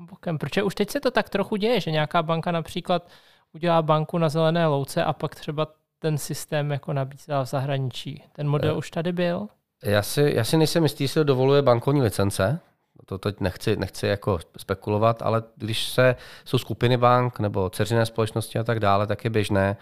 bokem. 0.00 0.38
Protože 0.38 0.62
už 0.62 0.74
teď 0.74 0.90
se 0.90 1.00
to 1.00 1.10
tak 1.10 1.28
trochu 1.28 1.56
děje, 1.56 1.80
že 1.80 1.90
nějaká 1.90 2.22
banka 2.22 2.52
například 2.52 3.08
udělá 3.52 3.82
banku 3.82 4.18
na 4.18 4.28
zelené 4.28 4.66
louce 4.66 5.04
a 5.04 5.12
pak 5.12 5.34
třeba 5.34 5.66
ten 5.98 6.18
systém 6.18 6.70
jako 6.70 6.92
nabízela 6.92 7.44
v 7.44 7.48
zahraničí. 7.48 8.24
Ten 8.32 8.48
model 8.48 8.72
uh, 8.72 8.78
už 8.78 8.90
tady 8.90 9.12
byl? 9.12 9.48
Já 9.82 10.02
si, 10.02 10.32
já 10.34 10.44
si 10.44 10.56
nejsem 10.56 10.82
jistý, 10.82 11.04
jestli 11.04 11.24
dovoluje 11.24 11.62
bankovní 11.62 12.02
licence. 12.02 12.60
To 13.06 13.18
teď 13.18 13.40
nechci, 13.40 13.76
nechci 13.76 14.06
jako 14.06 14.38
spekulovat, 14.56 15.22
ale 15.22 15.42
když 15.56 15.88
se, 15.88 16.16
jsou 16.44 16.58
skupiny 16.58 16.96
bank 16.96 17.38
nebo 17.38 17.70
ceřiné 17.70 18.06
společnosti 18.06 18.58
a 18.58 18.64
tak 18.64 18.80
dále, 18.80 19.06
tak 19.06 19.24
je 19.24 19.30
běžné, 19.30 19.76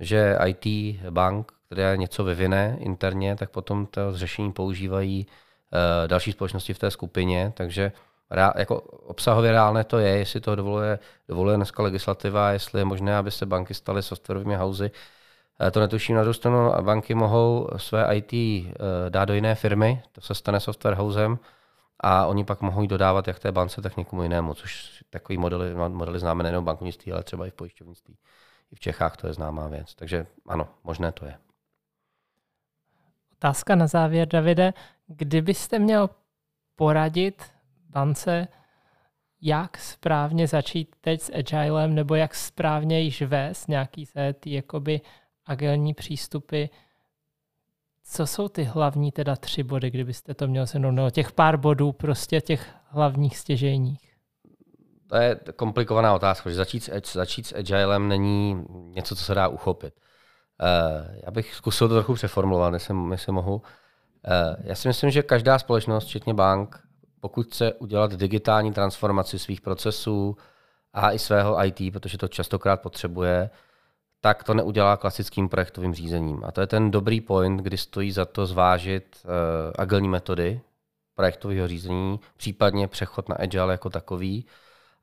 že 0.00 0.38
IT 0.46 0.96
bank, 1.10 1.52
která 1.66 1.96
něco 1.96 2.24
vyvine 2.24 2.76
interně, 2.80 3.36
tak 3.36 3.50
potom 3.50 3.86
to 3.86 4.00
řešení 4.16 4.52
používají 4.52 5.26
uh, 5.26 6.08
další 6.08 6.32
společnosti 6.32 6.74
v 6.74 6.78
té 6.78 6.90
skupině, 6.90 7.52
takže 7.56 7.92
Reál, 8.30 8.52
jako 8.56 8.80
obsahově 8.80 9.52
reálné 9.52 9.84
to 9.84 9.98
je, 9.98 10.08
jestli 10.08 10.40
to 10.40 10.56
dovoluje, 10.56 10.98
dovoluje 11.28 11.56
dneska 11.56 11.82
legislativa, 11.82 12.52
jestli 12.52 12.80
je 12.80 12.84
možné, 12.84 13.16
aby 13.16 13.30
se 13.30 13.46
banky 13.46 13.74
staly 13.74 14.02
softwarovými 14.02 14.56
houzy. 14.56 14.90
Eh, 15.60 15.70
to 15.70 15.80
netuším 15.80 16.16
na 16.16 16.22
druhou 16.22 16.32
stranu, 16.32 16.72
banky 16.80 17.14
mohou 17.14 17.68
své 17.76 18.16
IT 18.16 18.32
eh, 18.32 18.66
dát 19.08 19.24
do 19.24 19.34
jiné 19.34 19.54
firmy, 19.54 20.02
to 20.12 20.20
se 20.20 20.34
stane 20.34 20.60
software 20.60 20.94
housem 20.94 21.38
a 22.00 22.26
oni 22.26 22.44
pak 22.44 22.60
mohou 22.60 22.82
jít 22.82 22.88
dodávat 22.88 23.28
jak 23.28 23.38
té 23.38 23.52
bance, 23.52 23.82
tak 23.82 23.96
někomu 23.96 24.22
jinému, 24.22 24.54
což 24.54 25.04
takový 25.10 25.38
modely, 25.38 25.74
modely 25.74 26.18
známe 26.18 26.42
nejen 26.42 26.60
v 26.60 26.64
bankovnictví, 26.64 27.12
ale 27.12 27.22
třeba 27.22 27.46
i 27.46 27.50
v 27.50 27.54
pojišťovnictví. 27.54 28.18
I 28.72 28.76
v 28.76 28.80
Čechách 28.80 29.16
to 29.16 29.26
je 29.26 29.32
známá 29.32 29.68
věc. 29.68 29.94
Takže 29.94 30.26
ano, 30.46 30.68
možné 30.84 31.12
to 31.12 31.26
je. 31.26 31.38
Otázka 33.32 33.74
na 33.74 33.86
závěr, 33.86 34.28
Davide. 34.28 34.72
Kdybyste 35.06 35.78
měl 35.78 36.10
poradit 36.76 37.42
bance, 37.88 38.48
jak 39.40 39.78
správně 39.78 40.46
začít 40.46 40.96
teď 41.00 41.20
s 41.20 41.32
agilem, 41.34 41.94
nebo 41.94 42.14
jak 42.14 42.34
správně 42.34 43.00
již 43.00 43.22
vést 43.22 43.68
nějaký 43.68 44.06
se 44.06 44.32
ty 44.32 44.52
jakoby 44.52 45.00
agilní 45.46 45.94
přístupy. 45.94 46.64
Co 48.10 48.26
jsou 48.26 48.48
ty 48.48 48.64
hlavní 48.64 49.12
teda 49.12 49.36
tři 49.36 49.62
body, 49.62 49.90
kdybyste 49.90 50.34
to 50.34 50.48
měl 50.48 50.66
se 50.66 50.78
no, 50.78 51.10
těch 51.10 51.32
pár 51.32 51.56
bodů, 51.56 51.92
prostě 51.92 52.40
těch 52.40 52.68
hlavních 52.86 53.38
stěžejních? 53.38 54.14
To 55.06 55.16
je 55.16 55.40
komplikovaná 55.56 56.14
otázka, 56.14 56.50
že 56.50 56.56
začít 56.56 56.82
s, 56.82 57.12
začít 57.12 57.46
s 57.46 57.54
agilem 57.54 58.08
není 58.08 58.64
něco, 58.70 59.16
co 59.16 59.24
se 59.24 59.34
dá 59.34 59.48
uchopit. 59.48 59.94
Uh, 59.94 61.16
já 61.24 61.30
bych 61.30 61.54
zkusil 61.54 61.88
to 61.88 61.94
trochu 61.94 62.14
přeformulovat, 62.14 62.74
jestli, 62.74 62.96
jestli 63.10 63.32
mohu. 63.32 63.54
Uh, 63.54 63.62
já 64.60 64.74
si 64.74 64.88
myslím, 64.88 65.10
že 65.10 65.22
každá 65.22 65.58
společnost, 65.58 66.04
včetně 66.04 66.34
bank, 66.34 66.80
pokud 67.20 67.46
chce 67.46 67.72
udělat 67.72 68.14
digitální 68.14 68.72
transformaci 68.72 69.38
svých 69.38 69.60
procesů 69.60 70.36
a 70.92 71.12
i 71.12 71.18
svého 71.18 71.64
IT, 71.64 71.92
protože 71.92 72.18
to 72.18 72.28
častokrát 72.28 72.82
potřebuje, 72.82 73.50
tak 74.20 74.44
to 74.44 74.54
neudělá 74.54 74.96
klasickým 74.96 75.48
projektovým 75.48 75.94
řízením. 75.94 76.44
A 76.44 76.52
to 76.52 76.60
je 76.60 76.66
ten 76.66 76.90
dobrý 76.90 77.20
point, 77.20 77.60
kdy 77.60 77.78
stojí 77.78 78.12
za 78.12 78.24
to 78.24 78.46
zvážit 78.46 79.16
uh, 79.24 79.30
agilní 79.78 80.08
metody 80.08 80.60
projektového 81.14 81.68
řízení, 81.68 82.20
případně 82.36 82.88
přechod 82.88 83.28
na 83.28 83.36
agile 83.38 83.74
jako 83.74 83.90
takový 83.90 84.46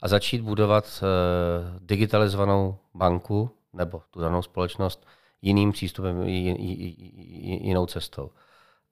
a 0.01 0.07
začít 0.07 0.41
budovat 0.41 1.03
uh, 1.03 1.79
digitalizovanou 1.79 2.77
banku 2.93 3.49
nebo 3.73 4.01
tu 4.11 4.21
danou 4.21 4.41
společnost 4.41 5.07
jiným 5.41 5.71
přístupem, 5.71 6.23
jinou 6.23 7.85
cestou. 7.85 8.31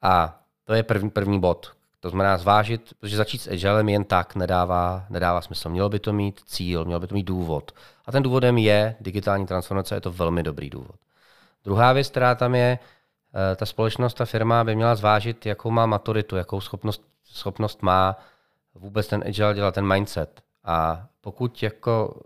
A 0.01 0.43
to 0.63 0.73
je 0.73 0.83
první, 0.83 1.09
první 1.09 1.39
bod, 1.39 1.71
to 2.03 2.09
znamená 2.09 2.37
zvážit, 2.37 2.93
protože 2.99 3.17
začít 3.17 3.41
s 3.41 3.47
agilem 3.47 3.89
jen 3.89 4.03
tak 4.03 4.35
nedává, 4.35 5.05
nedává 5.09 5.41
smysl. 5.41 5.69
Mělo 5.69 5.89
by 5.89 5.99
to 5.99 6.13
mít 6.13 6.41
cíl, 6.45 6.85
mělo 6.85 6.99
by 6.99 7.07
to 7.07 7.15
mít 7.15 7.23
důvod. 7.23 7.71
A 8.05 8.11
ten 8.11 8.23
důvodem 8.23 8.57
je 8.57 8.95
digitální 8.99 9.45
transformace, 9.45 9.95
je 9.95 10.01
to 10.01 10.11
velmi 10.11 10.43
dobrý 10.43 10.69
důvod. 10.69 10.95
Druhá 11.63 11.93
věc, 11.93 12.09
která 12.09 12.35
tam 12.35 12.55
je, 12.55 12.79
eh, 13.51 13.55
ta 13.55 13.65
společnost, 13.65 14.13
ta 14.13 14.25
firma 14.25 14.63
by 14.63 14.75
měla 14.75 14.95
zvážit, 14.95 15.45
jakou 15.45 15.71
má 15.71 15.85
maturitu, 15.85 16.35
jakou 16.35 16.61
schopnost, 16.61 17.01
schopnost 17.23 17.81
má 17.81 18.17
vůbec 18.75 19.07
ten 19.07 19.23
agile 19.27 19.53
dělat, 19.53 19.75
ten 19.75 19.87
mindset. 19.87 20.41
A 20.63 21.05
pokud 21.21 21.63
jako 21.63 22.21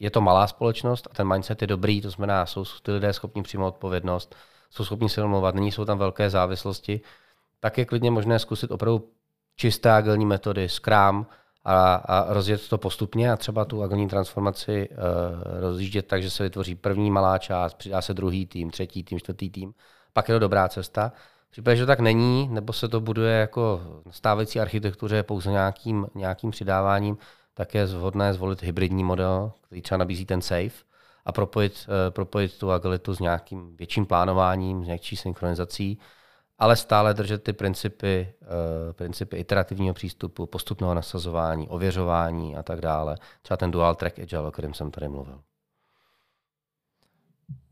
je 0.00 0.10
to 0.10 0.20
malá 0.20 0.46
společnost 0.46 1.08
a 1.10 1.14
ten 1.14 1.28
mindset 1.28 1.62
je 1.62 1.66
dobrý, 1.66 2.00
to 2.00 2.10
znamená, 2.10 2.46
jsou 2.46 2.64
ty 2.82 2.92
lidé 2.92 3.12
schopni 3.12 3.42
přijmout 3.42 3.68
odpovědnost, 3.68 4.34
jsou 4.70 4.84
schopni 4.84 5.08
se 5.08 5.20
domluvat, 5.20 5.54
není 5.54 5.72
jsou 5.72 5.84
tam 5.84 5.98
velké 5.98 6.30
závislosti, 6.30 7.00
tak 7.64 7.78
je 7.78 7.84
klidně 7.84 8.10
možné 8.10 8.38
zkusit 8.38 8.70
opravdu 8.70 9.08
čisté 9.56 9.92
agilní 9.92 10.26
metody, 10.26 10.68
Scrum 10.68 11.26
a, 11.64 11.94
a 11.94 12.32
rozjet 12.32 12.68
to 12.68 12.78
postupně 12.78 13.32
a 13.32 13.36
třeba 13.36 13.64
tu 13.64 13.82
agilní 13.82 14.08
transformaci 14.08 14.88
uh, 14.88 14.96
rozjíždět 15.60 16.06
tak, 16.06 16.22
že 16.22 16.30
se 16.30 16.42
vytvoří 16.42 16.74
první 16.74 17.10
malá 17.10 17.38
část, 17.38 17.74
přidá 17.74 18.02
se 18.02 18.14
druhý 18.14 18.46
tým, 18.46 18.70
třetí 18.70 19.04
tým, 19.04 19.18
čtvrtý 19.18 19.50
tým. 19.50 19.74
Pak 20.12 20.28
je 20.28 20.34
to 20.34 20.38
dobrá 20.38 20.68
cesta. 20.68 21.12
V 21.48 21.50
případě, 21.50 21.76
že 21.76 21.82
to 21.82 21.86
tak 21.86 22.00
není, 22.00 22.48
nebo 22.48 22.72
se 22.72 22.88
to 22.88 23.00
buduje 23.00 23.34
jako 23.34 23.80
stávající 24.10 24.60
architektuře 24.60 25.22
pouze 25.22 25.50
nějakým, 25.50 26.06
nějakým 26.14 26.50
přidáváním, 26.50 27.18
tak 27.54 27.74
je 27.74 27.86
vhodné 27.86 28.34
zvolit 28.34 28.62
hybridní 28.62 29.04
model, 29.04 29.52
který 29.66 29.82
třeba 29.82 29.98
nabízí 29.98 30.26
ten 30.26 30.40
safe 30.40 30.84
a 31.24 31.32
propojit, 31.32 31.86
uh, 31.88 32.14
propojit 32.14 32.58
tu 32.58 32.72
agilitu 32.72 33.14
s 33.14 33.18
nějakým 33.20 33.76
větším 33.76 34.06
plánováním, 34.06 34.84
s 34.84 34.86
nějaký 34.86 35.16
synchronizací, 35.16 35.98
ale 36.58 36.76
stále 36.76 37.14
držet 37.14 37.42
ty 37.42 37.52
principy, 37.52 38.34
uh, 38.42 38.92
principy 38.92 39.36
iterativního 39.36 39.94
přístupu, 39.94 40.46
postupného 40.46 40.94
nasazování, 40.94 41.68
ověřování 41.68 42.56
a 42.56 42.62
tak 42.62 42.80
dále. 42.80 43.16
Třeba 43.42 43.56
ten 43.56 43.70
dual 43.70 43.94
track 43.94 44.18
agile, 44.18 44.48
o 44.48 44.50
kterém 44.50 44.74
jsem 44.74 44.90
tady 44.90 45.08
mluvil. 45.08 45.42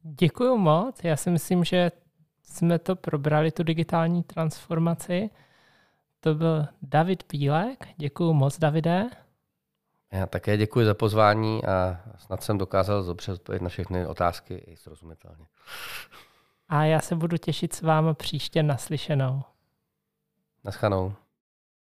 Děkuji 0.03 0.59
moc. 0.59 1.05
Já 1.05 1.16
si 1.16 1.30
myslím, 1.30 1.64
že 1.64 1.93
jsme 2.43 2.78
to 2.78 2.97
probrali, 2.97 3.51
tu 3.51 3.62
digitální 3.62 4.22
transformaci. 4.22 5.30
To 6.20 6.35
byl 6.35 6.66
David 6.83 7.22
Pílek. 7.22 7.89
Děkuji 7.97 8.33
moc, 8.33 8.59
Davide. 8.59 9.11
Já 10.12 10.26
také 10.26 10.57
děkuji 10.57 10.87
za 10.87 10.95
pozvání 10.95 11.64
a 11.64 12.01
snad 12.18 12.43
jsem 12.43 12.59
dokázal 12.59 13.05
dobře 13.05 13.33
odpovědět 13.33 13.62
na 13.62 13.68
všechny 13.68 14.07
otázky 14.07 14.55
i 14.55 14.76
srozumitelně. 14.76 15.47
A 16.73 16.85
já 16.85 17.01
se 17.01 17.16
budu 17.16 17.37
těšit 17.37 17.75
s 17.75 17.83
vámi 17.83 18.14
příště 18.14 18.62
naslyšenou. 18.62 19.43
Naschanou. 20.64 21.14